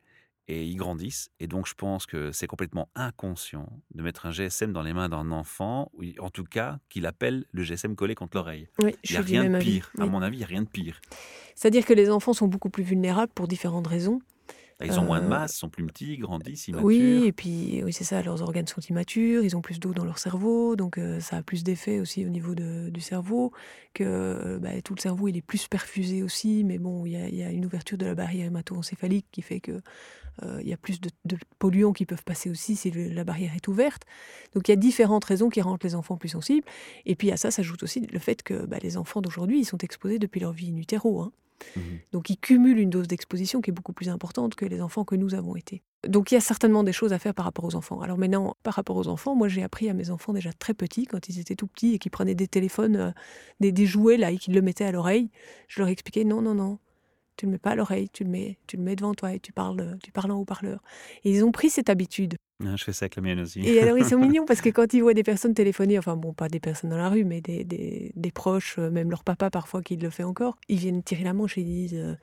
et 0.50 0.66
ils 0.66 0.76
grandissent. 0.76 1.30
Et 1.40 1.48
donc, 1.48 1.68
je 1.68 1.76
pense 1.76 2.08
que 2.08 2.32
c'est 2.32 2.48
complètement 2.48 2.90
inconscient 2.96 3.72
de 3.94 4.02
mettre 4.02 4.26
un 4.26 4.32
GSM 4.32 4.74
dans 4.74 4.82
les 4.82 4.94
mains 4.94 5.08
d'un 5.08 5.32
enfant, 5.32 5.92
ou 5.94 6.04
en 6.20 6.32
tout 6.32 6.44
cas 6.44 6.80
qu'il 6.90 7.06
appelle 7.06 7.46
le 7.52 7.64
GSM 7.64 7.96
collé 7.96 8.16
contre 8.16 8.36
l'oreille. 8.36 8.68
Oui, 8.82 8.96
il 9.04 9.12
n'y 9.12 9.18
a 9.18 9.22
rien 9.22 9.50
de 9.50 9.60
pire. 9.60 9.92
À 10.00 10.08
mon 10.08 10.24
avis, 10.24 10.38
il 10.38 10.40
n'y 10.40 10.44
a 10.44 10.48
rien 10.48 10.64
de 10.64 10.68
pire. 10.68 11.00
C'est-à-dire 11.54 11.86
que 11.86 11.94
les 11.94 12.10
enfants 12.10 12.34
sont 12.34 12.48
beaucoup 12.48 12.70
plus 12.70 12.84
vulnérables 12.84 13.32
pour 13.34 13.48
différentes 13.48 13.86
raisons. 13.86 14.22
Bah, 14.80 14.86
ils 14.86 14.98
ont 14.98 15.04
moins 15.04 15.22
de 15.22 15.28
masse, 15.28 15.56
sont 15.56 15.68
plus 15.68 15.86
petits, 15.86 16.18
grandissent, 16.18 16.70
immatures. 16.70 16.86
Oui, 16.86 17.24
et 17.26 17.34
puis 17.34 17.82
oui, 17.84 17.92
c'est 17.92 18.06
ça, 18.06 18.22
leurs 18.22 18.42
organes 18.42 18.68
sont 18.68 18.80
immatures, 18.82 19.44
ils 19.44 19.58
ont 19.58 19.62
plus 19.62 19.80
d'eau 19.80 19.94
dans 19.94 20.06
leur 20.06 20.20
cerveau, 20.20 20.78
donc 20.78 20.98
ça 21.20 21.38
a 21.38 21.42
plus 21.42 21.66
d'effet 21.66 22.00
aussi 22.00 22.26
au 22.26 22.30
niveau 22.30 22.56
du 22.56 23.02
cerveau, 23.02 23.52
que 23.94 24.58
bah, 24.62 24.82
tout 24.82 24.96
le 24.96 25.02
cerveau 25.02 25.28
il 25.28 25.36
est 25.36 25.42
plus 25.42 25.68
perfusé 25.68 26.24
aussi, 26.24 26.64
mais 26.64 26.78
bon, 26.78 27.06
il 27.06 27.12
y, 27.12 27.44
a 27.44 27.52
une 27.52 27.66
ouverture 27.66 27.98
de 27.98 28.06
la 28.06 28.16
barrière 28.16 28.48
hémato-encéphalique 28.48 29.26
qui 29.32 29.42
fait 29.42 29.60
que 29.60 29.82
il 30.62 30.68
y 30.68 30.74
a 30.74 30.78
plus 30.78 31.02
de, 31.02 31.10
polluants 31.60 31.94
qui 31.94 32.06
peuvent 32.06 32.24
passer 32.24 32.50
aussi 32.50 32.78
si 32.78 32.92
la 32.92 33.24
barrière 33.26 33.54
est 33.56 33.68
ouverte. 33.68 34.04
Donc 34.54 34.68
il 34.68 34.72
y 34.72 34.74
a 34.74 34.78
différentes 34.78 35.26
raisons 35.26 35.50
qui 35.50 35.62
rendent 35.62 35.84
les 35.84 35.96
enfants 35.96 36.18
plus 36.18 36.30
sensibles. 36.30 36.66
Et 37.06 37.16
puis 37.16 37.32
à 37.32 37.38
ça 37.38 37.52
s'ajoute 37.52 37.84
aussi 37.84 38.02
le 38.02 38.20
fait 38.20 38.44
que 38.44 38.66
bah, 38.66 38.78
les 38.82 38.98
enfants 38.98 39.22
d'aujourd'hui, 39.22 39.60
ils 39.60 39.66
sont 39.66 39.78
exposés 39.80 40.20
depuis 40.20 40.40
leur 40.40 40.54
vie 40.54 40.72
in 40.72 40.78
utero. 40.78 41.22
Hein. 41.22 41.32
Mmh 41.76 41.82
Donc 42.14 42.30
ils 42.30 42.38
cumulent 42.38 42.80
une 42.80 42.90
dose 42.90 43.08
d'exposition 43.08 43.62
qui 43.62 43.70
est 43.70 43.74
beaucoup 43.74 43.94
plus 43.94 44.10
importante 44.10 44.56
que 44.56 44.66
les 44.66 44.82
enfants 44.82 45.06
que 45.06 45.16
nous 45.16 45.34
avons 45.34 45.56
été. 45.56 45.84
Donc 46.08 46.32
il 46.32 46.36
y 46.36 46.38
a 46.38 46.42
certainement 46.42 46.84
des 46.84 46.94
choses 46.94 47.12
à 47.12 47.20
faire 47.20 47.34
par 47.34 47.46
rapport 47.46 47.66
aux 47.66 47.76
enfants. 47.76 48.02
Alors 48.02 48.18
maintenant, 48.18 48.56
par 48.64 48.74
rapport 48.74 48.96
aux 48.96 49.08
enfants, 49.08 49.36
moi 49.36 49.48
j'ai 49.48 49.64
appris 49.64 49.90
à 49.90 49.94
mes 49.94 50.10
enfants 50.10 50.34
déjà 50.34 50.54
très 50.54 50.74
petits, 50.74 51.06
quand 51.06 51.28
ils 51.28 51.40
étaient 51.40 51.56
tout 51.56 51.68
petits 51.68 51.94
et 51.94 52.00
qu'ils 52.00 52.12
prenaient 52.12 52.36
des 52.36 52.48
téléphones, 52.48 52.96
euh, 52.96 53.12
des, 53.60 53.72
des, 53.72 53.86
jouets 53.86 54.18
là 54.18 54.32
et 54.32 54.38
qu'ils 54.38 54.54
le 54.54 54.62
mettaient 54.62 54.86
à 54.86 54.92
l'oreille, 54.92 55.30
je 55.68 55.82
leur 55.82 55.90
expliquais 55.90 56.24
non, 56.24 56.42
non, 56.42 56.54
non, 56.54 56.80
tu 57.40 57.46
le 57.46 57.54
mets 57.54 57.58
pas 57.58 57.72
à 57.72 57.76
l'oreille, 57.76 58.10
tu 58.12 58.26
le 58.26 58.30
mets, 58.30 58.58
tu 58.68 58.76
le 58.76 58.84
mets 58.84 58.98
devant 58.98 59.14
toi 59.14 59.34
et 59.34 59.40
tu 59.40 59.54
parles, 59.54 59.98
tu 60.04 60.12
parles 60.12 60.32
en 60.32 60.40
haut-parleur. 60.40 60.84
Et 61.24 61.32
ils 61.32 61.46
ont 61.46 61.54
pris 61.54 61.70
cette 61.70 61.90
habitude. 61.90 62.36
Ah, 62.66 62.76
je 62.76 62.84
fais 62.84 62.92
ça 62.92 63.06
avec 63.06 63.16
la 63.16 63.22
mienne 63.22 63.40
aussi. 63.40 63.62
Et 63.62 63.82
alors 63.82 63.98
ils 63.98 64.04
sont 64.04 64.18
mignons 64.20 64.46
parce 64.46 64.60
que 64.60 64.68
quand 64.68 64.94
ils 64.94 65.02
voient 65.02 65.14
des 65.14 65.24
personnes 65.24 65.54
téléphoner, 65.54 65.98
enfin 65.98 66.18
bon, 66.18 66.34
pas 66.34 66.50
des 66.50 66.60
personnes 66.60 66.90
dans 66.90 66.98
la 66.98 67.08
rue, 67.08 67.24
mais 67.24 67.40
des, 67.40 67.64
des, 67.64 68.12
des 68.14 68.32
proches, 68.32 68.78
euh, 68.78 68.92
même 68.92 69.10
leur 69.10 69.24
papa 69.24 69.50
parfois 69.50 69.82
qui 69.82 69.96
le 69.96 70.10
fait 70.10 70.24
encore, 70.24 70.58
ils 70.68 70.78
viennent 70.78 71.02
tirer 71.02 71.24
la 71.24 71.34
manche 71.34 71.58
et 71.58 71.62
ils 71.62 71.66
disent 71.66 71.96
euh, 71.96 72.16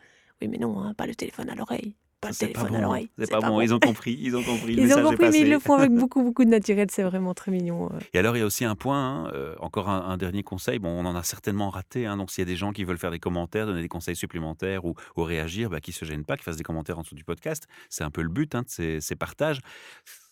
oui 0.42 0.48
mais 0.48 0.58
non, 0.58 0.78
hein, 0.78 0.92
pas 0.92 1.06
le 1.06 1.14
téléphone 1.14 1.48
à 1.48 1.54
l'oreille 1.54 1.94
pas 2.26 2.32
le 2.32 2.34
téléphone 2.34 2.74
à 2.74 2.80
l'oreille. 2.80 3.08
C'est 3.18 3.30
pas, 3.30 3.40
bon. 3.40 3.60
Ils 3.60 3.74
ont 3.74 3.78
compris. 3.78 4.18
Ils 4.20 4.36
ont 4.36 4.42
compris. 4.42 4.74
ils 4.74 4.94
ont 4.94 5.02
compris, 5.02 5.30
mais 5.30 5.40
ils 5.40 5.50
le 5.50 5.58
font 5.58 5.74
avec 5.74 5.90
beaucoup, 5.94 6.22
beaucoup 6.22 6.44
de 6.44 6.50
naturel. 6.50 6.88
C'est 6.90 7.02
vraiment 7.02 7.34
très 7.34 7.50
mignon. 7.50 7.90
Et 8.12 8.18
alors, 8.18 8.36
il 8.36 8.40
y 8.40 8.42
a 8.42 8.46
aussi 8.46 8.64
un 8.64 8.74
point, 8.74 9.26
hein, 9.26 9.30
euh, 9.34 9.54
encore 9.60 9.88
un, 9.88 10.16
dernier 10.16 10.42
conseil. 10.42 10.78
Bon, 10.78 10.90
on 10.90 11.04
en 11.04 11.14
a 11.14 11.22
certainement 11.22 11.70
raté. 11.70 12.06
Hein, 12.06 12.16
donc, 12.16 12.30
s'il 12.30 12.42
y 12.42 12.46
a 12.46 12.50
des 12.50 12.56
gens 12.56 12.72
qui 12.72 12.84
veulent 12.84 12.98
faire 12.98 13.10
des 13.10 13.18
commentaires, 13.18 13.66
donner 13.66 13.82
des 13.82 13.88
conseils 13.88 14.16
supplémentaires 14.16 14.84
ou, 14.84 14.94
réagir, 15.16 15.70
bah, 15.70 15.80
qui 15.80 15.92
se 15.92 16.04
gênent 16.04 16.24
pas, 16.24 16.36
qui 16.36 16.44
fassent 16.44 16.56
des 16.56 16.64
commentaires 16.64 16.98
en 16.98 17.02
dessous 17.02 17.14
du 17.14 17.24
podcast. 17.24 17.66
C'est 17.88 18.04
un 18.04 18.10
peu 18.10 18.22
le 18.22 18.28
but 18.28 18.54
hein, 18.54 18.62
de 18.62 18.68
ces, 18.68 19.00
ces 19.00 19.16
partages. 19.16 19.60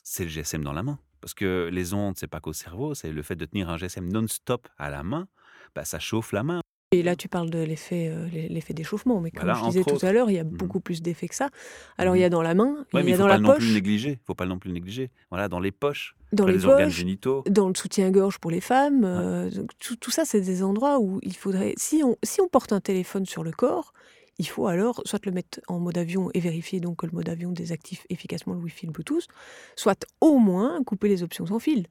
C'est 0.02 0.24
le 0.24 0.30
GSM 0.30 0.62
dans 0.62 0.72
la 0.72 0.82
main. 0.82 0.98
Parce 1.20 1.34
que 1.34 1.70
les 1.72 1.94
ondes, 1.94 2.14
c'est 2.18 2.26
pas 2.26 2.40
qu'au 2.40 2.52
cerveau, 2.52 2.94
c'est 2.94 3.10
le 3.10 3.22
fait 3.22 3.36
de 3.36 3.46
tenir 3.46 3.70
un 3.70 3.78
GSM 3.78 4.12
non-stop 4.12 4.68
à 4.76 4.90
la 4.90 5.02
main. 5.02 5.26
Bah, 5.74 5.84
ça 5.84 5.98
chauffe 5.98 6.32
la 6.32 6.42
main. 6.42 6.60
Et 6.94 7.02
là, 7.02 7.16
tu 7.16 7.28
parles 7.28 7.50
de 7.50 7.58
l'effet, 7.58 8.08
euh, 8.08 8.28
l'effet 8.30 8.72
d'échauffement, 8.72 9.20
mais 9.20 9.32
comme 9.32 9.52
je 9.52 9.64
disais 9.64 9.82
tout 9.82 9.98
à 10.06 10.12
l'heure, 10.12 10.30
il 10.30 10.34
y 10.34 10.38
a 10.38 10.44
mmh 10.44 10.54
beaucoup 10.54 10.78
plus 10.78 11.02
d'effets 11.02 11.26
que 11.26 11.34
ça. 11.34 11.50
Alors, 11.98 12.14
il 12.14 12.20
y 12.20 12.24
a 12.24 12.28
mmh 12.28 12.30
dans 12.30 12.42
la 12.42 12.54
main, 12.54 12.86
il 12.94 13.08
y 13.08 13.12
a 13.12 13.16
dans 13.16 13.26
la 13.26 13.40
poche. 13.40 13.46
Il 13.48 13.48
faut 13.48 13.54
pas 13.54 13.54
non 13.54 13.58
plus 13.58 13.72
négliger. 13.72 14.18
Faut 14.24 14.34
pas 14.34 14.46
non 14.46 14.58
plus 14.60 14.72
négliger. 14.72 15.10
Voilà, 15.30 15.48
dans 15.48 15.58
les 15.58 15.72
poches, 15.72 16.14
dans 16.32 16.46
les, 16.46 16.64
organes 16.64 16.90
génitaux, 16.90 17.42
dans 17.50 17.66
le 17.66 17.74
soutien-gorge 17.74 18.38
pour 18.38 18.52
les 18.52 18.60
femmes. 18.60 19.04
Euh, 19.04 19.50
tout, 19.80 20.10
ça, 20.12 20.24
c'est 20.24 20.40
des 20.40 20.62
endroits 20.62 21.00
où 21.00 21.18
il 21.22 21.34
faudrait. 21.34 21.74
Si 21.76 22.02
on, 22.04 22.16
si 22.22 22.40
on 22.40 22.46
porte 22.46 22.72
un 22.72 22.80
téléphone 22.80 23.26
sur 23.26 23.42
le 23.42 23.50
corps, 23.50 23.92
il 24.38 24.46
faut 24.46 24.68
alors 24.68 25.02
soit 25.04 25.26
le 25.26 25.32
mettre 25.32 25.60
en 25.66 25.80
mode 25.80 25.98
avion 25.98 26.30
et 26.32 26.38
vérifier 26.38 26.78
donc 26.78 26.98
que 26.98 27.06
le 27.06 27.12
mode 27.12 27.28
avion 27.28 27.50
désactive 27.50 28.02
efficacement 28.08 28.54
le 28.54 28.60
Wi-Fi, 28.60 28.86
le 28.86 28.92
Bluetooth, 28.92 29.26
soit 29.74 30.06
au 30.20 30.38
moins 30.38 30.82
couper 30.84 31.08
les 31.08 31.24
options 31.24 31.46
sans 31.46 31.58
fil. 31.58 31.88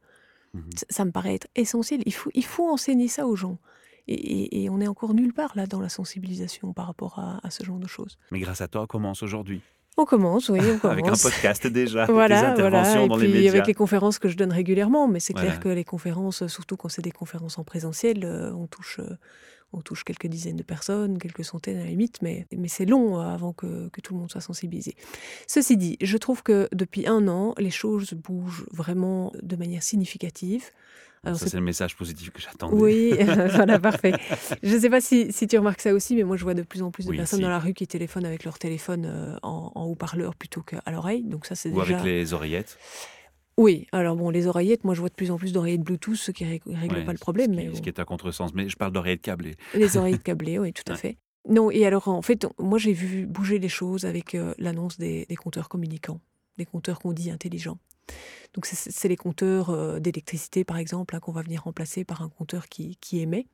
Mmh 0.54 0.62
ça, 0.90 1.04
me 1.04 1.12
paraît 1.12 1.34
être 1.34 1.48
essentiel. 1.56 2.02
Il 2.06 2.14
faut, 2.14 2.30
il 2.34 2.46
faut 2.46 2.70
enseigner 2.70 3.10
ça 3.10 3.28
aux 3.28 3.36
gens. 3.36 3.58
Et, 4.08 4.70
on 4.70 4.82
est 4.82 4.88
encore 4.88 5.14
nulle 5.14 5.34
part 5.34 5.54
là 5.56 5.66
dans 5.66 5.80
la 5.80 5.90
sensibilisation 5.90 6.74
par 6.74 6.88
rapport 6.88 7.20
à, 7.20 7.50
ce 7.50 7.64
genre 7.64 7.80
de 7.80 7.88
choses. 7.88 8.18
Mais 8.32 8.40
grâce 8.40 8.62
à 8.62 8.68
toi, 8.68 8.82
on 8.82 8.88
commence 8.88 9.24
aujourd'hui. 9.24 9.62
On 9.96 10.06
commence, 10.06 10.50
oui, 10.50 10.60
on 10.60 10.80
commence. 10.80 10.86
avec 10.92 11.08
un 11.08 11.12
podcast 11.12 11.68
déjà, 11.68 12.06
voilà, 12.10 12.42
des 12.42 12.48
interventions 12.48 13.08
dans 13.08 13.16
les 13.16 13.28
médias. 13.28 13.52
avec 13.52 13.68
les 13.68 13.76
conférences 13.76 14.18
que 14.18 14.28
je 14.28 14.36
donne 14.36 14.52
régulièrement, 14.52 15.08
mais 15.08 15.20
c'est 15.20 15.34
clair 15.34 15.60
que 15.60 15.70
les 15.70 15.84
conférences, 15.84 16.48
surtout 16.48 16.78
quand 16.78 16.90
c'est 16.90 17.04
des 17.04 17.12
conférences 17.12 17.60
en 17.60 17.64
présentiel, 17.64 18.26
euh, 18.26 18.52
on 18.54 18.66
touche, 18.66 19.00
euh, 19.00 19.18
on 19.72 19.82
touche 19.82 20.04
quelques 20.04 20.26
dizaines 20.26 20.56
de 20.56 20.64
personnes, 20.64 21.20
quelques 21.20 21.46
centaines 21.46 21.78
à 21.78 21.84
la 21.84 21.90
limite, 21.90 22.24
mais, 22.24 22.48
mais 22.58 22.68
c'est 22.68 22.86
long 22.86 23.20
euh, 23.20 23.24
avant 23.24 23.54
que, 23.54 23.90
que, 23.90 24.02
tout 24.02 24.16
le 24.16 24.20
monde 24.20 24.32
soit 24.32 24.42
sensibilisé. 24.42 24.96
Ceci 25.48 25.78
dit, 25.78 25.98
je 26.02 26.18
trouve 26.18 26.42
que 26.42 26.68
depuis 26.74 27.06
un 27.06 27.28
an, 27.28 27.54
les 27.60 27.72
choses 27.72 28.14
bougent 28.14 28.66
vraiment 28.72 29.32
de 29.44 29.56
manière 29.56 29.84
significative. 29.84 30.72
Alors, 31.26 31.40
ça, 31.40 31.48
c'est 31.48 31.58
le 31.58 31.64
message 31.64 31.96
positif 31.96 32.32
que 32.32 32.42
j'attendais. 32.42 32.76
Oui, 32.76 33.14
voilà, 33.56 33.80
parfait. 33.80 34.14
Je 34.62 34.76
ne 34.76 34.80
sais 34.80 34.90
pas 34.90 35.00
si, 35.00 35.32
si, 35.32 35.48
tu 35.48 35.58
remarques 35.58 35.80
ça 35.80 35.94
aussi, 35.94 36.16
mais 36.16 36.24
moi, 36.24 36.36
je 36.36 36.44
vois 36.44 36.54
de 36.54 36.64
plus 36.64 36.82
en 36.82 36.92
plus 36.92 37.06
de 37.06 37.16
personnes 37.16 37.42
dans 37.42 37.50
la 37.50 37.60
rue 37.60 37.74
qui 37.74 37.88
téléphonent 37.88 38.26
avec 38.26 38.44
leur 38.44 38.60
téléphone 38.60 39.06
euh, 39.06 39.38
en, 39.42 39.86
haut-parleur 39.86 40.36
plutôt 40.36 40.62
qu'à 40.62 40.82
l'oreille. 40.92 41.24
Donc 41.24 41.46
ça, 41.46 41.56
c'est 41.56 41.72
Ou 41.72 41.82
avec 41.82 42.04
les 42.04 42.34
oreillettes 42.34 42.78
oui, 43.56 43.88
alors 43.92 44.16
bon, 44.16 44.32
les 44.32 44.48
oreillettes, 44.48 44.84
moi 44.84 44.96
je 44.96 45.00
vois 45.00 45.10
de 45.10 45.14
plus 45.14 45.30
en 45.30 45.38
plus 45.38 45.54
d'oreillettes 45.54 45.84
Bluetooth, 45.84 46.16
ce 46.16 46.32
qui 46.32 46.44
ne 46.44 46.50
règle 46.50 47.06
pas 47.06 47.12
le 47.12 47.20
problème. 47.20 47.54
Ce 47.54 47.60
qui, 47.60 47.68
mais 47.68 47.76
ce 47.76 47.82
qui 47.84 47.90
est 47.90 48.00
à 48.00 48.04
contresens, 48.04 48.52
mais 48.56 48.68
je 48.68 48.76
parle 48.76 48.92
d'oreillettes 48.92 49.22
câblées. 49.22 49.56
Les 49.76 49.96
oreillettes 49.96 50.24
câblées, 50.24 50.58
oui, 50.58 50.74
tout 50.74 50.92
à 50.92 50.96
fait. 50.96 51.18
Non, 51.48 51.70
et 51.70 51.86
alors 51.86 52.08
en 52.08 52.24
fait, 52.24 52.48
moi 52.58 52.80
j'ai 52.80 52.94
vu 52.94 53.28
bouger 53.28 53.60
les 53.60 53.70
choses 53.70 54.06
avec 54.06 54.34
euh, 54.34 54.56
l'annonce 54.58 54.98
des, 54.98 55.28
des 55.28 55.36
compteurs 55.36 55.70
communicants, 55.70 56.20
des 56.58 56.66
compteurs 56.66 57.00
qu'on 57.00 57.14
dit 57.14 57.30
intelligents. 57.30 57.78
Donc 58.54 58.66
c'est 58.68 59.08
les 59.08 59.18
compteurs 59.18 59.70
euh, 59.72 60.00
d'électricité, 60.00 60.64
par 60.64 60.78
exemple, 60.78 61.20
qu'on 61.20 61.32
va 61.32 61.42
venir 61.42 61.64
remplacer 61.64 62.04
par 62.04 62.22
un 62.22 62.30
compteur 62.30 62.68
qui, 62.68 62.98
émet. 63.14 63.48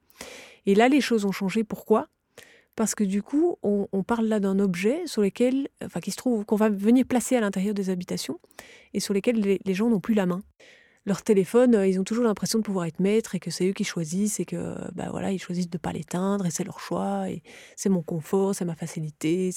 Et 0.66 0.76
là, 0.76 0.90
les 0.90 1.02
choses 1.02 1.26
ont 1.26 1.32
changé. 1.32 1.64
Pourquoi? 1.64 2.08
Parce 2.76 2.96
que 2.96 3.04
du 3.04 3.22
coup, 3.22 3.58
on, 3.62 4.04
parle 4.04 4.28
là 4.28 4.40
d'un 4.40 4.60
objet 4.60 5.06
sur 5.06 5.22
lequel, 5.22 5.68
enfin, 5.84 6.00
qui 6.00 6.12
se 6.12 6.18
trouve, 6.18 6.46
qu'on 6.46 6.56
va 6.56 6.70
venir 6.70 7.06
placer 7.06 7.36
à 7.36 7.42
l'intérieur 7.42 7.74
des 7.74 7.90
habitations 7.90 8.40
et 8.94 9.00
sur 9.00 9.14
lesquels 9.14 9.60
les, 9.64 9.74
gens 9.74 9.90
n'ont 9.90 10.00
plus 10.00 10.14
la 10.14 10.26
main 10.26 10.42
leur 11.06 11.22
téléphone, 11.22 11.76
euh, 11.76 11.88
ils 11.88 12.00
ont 12.00 12.04
toujours 12.04 12.26
l'impression 12.26 12.60
de 12.60 12.64
pouvoir 12.64 12.86
être 12.86 13.00
maîtres 13.00 13.36
et 13.36 13.40
que 13.40 13.52
c'est 13.52 13.68
eux 13.70 13.74
qui 13.74 13.84
choisissent 13.84 14.40
et 14.40 14.46
que 14.46 14.76
bah 14.94 15.08
voilà, 15.10 15.32
ils 15.32 15.40
choisissent 15.40 15.70
de 15.70 15.78
ne 15.78 15.82
pas 15.82 15.92
l'éteindre 15.92 16.46
et 16.46 16.52
c'est 16.52 16.64
leur 16.64 16.80
choix 16.80 17.30
et 17.30 17.42
c'est 17.76 17.90
mon 17.90 18.02
confort, 18.02 18.54
c'est 18.54 18.66
ma 18.66 18.76
facilité. 18.76 19.52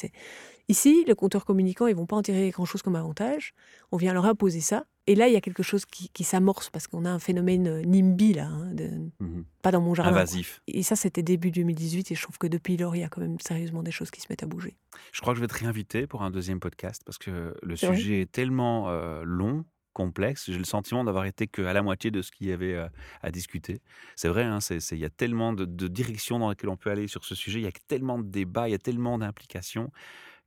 Ici, 0.68 1.04
le 1.06 1.14
compteur 1.14 1.44
communicant, 1.44 1.86
ils 1.86 1.96
vont 1.96 2.06
pas 2.06 2.16
en 2.16 2.22
tirer 2.22 2.50
grand-chose 2.50 2.82
comme 2.82 2.96
avantage. 2.96 3.54
On 3.90 3.96
vient 3.96 4.12
leur 4.12 4.24
imposer 4.24 4.60
ça 4.60 4.84
et 5.08 5.16
là, 5.16 5.26
il 5.26 5.34
y 5.34 5.36
a 5.36 5.40
quelque 5.40 5.64
chose 5.64 5.84
qui, 5.84 6.24
s'amorce 6.24 6.70
parce 6.70 6.86
qu'on 6.86 7.04
a 7.04 7.10
un 7.10 7.18
phénomène 7.18 7.66
euh, 7.66 7.82
NIMBY, 7.82 8.34
là, 8.34 8.46
hein, 8.46 8.72
mhm. 9.18 9.44
pas 9.60 9.72
dans 9.72 9.80
mon 9.80 9.94
jardin. 9.94 10.12
Invasif. 10.12 10.62
Et 10.68 10.84
ça, 10.84 10.94
c'était 10.94 11.24
début 11.24 11.50
2018 11.50 12.12
et 12.12 12.14
je 12.14 12.22
trouve 12.22 12.38
que 12.38 12.46
depuis 12.46 12.76
lors, 12.76 12.94
il 12.94 13.00
y 13.00 13.04
a 13.04 13.08
quand 13.08 13.20
même 13.20 13.40
sérieusement 13.40 13.82
des 13.82 13.90
choses 13.90 14.12
qui 14.12 14.20
se 14.20 14.26
mettent 14.30 14.44
à 14.44 14.46
bouger. 14.46 14.76
Je 15.12 15.20
crois 15.20 15.32
que 15.32 15.38
je 15.38 15.40
vais 15.40 15.48
te 15.48 15.58
réinviter 15.58 16.06
pour 16.06 16.22
un 16.22 16.30
deuxième 16.30 16.60
podcast 16.60 17.02
parce 17.04 17.18
que 17.18 17.54
le 17.60 17.76
sujet 17.76 18.20
est 18.20 18.30
tellement 18.30 18.90
euh, 18.90 19.24
long 19.24 19.64
complexe. 19.92 20.50
J'ai 20.50 20.58
le 20.58 20.64
sentiment 20.64 21.04
d'avoir 21.04 21.24
été 21.24 21.46
qu'à 21.46 21.72
la 21.72 21.82
moitié 21.82 22.10
de 22.10 22.22
ce 22.22 22.30
qu'il 22.30 22.48
y 22.48 22.52
avait 22.52 22.74
euh, 22.74 22.88
à 23.22 23.30
discuter. 23.30 23.80
C'est 24.16 24.28
vrai, 24.28 24.44
hein, 24.44 24.58
il 24.70 24.98
y 24.98 25.04
a 25.04 25.10
tellement 25.10 25.52
de, 25.52 25.64
directions 25.88 26.38
dans 26.38 26.50
lesquelles 26.50 26.70
on 26.70 26.76
peut 26.76 26.90
aller 26.90 27.08
sur 27.08 27.24
ce 27.24 27.34
sujet, 27.34 27.60
il 27.60 27.64
y 27.64 27.68
a 27.68 27.72
tellement 27.88 28.18
de 28.18 28.24
débats, 28.24 28.68
il 28.68 28.72
y 28.72 28.74
a 28.74 28.78
tellement 28.78 29.18
d'implications 29.18 29.90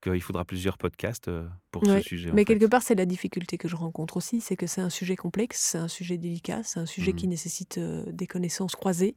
qu'il 0.01 0.21
faudra 0.21 0.45
plusieurs 0.45 0.77
podcasts 0.77 1.29
euh, 1.29 1.47
pour 1.71 1.85
ce 1.85 2.01
sujet. 2.01 2.31
Mais 2.33 2.45
quelque 2.45 2.65
part, 2.65 2.83
c'est 2.83 2.95
la 2.95 3.05
difficulté 3.05 3.57
que 3.57 3.67
je 3.67 3.75
rencontre 3.75 4.17
aussi, 4.17 4.41
c'est 4.41 4.55
que 4.55 4.67
c'est 4.67 4.81
un 4.81 4.89
sujet 4.89 5.15
complexe, 5.15 5.59
c'est 5.59 5.77
un 5.77 5.87
sujet 5.87 6.17
délicat, 6.17 6.61
c'est 6.63 6.79
un 6.79 6.85
sujet 6.85 7.13
qui 7.13 7.27
mmh. 7.27 7.29
nécessite 7.29 7.77
euh, 7.77 8.03
des 8.11 8.27
connaissances 8.27 8.75
croisées 8.75 9.15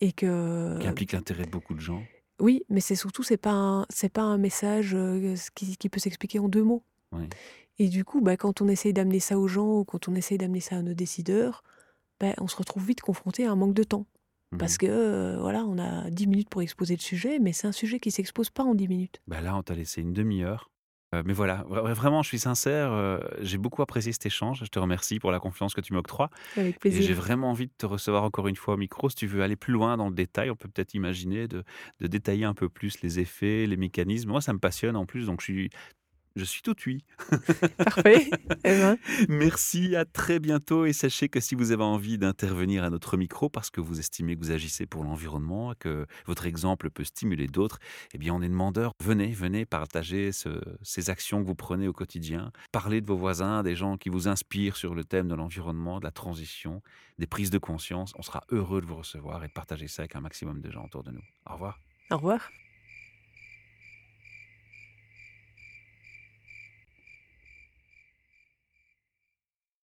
et 0.00 0.12
que 0.12 0.78
qui 0.80 0.86
implique 0.86 1.12
l'intérêt 1.12 1.44
de 1.44 1.50
beaucoup 1.50 1.74
de 1.74 1.80
gens. 1.80 2.02
Oui, 2.40 2.64
mais 2.68 2.80
c'est 2.80 2.94
surtout 2.94 3.22
c'est 3.22 3.36
pas 3.36 3.84
c'est 3.90 4.12
pas 4.12 4.22
un 4.22 4.38
message 4.38 4.96
qui, 5.54 5.76
qui, 5.76 5.88
peut 5.88 5.98
s'expliquer 5.98 6.38
en 6.38 6.48
deux 6.48 6.62
mots. 6.62 6.84
Oui. 7.12 7.28
Et 7.78 7.88
du 7.88 8.04
coup, 8.04 8.20
bah, 8.20 8.36
quand 8.36 8.60
on 8.60 8.68
essaye 8.68 8.92
d'amener 8.92 9.20
ça 9.20 9.38
aux 9.38 9.48
gens 9.48 9.78
ou 9.78 9.84
quand 9.84 10.08
on 10.08 10.14
essaye 10.14 10.38
d'amener 10.38 10.60
ça 10.60 10.76
à 10.76 10.82
nos 10.82 10.94
décideurs, 10.94 11.62
bah, 12.20 12.34
on 12.38 12.48
se 12.48 12.56
retrouve 12.56 12.84
vite 12.84 13.00
confronté 13.00 13.46
à 13.46 13.52
un 13.52 13.56
manque 13.56 13.74
de 13.74 13.84
temps. 13.84 14.06
Parce 14.58 14.76
mmh. 14.76 14.78
que 14.78 15.36
voilà, 15.40 15.64
on 15.64 15.78
a 15.78 16.10
10 16.10 16.26
minutes 16.26 16.48
pour 16.48 16.62
exposer 16.62 16.96
le 16.96 17.02
sujet, 17.02 17.38
mais 17.38 17.52
c'est 17.52 17.66
un 17.66 17.72
sujet 17.72 18.00
qui 18.00 18.10
s'expose 18.10 18.48
pas 18.48 18.62
en 18.62 18.74
10 18.74 18.88
minutes. 18.88 19.20
Bah 19.26 19.42
là, 19.42 19.54
on 19.54 19.62
t'a 19.62 19.74
laissé 19.74 20.00
une 20.00 20.14
demi-heure. 20.14 20.70
mais 21.12 21.34
voilà, 21.34 21.66
vraiment, 21.68 22.22
je 22.22 22.28
suis 22.28 22.38
sincère. 22.38 23.20
j'ai 23.40 23.58
beaucoup 23.58 23.82
apprécié 23.82 24.10
cet 24.10 24.24
échange. 24.24 24.62
Je 24.64 24.70
te 24.70 24.78
remercie 24.78 25.18
pour 25.18 25.32
la 25.32 25.38
confiance 25.38 25.74
que 25.74 25.82
tu 25.82 25.92
m'octroies. 25.92 26.30
Avec 26.56 26.80
plaisir. 26.80 27.02
Et 27.02 27.04
j'ai 27.04 27.12
vraiment 27.12 27.50
envie 27.50 27.66
de 27.66 27.72
te 27.76 27.84
recevoir 27.84 28.24
encore 28.24 28.48
une 28.48 28.56
fois 28.56 28.72
au 28.72 28.76
micro. 28.78 29.10
Si 29.10 29.16
tu 29.16 29.26
veux 29.26 29.42
aller 29.42 29.56
plus 29.56 29.74
loin 29.74 29.98
dans 29.98 30.08
le 30.08 30.14
détail, 30.14 30.50
on 30.50 30.56
peut 30.56 30.68
peut-être 30.68 30.94
imaginer 30.94 31.46
de, 31.46 31.62
de, 32.00 32.06
détailler 32.06 32.46
un 32.46 32.54
peu 32.54 32.70
plus 32.70 33.02
les 33.02 33.20
effets, 33.20 33.66
les 33.66 33.76
mécanismes. 33.76 34.30
Moi, 34.30 34.40
ça 34.40 34.54
me 34.54 34.58
passionne 34.58 34.96
en 34.96 35.04
plus, 35.04 35.26
donc 35.26 35.42
je 35.42 35.44
suis 35.44 35.70
je 36.38 36.44
suis 36.44 36.62
tout 36.62 36.74
oui. 36.86 37.04
Parfait. 37.76 38.30
Eh 38.64 38.76
ben. 38.76 38.96
Merci, 39.28 39.96
à 39.96 40.04
très 40.04 40.38
bientôt. 40.38 40.86
Et 40.86 40.92
sachez 40.92 41.28
que 41.28 41.40
si 41.40 41.54
vous 41.54 41.72
avez 41.72 41.82
envie 41.82 42.18
d'intervenir 42.18 42.84
à 42.84 42.90
notre 42.90 43.16
micro 43.16 43.48
parce 43.48 43.70
que 43.70 43.80
vous 43.80 43.98
estimez 43.98 44.36
que 44.36 44.40
vous 44.40 44.52
agissez 44.52 44.86
pour 44.86 45.04
l'environnement, 45.04 45.74
que 45.78 46.06
votre 46.26 46.46
exemple 46.46 46.90
peut 46.90 47.04
stimuler 47.04 47.48
d'autres, 47.48 47.78
eh 48.14 48.18
bien, 48.18 48.34
on 48.34 48.42
est 48.42 48.48
demandeur. 48.48 48.92
Venez, 49.02 49.32
venez 49.32 49.66
partager 49.66 50.30
ces 50.32 51.10
actions 51.10 51.42
que 51.42 51.46
vous 51.46 51.54
prenez 51.54 51.88
au 51.88 51.92
quotidien. 51.92 52.52
Parlez 52.72 53.00
de 53.00 53.06
vos 53.06 53.16
voisins, 53.16 53.62
des 53.62 53.74
gens 53.74 53.96
qui 53.96 54.08
vous 54.08 54.28
inspirent 54.28 54.76
sur 54.76 54.94
le 54.94 55.04
thème 55.04 55.28
de 55.28 55.34
l'environnement, 55.34 55.98
de 55.98 56.04
la 56.04 56.12
transition, 56.12 56.82
des 57.18 57.26
prises 57.26 57.50
de 57.50 57.58
conscience. 57.58 58.12
On 58.16 58.22
sera 58.22 58.44
heureux 58.50 58.80
de 58.80 58.86
vous 58.86 58.96
recevoir 58.96 59.42
et 59.44 59.48
de 59.48 59.52
partager 59.52 59.88
ça 59.88 60.02
avec 60.02 60.14
un 60.16 60.20
maximum 60.20 60.60
de 60.60 60.70
gens 60.70 60.84
autour 60.84 61.02
de 61.02 61.10
nous. 61.10 61.24
Au 61.46 61.54
revoir. 61.54 61.80
Au 62.10 62.16
revoir. 62.16 62.50